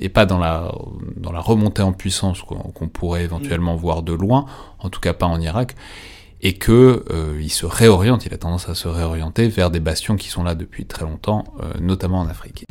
[0.00, 0.72] est pas dans la
[1.16, 4.46] dans la remontée en puissance qu'on qu'on pourrait éventuellement voir de loin,
[4.78, 5.76] en tout cas pas en Irak,
[6.44, 10.16] et que euh, il se réoriente, il a tendance à se réorienter vers des bastions
[10.16, 12.66] qui sont là depuis très longtemps, euh, notamment en Afrique.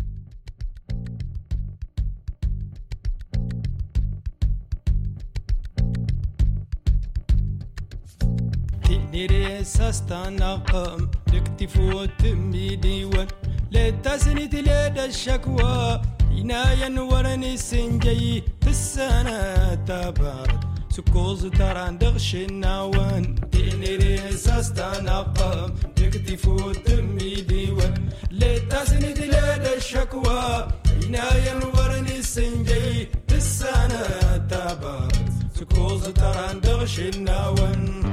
[20.95, 30.68] سكوز تراندغ شناوان تيني ريساس تنقم تكتي فوت مي ديوان لتاسني دلال الشكوى
[31.03, 34.03] هنا ينورني السنجي تسانا
[34.49, 35.07] تابا
[35.60, 38.03] سكوز تراندغ شناوان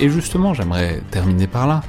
[0.00, 1.82] Et justement, j'aimerais terminer par là,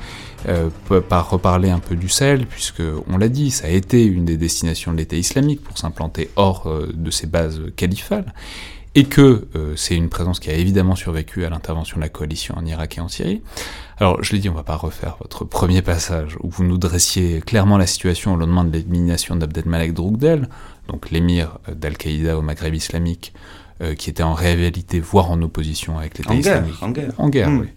[0.47, 0.69] euh,
[1.07, 4.35] par reparler un peu du Sahel, puisque on l'a dit, ça a été une des
[4.35, 8.33] destinations de l'État islamique pour s'implanter hors euh, de ses bases califales,
[8.95, 12.55] et que euh, c'est une présence qui a évidemment survécu à l'intervention de la coalition
[12.57, 13.43] en Irak et en Syrie.
[13.99, 17.41] Alors, je l'ai dit, on va pas refaire votre premier passage où vous nous dressiez
[17.41, 20.49] clairement la situation au lendemain de l'élimination d'Abdelmalek Droukdel,
[20.87, 23.33] donc l'émir d'Al-Qaïda au Maghreb islamique,
[23.81, 26.75] euh, qui était en réalité, voire en opposition avec l'État islamique.
[26.81, 27.11] en guerre.
[27.17, 27.59] En guerre, Mm.
[27.61, 27.67] oui.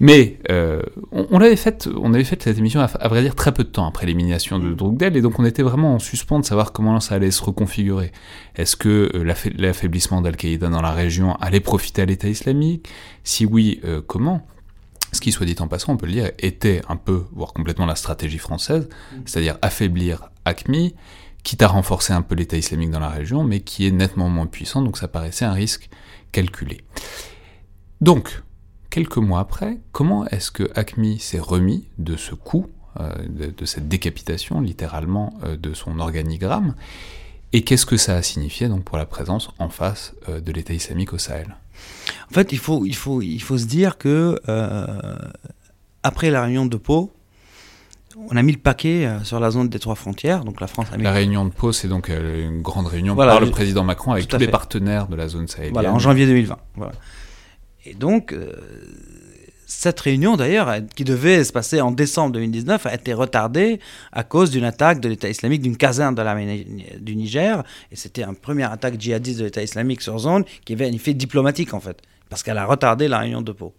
[0.00, 0.82] Mais euh,
[1.12, 3.62] on, on l'avait fait, on avait fait cette émission à, à vrai dire très peu
[3.62, 6.72] de temps après l'élimination de Droukdel, et donc on était vraiment en suspens de savoir
[6.72, 8.10] comment ça allait se reconfigurer.
[8.56, 12.88] Est-ce que euh, l'affa- l'affaiblissement d'Al-Qaïda dans la région allait profiter à l'État islamique?
[13.22, 14.44] Si oui, euh, comment?
[15.12, 17.86] Ce qui, soit dit en passant, on peut le dire, était un peu, voire complètement
[17.86, 18.88] la stratégie française,
[19.26, 20.94] c'est-à-dire affaiblir ACMI,
[21.42, 24.46] quitte à renforcer un peu l'État islamique dans la région, mais qui est nettement moins
[24.46, 25.88] puissant, donc ça paraissait un risque
[26.30, 26.80] calculé.
[28.00, 28.42] Donc,
[28.90, 32.66] quelques mois après, comment est-ce que ACMI s'est remis de ce coup,
[33.00, 36.74] euh, de, cette décapitation, littéralement, euh, de son organigramme,
[37.52, 40.72] et qu'est-ce que ça a signifié donc pour la présence en face euh, de l'État
[40.72, 41.56] islamique au Sahel?
[42.30, 44.40] En fait, il faut, il faut, il faut se dire que
[46.02, 47.12] après la réunion de Pau,
[48.16, 50.86] on a mis le paquet euh, sur la zone des trois frontières, donc la France
[50.98, 54.12] La réunion de Pau, c'est donc euh, une grande réunion Voilà, par le président Macron
[54.12, 55.72] avec tous les partenaires de la zone sahélienne.
[55.72, 56.56] Voilà, en janvier 2020.
[56.76, 56.92] Voilà.
[57.84, 58.52] Et donc, euh,
[59.66, 63.80] cette réunion, d'ailleurs, qui devait se passer en décembre 2019, a été retardée
[64.12, 66.66] à cause d'une attaque de l'État islamique d'une caserne de l'armée
[67.00, 67.64] du Niger.
[67.90, 71.14] Et c'était une première attaque djihadiste de l'État islamique sur zone qui avait un effet
[71.14, 73.74] diplomatique, en fait, parce qu'elle a retardé la réunion de Pau.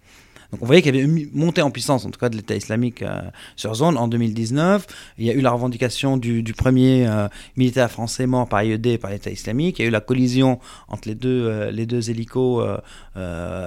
[0.54, 2.56] Donc on voyait qu'il y avait une montée en puissance, en tout cas de l'État
[2.56, 3.22] islamique euh,
[3.56, 4.86] sur zone en 2019.
[5.18, 7.28] Il y a eu la revendication du, premier euh,
[7.58, 9.80] militaire français mort par IED par l'État islamique.
[9.80, 10.60] Il y a eu la collision
[10.90, 12.64] entre les deux, euh, les deux hélicos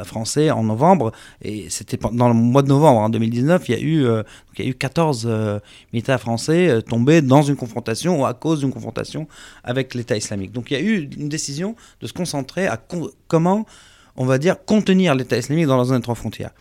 [0.04, 1.10] français en novembre.
[1.42, 4.22] Et c'était dans le mois de novembre en 2019, il y a eu,
[4.58, 5.58] il y a eu 14 euh,
[5.92, 9.26] militaires français tombés dans une confrontation ou à cause d'une confrontation
[9.64, 10.52] avec l'État islamique.
[10.52, 12.80] Donc il y a eu une décision de se concentrer à
[13.28, 13.66] comment,
[14.16, 16.52] on va dire, contenir l'État islamique dans la zone des trois frontières.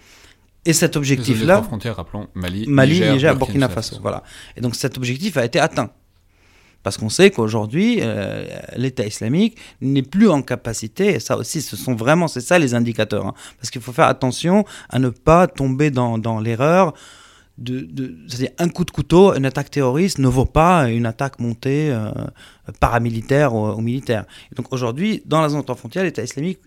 [0.65, 3.97] Et cet objectif-là, frontières, rappelons, Mali, Mali, Niger, Niger, Burkina Faso.
[4.01, 4.23] Voilà.
[4.57, 5.91] Et donc cet objectif a été atteint.
[6.81, 11.75] Parce qu'on sait qu'aujourd'hui, euh, l'État islamique n'est plus en capacité, et ça aussi, ce
[11.75, 13.25] sont vraiment, c'est ça les indicateurs.
[13.25, 13.33] hein.
[13.57, 16.93] parce qu'il faut faire attention à ne pas tomber dans, dans l'erreur
[17.57, 21.39] de, de- c'est-à-dire un coup de couteau, une attaque terroriste ne vaut pas une attaque
[21.39, 22.11] montée euh,
[22.79, 24.25] paramilitaire ou, ou militaire.
[24.51, 26.59] Et donc aujourd'hui, dans la zone frontière, l'État islamique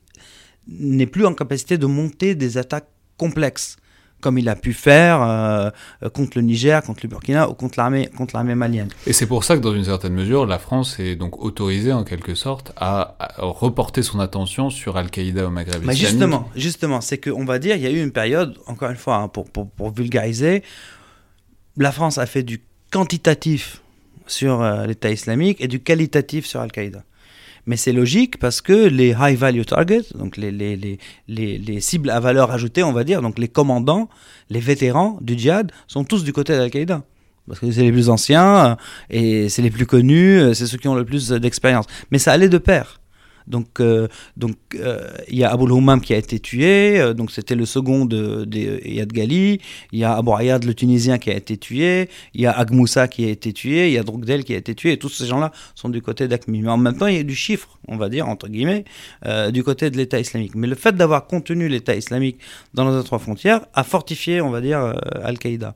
[0.66, 3.76] n'est plus en capacité de monter des attaques complexes
[4.20, 5.70] comme il a pu faire euh,
[6.02, 8.88] euh, contre le Niger, contre le Burkina ou contre l'armée contre l'armée malienne.
[9.06, 12.04] Et c'est pour ça que dans une certaine mesure, la France est donc autorisée en
[12.04, 16.08] quelque sorte à, à reporter son attention sur Al-Qaïda au Maghreb Mais islamique.
[16.10, 19.16] justement, justement, c'est qu'on va dire, il y a eu une période, encore une fois,
[19.16, 20.62] hein, pour, pour, pour vulgariser,
[21.76, 23.82] la France a fait du quantitatif
[24.26, 27.04] sur euh, l'État islamique et du qualitatif sur Al-Qaïda.
[27.68, 31.80] Mais c'est logique parce que les high value targets, donc les, les, les, les, les
[31.82, 34.08] cibles à valeur ajoutée, on va dire, donc les commandants,
[34.48, 37.02] les vétérans du djihad, sont tous du côté d'Al-Qaïda.
[37.46, 38.74] Parce que c'est les plus anciens euh,
[39.10, 41.84] et c'est les plus connus, euh, c'est ceux qui ont le plus d'expérience.
[42.10, 43.02] Mais ça allait de pair.
[43.48, 47.30] Donc, euh, donc euh, il y a Abou Houmam qui a été tué, euh, donc
[47.30, 49.60] c'était le second de, de Yad Ghali.
[49.92, 52.08] Il y a Abou Ayad, le Tunisien, qui a été tué.
[52.34, 53.88] Il y a Agmoussa qui a été tué.
[53.88, 54.92] Il y a Drogdel qui a été tué.
[54.92, 56.62] Et tous ces gens-là sont du côté d'Akmi.
[56.62, 58.84] Mais en même temps, il y a du chiffre, on va dire, entre guillemets,
[59.26, 60.54] euh, du côté de l'État islamique.
[60.54, 62.38] Mais le fait d'avoir contenu l'État islamique
[62.74, 65.74] dans nos trois frontières a fortifié, on va dire, euh, Al-Qaïda.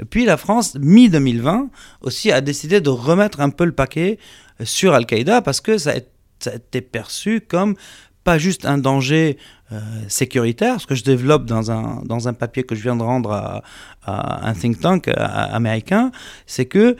[0.00, 1.68] Et puis la France, mi-2020,
[2.02, 4.18] aussi a décidé de remettre un peu le paquet
[4.62, 6.13] sur Al-Qaïda parce que ça a été
[6.46, 7.74] été perçu comme
[8.24, 9.36] pas juste un danger
[9.70, 14.48] euh, sécuritaire, ce que je développe dans un, papier que je viens de rendre à,
[14.48, 16.10] un think tank à- américain,
[16.46, 16.96] c'est que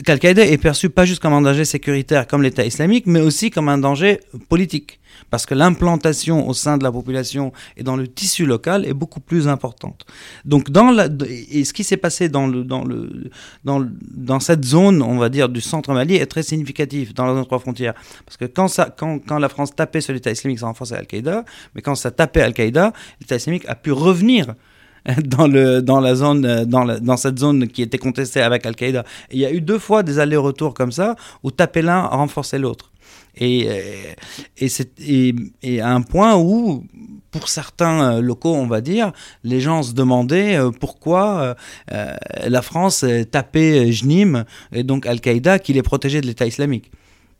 [0.00, 3.68] qu'Al-Qaïda est perçu pas juste comme un danger sécuritaire comme l'État islamique, mais aussi comme
[3.68, 5.00] un danger politique.
[5.28, 9.20] Parce que l'implantation au sein de la population et dans le tissu local est beaucoup
[9.20, 10.06] plus importante.
[10.46, 13.30] Donc, dans la, et ce qui s'est passé dans, le, dans, le,
[13.64, 17.34] dans, le- dans cette zone, on va dire, du centre Mali est très significatif dans
[17.34, 17.94] nos trois frontières.
[18.24, 21.44] Parce que quand, ça, quand, quand la France tapait sur l'État islamique, ça renforçait Al-Qaïda.
[21.74, 24.54] Mais quand ça tapait Al-Qaïda, l'État islamique a pu revenir
[25.24, 28.64] dans, le, dans, la zone, euh, dans, la- dans cette zone qui était contestée avec
[28.66, 29.04] Al-Qaïda.
[29.30, 32.90] Il y a eu deux fois des allers-retours comme ça, où taper l'un renforçait l'autre.
[33.36, 34.12] Et, euh,
[34.58, 34.68] et,
[34.98, 36.84] et, et à un point où,
[37.30, 39.12] pour certains euh, locaux, on va dire,
[39.42, 41.56] les gens se demandaient pourquoi
[41.90, 46.90] la France tapait Jnim, et donc Al-Qaïda, qui les protégeait de l'État islamique.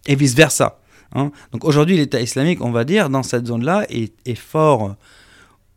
[0.06, 0.78] Et vice-versa.
[1.14, 1.30] hein.
[1.52, 4.96] Donc aujourd'hui, l'État islamique, on va dire, dans cette zone-là, est, est fort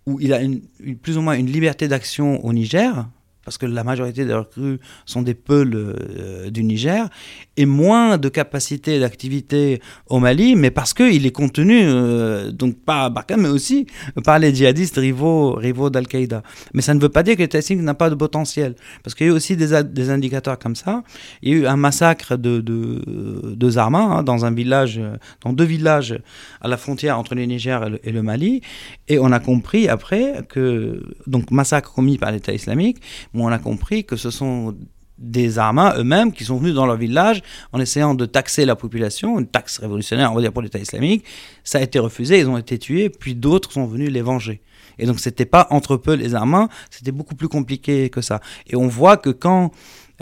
[0.06, 3.08] où il a une, une- plus ou moins une liberté d'action au Niger,
[3.46, 7.08] parce que la majorité des recrues sont des peuls euh, du Niger,
[7.56, 13.12] et moins de capacité d'activité au Mali, mais parce qu'il est contenu, euh, donc par
[13.12, 13.86] Barkhane, mais aussi
[14.24, 16.44] par les djihadistes rivaux, rivaux d'Al-Qaïda.
[16.74, 19.28] Mais ça ne veut pas dire que l'État islamique n'a pas de potentiel, parce qu'il
[19.28, 21.04] y a eu aussi des, des indicateurs comme ça.
[21.42, 25.00] Il y a eu un massacre de, de, Zarma, hein, dans un village,
[25.42, 26.20] dans deux villages
[26.62, 28.62] à la frontière entre le Niger le, et le Mali,
[29.08, 32.98] et on a compris après que, donc massacre commis par l'État islamique,
[33.36, 34.76] mais on a compris que ce sont
[35.18, 37.42] des Armas eux-mêmes qui sont venus dans leur village
[37.72, 41.24] en essayant de taxer la population, une taxe révolutionnaire, on va dire, pour l'État islamique.
[41.64, 44.62] Ça a été refusé, ils ont été tués, puis d'autres sont venus les venger.
[44.98, 48.40] Et donc, c'était pas entre peu les Armas, c'était beaucoup plus compliqué que ça.
[48.68, 49.72] Et on voit que quand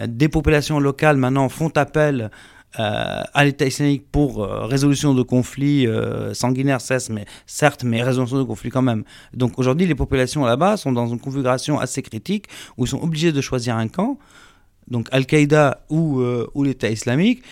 [0.08, 2.32] des populations locales maintenant font appel
[2.76, 8.38] à l'État islamique pour euh, résolution de conflits euh, sanguinaires, cesse, mais certes, mais résolution
[8.38, 9.04] de conflits quand même.
[9.34, 12.48] Donc aujourd'hui, les populations là-bas sont dans une configuration assez critique
[12.78, 14.18] où ils sont obligés de choisir un camp,
[14.88, 17.44] donc Al-Qaïda ou, euh, ou l'État islamique.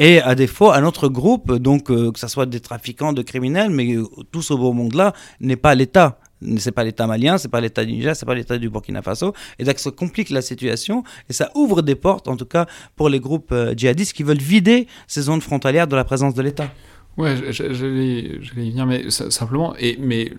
[0.00, 3.68] Et à défaut, un autre groupe, donc euh, que ce soit des trafiquants, de criminels,
[3.68, 6.18] mais euh, tout ce beau monde-là n'est pas l'État.
[6.58, 9.34] C'est pas l'État malien, c'est pas l'État du Niger, c'est pas l'État du Burkina Faso.
[9.58, 13.08] Et donc ça complique la situation et ça ouvre des portes, en tout cas pour
[13.08, 16.70] les groupes euh, djihadistes qui veulent vider ces zones frontalières de la présence de l'État.
[17.18, 20.32] Ouais, j'allais y venir, mais simplement, et, mais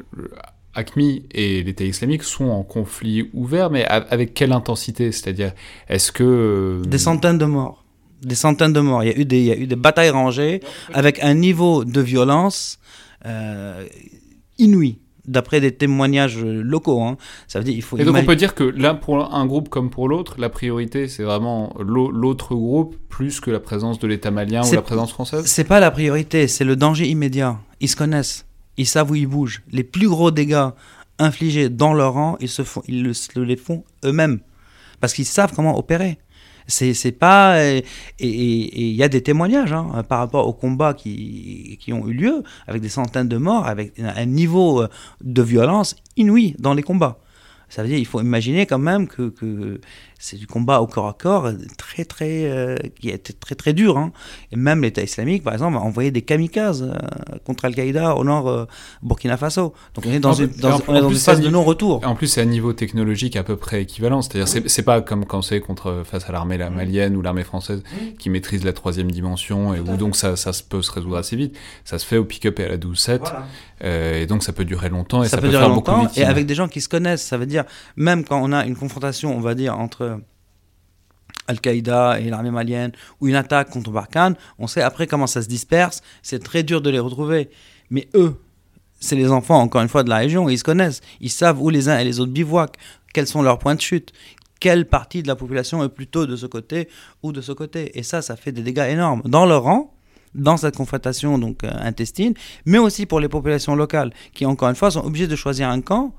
[0.73, 5.11] ACMI et l'État islamique sont en conflit ouvert, mais avec quelle intensité?
[5.11, 5.51] C'est-à-dire,
[5.89, 6.23] est-ce que...
[6.23, 7.83] euh, Des centaines de morts.
[8.23, 9.03] Des centaines de morts.
[9.03, 10.61] Il y a eu des, il y a eu des batailles rangées
[10.93, 12.79] avec un niveau de violence
[13.25, 13.85] euh,
[14.57, 14.97] inouï.
[15.27, 17.02] D'après des témoignages locaux.
[17.02, 17.18] hein.
[17.48, 17.98] Ça veut dire il faut.
[17.98, 21.07] Et donc on peut dire que là, pour un groupe comme pour l'autre, la priorité,
[21.07, 25.11] c'est vraiment l'au- l'autre groupe plus que la présence de l'État malien ou la présence
[25.11, 25.45] française?
[25.45, 27.60] C'est pas la priorité, c'est le danger immédiat.
[27.80, 28.45] Ils se connaissent,
[28.77, 29.61] ils savent où ils bougent.
[29.72, 30.69] Les plus gros dégâts
[31.19, 34.39] infligés dans leur rang, ils, se font, ils le- les font eux-mêmes.
[34.99, 36.18] Parce qu'ils savent comment opérer.
[36.72, 37.64] C'est pas.
[37.64, 37.84] Et
[38.19, 42.14] et- il y a des témoignages hein, par rapport aux combats qui, qui ont eu
[42.14, 44.88] lieu, avec des centaines de morts, avec un niveau euh,
[45.23, 47.18] de violence inouï dans les combats.
[47.69, 49.30] Ça veut dire il faut imaginer quand même que
[50.22, 53.73] c'est du combat au corps à corps euh, très très euh, qui été très très
[53.73, 53.98] dur.
[53.98, 54.11] hein.
[54.52, 58.48] Et même l'État islamique, par exemple, a envoyé des kamikazes euh, contre Al-Qaïda au nord
[58.48, 58.65] euh,
[59.02, 59.73] Burkina Faso.
[59.95, 61.19] Donc on est dans En une, plus- dans, en- on est en dans plus, une
[61.22, 62.02] ça phase de non-retour.
[62.06, 64.22] En plus, c'est à niveau technologique à peu près équivalent.
[64.22, 67.43] C'est-à-dire, c'est c'est pas comme quand c'est contre face à l'armée la malienne ou l'armée
[67.43, 67.81] française
[68.19, 71.56] qui maîtrise la troisième dimension et où donc ça, ça peut se résoudre assez vite.
[71.84, 73.45] Ça se fait au pick-up et à la 12-7 Voilà.
[73.84, 76.14] euh, et donc ça peut durer longtemps et ça, ça, peut durer faire longtemps beaucoup
[76.15, 77.23] de et avec des gens qui se connaissent.
[77.23, 77.64] Ça veut dire,
[77.95, 80.10] même quand on a une confrontation, on va dire, entre
[81.51, 85.47] Al-Qaïda et l'armée malienne, ou une attaque contre Barkhane, on sait après comment ça se
[85.47, 86.01] disperse.
[86.23, 87.49] C'est très dur de les retrouver.
[87.89, 88.35] Mais eux,
[88.99, 91.01] c'est les enfants, encore une fois, de la région, ils se connaissent.
[91.19, 92.77] Ils savent où les uns et les autres bivouaquent,
[93.13, 94.13] quels sont leurs points de chute,
[94.59, 96.87] quelle partie de la population est plutôt de ce côté
[97.23, 97.97] ou de ce côté?
[97.97, 99.93] Et ça, ça fait des dégâts énormes dans leur rang,
[100.35, 104.75] dans cette confrontation donc euh, intestine, mais aussi pour les populations locales, qui encore une
[104.75, 106.13] fois sont obligées de choisir un camp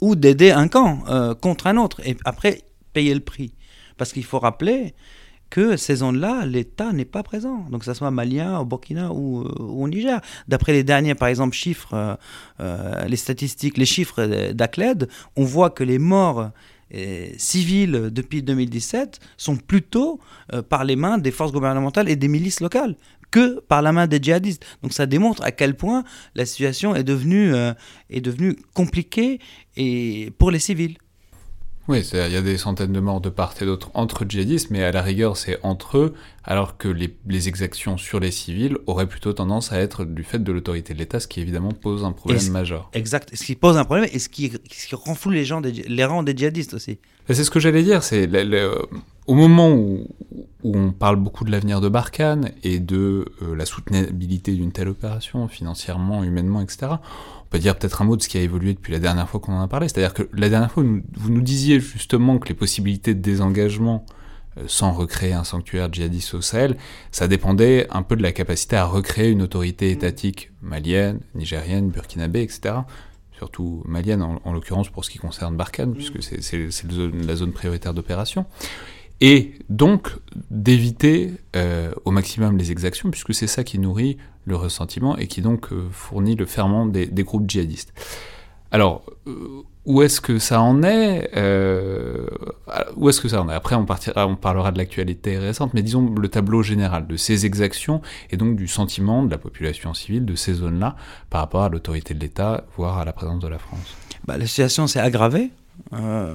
[0.00, 2.62] ou d'aider un camp euh, contre un autre, et après
[2.92, 3.52] payer le prix.
[4.02, 4.94] Parce qu'il faut rappeler
[5.48, 7.64] que ces zones-là, l'État n'est pas présent.
[7.70, 10.20] Donc, que ce soit malien, au Burkina ou, euh, au Niger.
[10.48, 12.16] D'après les derniers, par exemple, chiffres, euh,
[12.58, 16.50] euh, les statistiques, les chiffres d'ACLED, on voit que les morts
[16.92, 20.18] euh, civils depuis 2017 sont plutôt
[20.68, 22.96] par les mains des forces gouvernementales et des milices locales
[23.30, 24.66] que par la main des djihadistes.
[24.82, 26.02] Donc ça démontre à quel point
[26.34, 27.54] la situation est devenue,
[28.10, 29.38] est devenue compliquée
[29.76, 30.96] et pour les civils.
[31.88, 34.84] Oui, il y a des centaines de morts de part et d'autre entre djihadistes, mais
[34.84, 36.14] à la rigueur, c'est entre eux,
[36.44, 40.42] alors que les, les exactions sur les civils auraient plutôt tendance à être du fait
[40.42, 42.90] de l'autorité de l'État, ce qui évidemment pose un problème majeur.
[42.94, 43.30] Exact.
[43.34, 45.70] Ce qui pose un problème et ce qui, ce qui rend fou les, gens des,
[45.72, 46.98] les rangs des djihadistes aussi.
[47.28, 48.28] C'est ce que j'allais dire, c'est
[49.26, 50.08] au moment où,
[50.64, 54.88] où on parle beaucoup de l'avenir de Barkhane et de euh, la soutenabilité d'une telle
[54.88, 58.72] opération, financièrement, humainement, etc., on peut dire peut-être un mot de ce qui a évolué
[58.72, 59.86] depuis la dernière fois qu'on en a parlé.
[59.86, 64.06] C'est-à-dire que la dernière fois, vous nous disiez justement que les possibilités de désengagement
[64.66, 66.76] sans recréer un sanctuaire djihadiste au Sahel,
[67.10, 72.42] ça dépendait un peu de la capacité à recréer une autorité étatique malienne, nigérienne, burkinabé,
[72.42, 72.80] etc
[73.42, 77.92] surtout malienne en, en l'occurrence pour ce qui concerne Barkhane, puisque c'est la zone prioritaire
[77.92, 78.46] d'opération.
[79.20, 80.10] Et donc
[80.50, 85.42] d'éviter euh, au maximum les exactions, puisque c'est ça qui nourrit le ressentiment et qui
[85.42, 87.92] donc euh, fournit le ferment des, des groupes djihadistes.
[88.72, 92.26] Alors, euh, où est-ce que ça en est euh,
[92.96, 93.54] Où est-ce que ça en est?
[93.54, 97.44] Après, on, partira, on parlera de l'actualité récente, mais disons le tableau général de ces
[97.44, 98.00] exactions
[98.30, 100.96] et donc du sentiment de la population civile de ces zones-là
[101.28, 103.94] par rapport à l'autorité de l'État, voire à la présence de la France.
[104.24, 105.50] Bah, la situation s'est aggravée.
[105.92, 106.34] euh,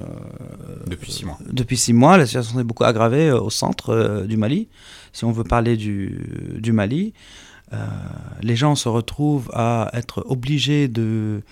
[0.86, 1.38] Depuis six mois.
[1.50, 4.68] Depuis six mois, la situation s'est beaucoup aggravée au centre euh, du Mali.
[5.12, 7.14] Si on veut parler du, du Mali,
[8.40, 11.42] les gens se retrouvent à être obligés de,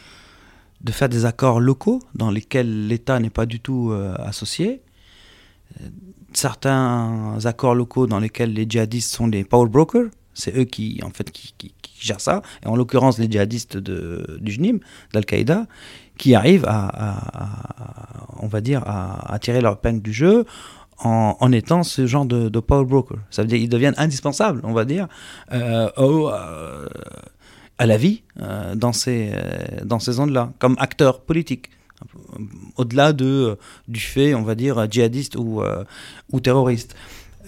[0.86, 4.82] de faire des accords locaux dans lesquels l'État n'est pas du tout euh, associé.
[5.80, 5.88] Euh,
[6.32, 11.08] Certains accords locaux dans lesquels les djihadistes sont les power brokers, c'est eux qui, en
[11.08, 14.80] fait, qui, gèrent ça, et en l'occurrence les djihadistes de, du JNIM,
[15.14, 15.66] d'Al-Qaïda,
[16.18, 20.44] qui arrivent à, on va dire, à, tirer leur peine du jeu
[20.98, 23.16] en, étant ce genre de, power broker.
[23.30, 25.08] Ça veut dire qu'ils deviennent indispensables, on va dire,
[25.52, 25.88] euh,
[27.78, 31.70] à la vie euh, dans ces, euh, dans ces zones-là, comme acteurs politiques.
[32.76, 33.56] Au-delà de,
[33.88, 35.84] du fait, on va dire, djihadiste ou, euh,
[36.32, 36.94] ou terroriste.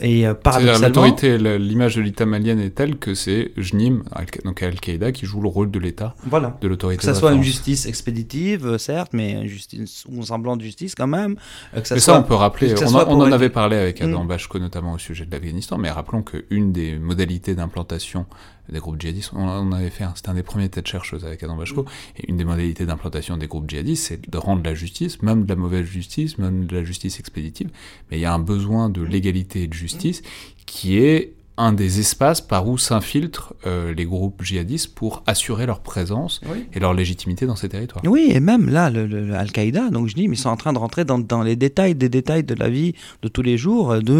[0.01, 0.35] Et euh,
[0.81, 4.05] l'autorité, la- l'image de l'État malienne est telle que c'est JNIM,
[4.45, 6.57] donc Al-Qaïda, qui joue le rôle de l'État, voilà.
[6.61, 10.25] de l'autorité Que ça soit une justice expéditive, euh, certes, mais une justice ou un
[10.25, 11.35] semblant de justice quand même.
[11.75, 13.77] euh, que ça mais soit- ça, on peut rappeler, on, en- on en avait parlé
[13.77, 14.29] avec Adam Mm.
[14.29, 18.25] Bashko, notamment au sujet de l'Afghanistan, mais rappelons qu'une des modalités d'implantation
[18.73, 21.43] des groupes djihadistes, on en avait fait, un- c'était un des premiers têtes chercheuses avec
[21.43, 21.87] Adam Bashko, Mm.
[22.19, 25.49] et une des modalités d'implantation des groupes djihadistes, c'est de rendre la justice, même de
[25.49, 27.71] la mauvaise justice, même de la justice expéditive,
[28.11, 30.23] mais il y a un besoin de légalité et de justice
[30.67, 35.81] qui est un des espaces par où s'infiltrent euh, les groupes djihadistes pour assurer leur
[35.81, 36.67] présence Oui.
[36.73, 38.03] et leur légitimité dans ces territoires.
[38.07, 40.73] Oui, et même là, le, le- Al-Qaïda, donc je dis, mais ils sont en train
[40.73, 43.91] de rentrer dans, dans les détails des détails de la vie de tous les jours,
[43.93, 44.15] euh, de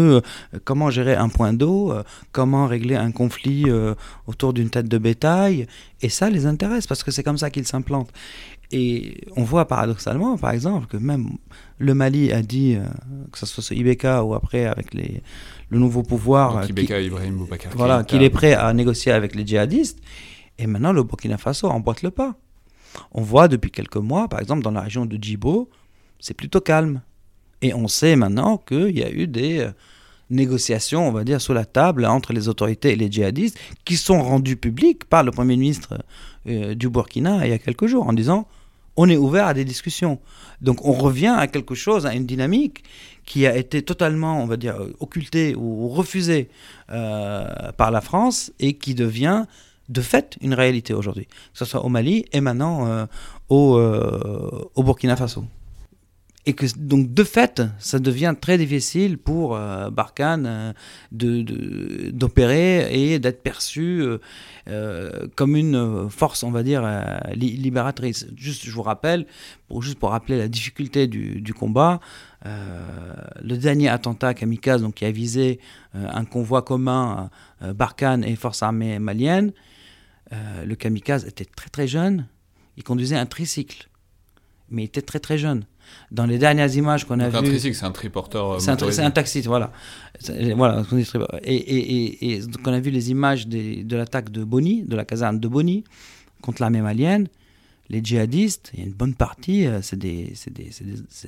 [0.53, 2.03] euh, comment gérer un point d'eau, euh,
[2.33, 3.65] comment régler un conflit
[4.27, 5.65] autour d'une tête de bétail,
[6.01, 8.11] et ça les intéresse parce que c'est comme ça qu'ils s'implantent.
[8.71, 11.29] Et on voit paradoxalement, par exemple, que même
[11.79, 12.77] le Mali a dit,
[13.31, 15.23] que ce soit ce Ibeka ou après avec les,
[15.69, 19.35] le nouveau pouvoir, Donc, euh, Ibeka Ibrahim Boubacar voilà, qu'il est prêt à négocier avec
[19.35, 19.99] les djihadistes.
[20.57, 22.35] Et maintenant, le Burkina Faso emboîte le pas.
[23.11, 25.69] On voit depuis quelques mois, par exemple, dans la région de Djibo,
[26.19, 27.01] c'est plutôt calme.
[27.61, 29.71] Et on sait maintenant qu'il y a eu des euh,
[30.29, 34.21] négociations, on va dire, sous la table entre les autorités et les djihadistes, qui sont
[34.21, 36.03] rendues publiques par le Premier ministre
[36.47, 38.47] euh, du Burkina il y a quelques jours, en disant
[38.95, 40.19] on est ouvert à des discussions.
[40.61, 42.83] Donc on revient à quelque chose, à une dynamique
[43.29, 46.49] qui a été totalement, on va dire, occultée ou refusée
[46.89, 49.45] euh, par la France et qui devient
[49.87, 53.05] de fait une réalité aujourd'hui, que ce soit au Mali et maintenant euh,
[53.47, 55.45] au, euh, au Burkina Faso.
[56.45, 60.73] Et que donc de fait, ça devient très difficile pour euh, Barkhane
[61.11, 64.03] d'opérer et d'être perçu
[65.35, 66.81] comme une force, on va dire,
[67.33, 68.27] li- libératrice.
[68.35, 69.25] Juste, je vous rappelle,
[69.67, 71.99] pour, juste pour rappeler la difficulté du, combat,
[72.45, 75.59] le dernier attentat kamikaze donc, qui a visé
[75.95, 77.29] euh, un convoi commun,
[77.61, 79.51] euh, Barkhane et forces armées maliennes,
[80.31, 82.27] euh, le kamikaze était très très jeune,
[82.77, 83.89] il conduisait un tricycle,
[84.69, 85.65] mais il était très très jeune.
[86.11, 87.49] Dans les dernières images qu'on a Donc, un vues...
[87.49, 88.97] tricycle, c'est un triporteur euh, C'est un, motorisé.
[89.01, 89.71] c'est un taxi, voilà.
[90.55, 90.83] Voilà
[91.43, 94.83] et, et, et, et donc on a vu les images des- de l'attaque de Boni,
[94.83, 95.83] de la caserne de Boni,
[96.41, 97.27] contre l'armée malienne.
[97.89, 100.69] Les djihadistes, il y a une bonne partie, euh, c'est des, des,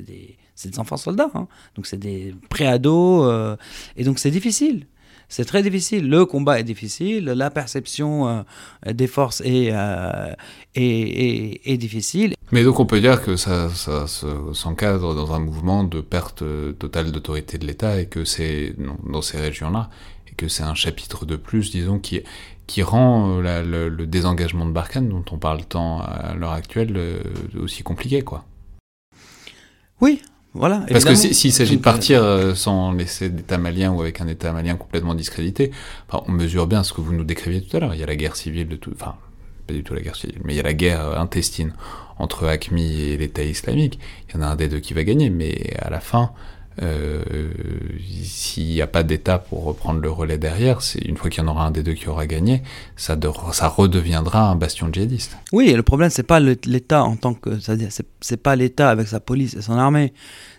[0.01, 1.31] des, des, enfants soldats.
[1.33, 1.47] hein.
[1.75, 3.23] Donc c'est des préados.
[3.25, 3.55] euh,
[3.97, 4.85] et donc c'est difficile.
[5.27, 6.09] C'est très difficile.
[6.09, 7.23] Le combat est difficile.
[7.25, 8.43] La perception euh,
[8.93, 9.67] des forces est,
[10.75, 12.33] est, est- est difficile.
[12.51, 16.43] Mais donc on peut dire que ça, ça se- s'encadre dans un mouvement de perte
[16.77, 18.75] totale d'autorité de l'État et que c'est
[19.09, 19.89] dans ces régions-là
[20.29, 22.21] et que c'est un chapitre de plus, disons, qui
[22.67, 26.51] qui rend euh, la- le, le désengagement de Barkhane, dont on parle tant à l'heure
[26.53, 27.21] actuelle, euh,
[27.61, 28.45] aussi compliqué, quoi.
[29.99, 30.21] Oui,
[30.53, 30.83] voilà.
[30.89, 34.19] Parce que si- s'il s'agit de euh, partir euh, sans laisser d'État malien ou avec
[34.21, 35.71] un État malien complètement discrédité,
[36.09, 37.93] enfin, on mesure bien ce que vous nous décriviez tout à l'heure.
[37.93, 39.15] Il y a la guerre civile de tout, enfin,
[39.67, 41.73] pas du tout la guerre civile, mais il y a la guerre intestine
[42.17, 43.99] entre ACMI et l'État islamique.
[44.29, 46.31] Il y en a un des deux qui va gagner, mais à la fin,
[48.23, 51.45] s'il n'y a pas d'État pour reprendre le relais derrière, c'est une fois qu'il y
[51.45, 52.63] en aura un des deux qui aura gagné,
[52.95, 55.37] ça, de- ça redeviendra un bastion djihadiste.
[55.51, 57.59] Oui, le problème, c'est pas l'État en tant que.
[57.59, 60.13] C'est- pas l'État avec sa police et son armée.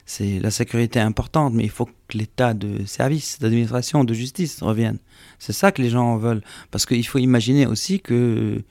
[0.04, 4.98] C'est la sécurité importante, mais il faut que l'État de service, d'administration, de justice revienne.
[5.38, 6.42] C'est ça que les gens veulent.
[6.70, 8.62] Parce qu'il faut imaginer aussi que.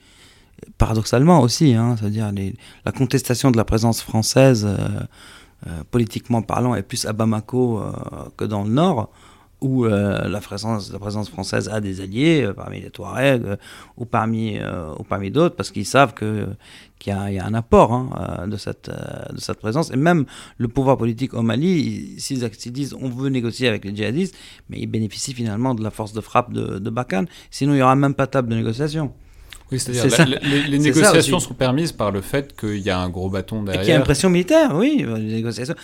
[0.78, 2.30] Paradoxalement aussi, hein, c'est-à-dire
[2.84, 5.00] la contestation de la présence française, euh, euh,
[5.90, 7.92] politiquement parlant, est plus à Bamako euh,
[8.36, 9.10] que dans le nord,
[9.62, 10.90] où euh, la, présence,
[11.30, 13.56] française a des alliés, euh, parmi les Touaregs euh,
[13.96, 16.56] ou parmi, euh, parmi d'autres, parce qu'ils savent qu'il
[17.06, 18.10] y, a, un apport hein,
[18.42, 19.92] euh, de, cette, euh, de cette présence.
[19.92, 20.24] Et même
[20.58, 24.34] le pouvoir politique au Mali, ils- s'ils disent on veut négocier avec les djihadistes,
[24.68, 27.26] mais ils bénéficient finalement de la force de frappe de, de Barkhane.
[27.50, 29.12] Sinon, il n'y aura même pas table de négociation.
[29.72, 33.28] Oui, c'est-à-dire la- les, négociations sont permises par le fait qu'il y a un gros
[33.30, 33.80] bâton Et derrière.
[33.82, 35.74] qu'il y a une pression militaire, oui, euh, les négociations.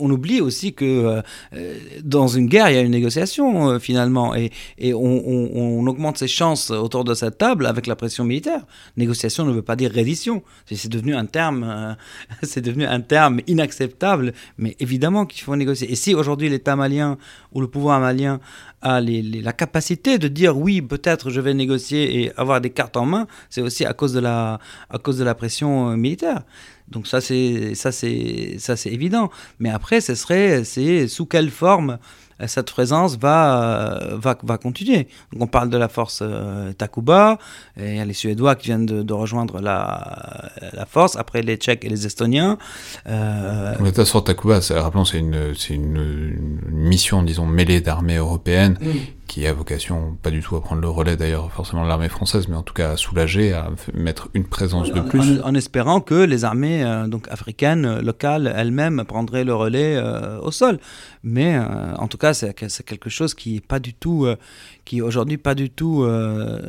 [0.00, 1.22] On oublie aussi que euh,
[1.54, 1.74] euh,
[2.04, 5.50] dans une guerre, il y a une négociation euh, finalement, et, et on, on-
[5.82, 8.64] on augmente ses chances autour de cette table avec la pression militaire.
[8.96, 10.42] Négociation ne veut pas dire reddition.
[10.66, 11.94] C'est c'est devenu un terme, euh,
[12.42, 14.32] c'est devenu un terme inacceptable.
[14.58, 15.90] Mais évidemment qu'il faut négocier.
[15.90, 17.18] Et si aujourd'hui l'État malien
[17.52, 18.38] ou le pouvoir malien
[18.82, 22.70] a les- les- la capacité de dire oui, peut-être je vais négocier et avoir des
[22.70, 24.58] cartes en main, c'est aussi à cause de la,
[24.90, 26.42] à cause de la pression euh, militaire.
[26.88, 29.30] Donc ça c'est ça c'est ça c'est évident.
[29.58, 31.98] Mais après ce serait c'est sous quelle forme
[32.46, 33.40] cette présence va
[34.12, 35.08] euh, va va continuer.
[35.32, 37.38] Donc on parle de la force euh, Takuba,
[37.76, 41.16] et il y a les Suédois qui viennent de, de rejoindre la la force.
[41.16, 42.58] Après les Tchèques et les Estoniens.
[43.06, 48.16] Euh, L'État sur Takuba, c'est- rappelons, c'est une, c'est une, une mission, disons, mêlée d'armées
[48.16, 48.78] européennes,
[49.26, 52.48] qui a vocation, pas du tout à prendre le relais d'ailleurs, forcément de l'armée française,
[52.48, 55.40] mais en tout cas à soulager, à mettre une présence de plus.
[55.40, 59.96] en- en espérant que les armées euh, donc africaines euh, locales elles-mêmes prendraient le relais
[59.96, 60.78] euh, au sol.
[61.22, 64.26] Mais euh, en tout cas, c'est que- c'est quelque chose qui est pas du tout,
[64.26, 64.36] euh,
[64.84, 66.60] qui aujourd'hui pas du tout euh,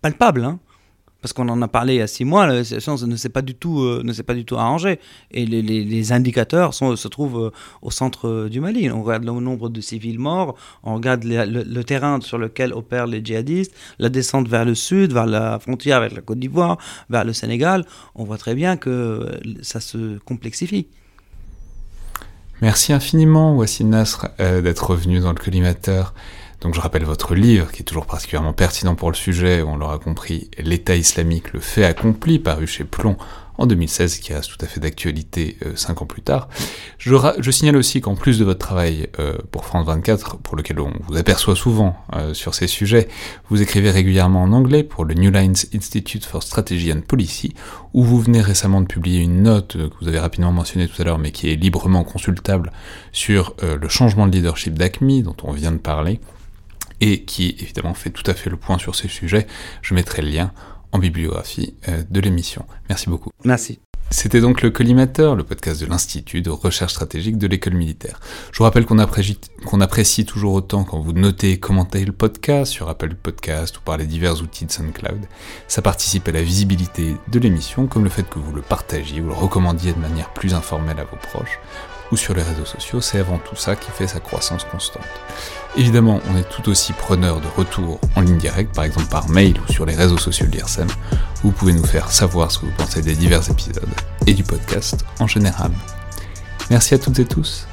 [0.00, 0.44] palpable.
[0.44, 0.58] hein.
[1.22, 3.42] Parce qu'on en a parlé il y a six mois, la situation ne s'est pas
[3.42, 5.00] du tout, ne s'est pas du tout arrangée.
[5.32, 7.50] Et les, indicateurs se trouvent
[7.82, 8.88] au centre du Mali.
[8.92, 10.54] On regarde le nombre de civils morts,
[10.84, 15.26] on regarde le, terrain sur lequel opèrent les djihadistes, la descente vers le sud, vers
[15.26, 16.78] la frontière avec la Côte d'Ivoire,
[17.10, 17.86] vers le Sénégal.
[18.14, 19.26] On voit très bien que
[19.62, 20.86] ça se complexifie.
[22.62, 26.14] Merci infiniment, Wassim Nasr, euh, d'être revenu dans le collimateur.
[26.62, 29.98] Donc je rappelle votre livre, qui est toujours particulièrement pertinent pour le sujet, on l'aura
[29.98, 33.18] compris, L'État islamique, le fait accompli, paru chez Plomb
[33.58, 36.48] en 2016, qui reste tout à fait d'actualité euh, cinq ans plus tard.
[36.98, 40.92] Je, signale aussi qu'en plus de votre travail euh, pour France 24, pour lequel on
[41.08, 43.08] vous aperçoit souvent euh, sur ces sujets,
[43.48, 47.54] vous écrivez régulièrement en anglais pour le New Lines Institute for Strategy and Policy,
[47.94, 51.04] où vous venez récemment de publier une note que vous avez rapidement mentionnée tout à
[51.04, 52.72] l'heure, mais qui est librement consultable
[53.12, 56.20] sur le changement de leadership d'ACMI, dont on vient de parler,
[57.00, 59.46] et qui évidemment fait tout à fait le point sur ces sujets.
[59.82, 60.52] Je mettrai le lien
[60.96, 62.64] en bibliographie euh, de l'émission.
[62.88, 63.30] Merci beaucoup.
[63.44, 63.78] Merci.
[64.08, 68.20] C'était donc le Collimateur, le podcast de l'Institut de recherche stratégique de l'école militaire.
[68.52, 72.12] Je vous rappelle qu'on apprécie, qu'on apprécie, toujours autant quand vous notez et commentez le
[72.12, 75.26] podcast sur Apple Podcast ou par les divers outils de SoundCloud.
[75.66, 79.26] Ça participe à la visibilité de l'émission, comme le fait que vous le partagiez ou
[79.26, 81.58] le recommandiez de manière plus informelle à vos proches
[82.12, 85.02] ou sur les réseaux sociaux, c'est avant tout ça qui fait sa croissance constante.
[85.78, 89.56] Évidemment, on est tout aussi preneur de retours en ligne directe, par exemple par mail
[89.60, 90.88] ou sur les réseaux sociaux de l'IRSEM.
[91.42, 93.84] Vous pouvez nous faire savoir ce que vous pensez des divers épisodes
[94.26, 95.70] et du podcast en général.
[96.70, 97.66] Merci à toutes et tous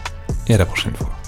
[0.48, 1.23] et à la prochaine fois.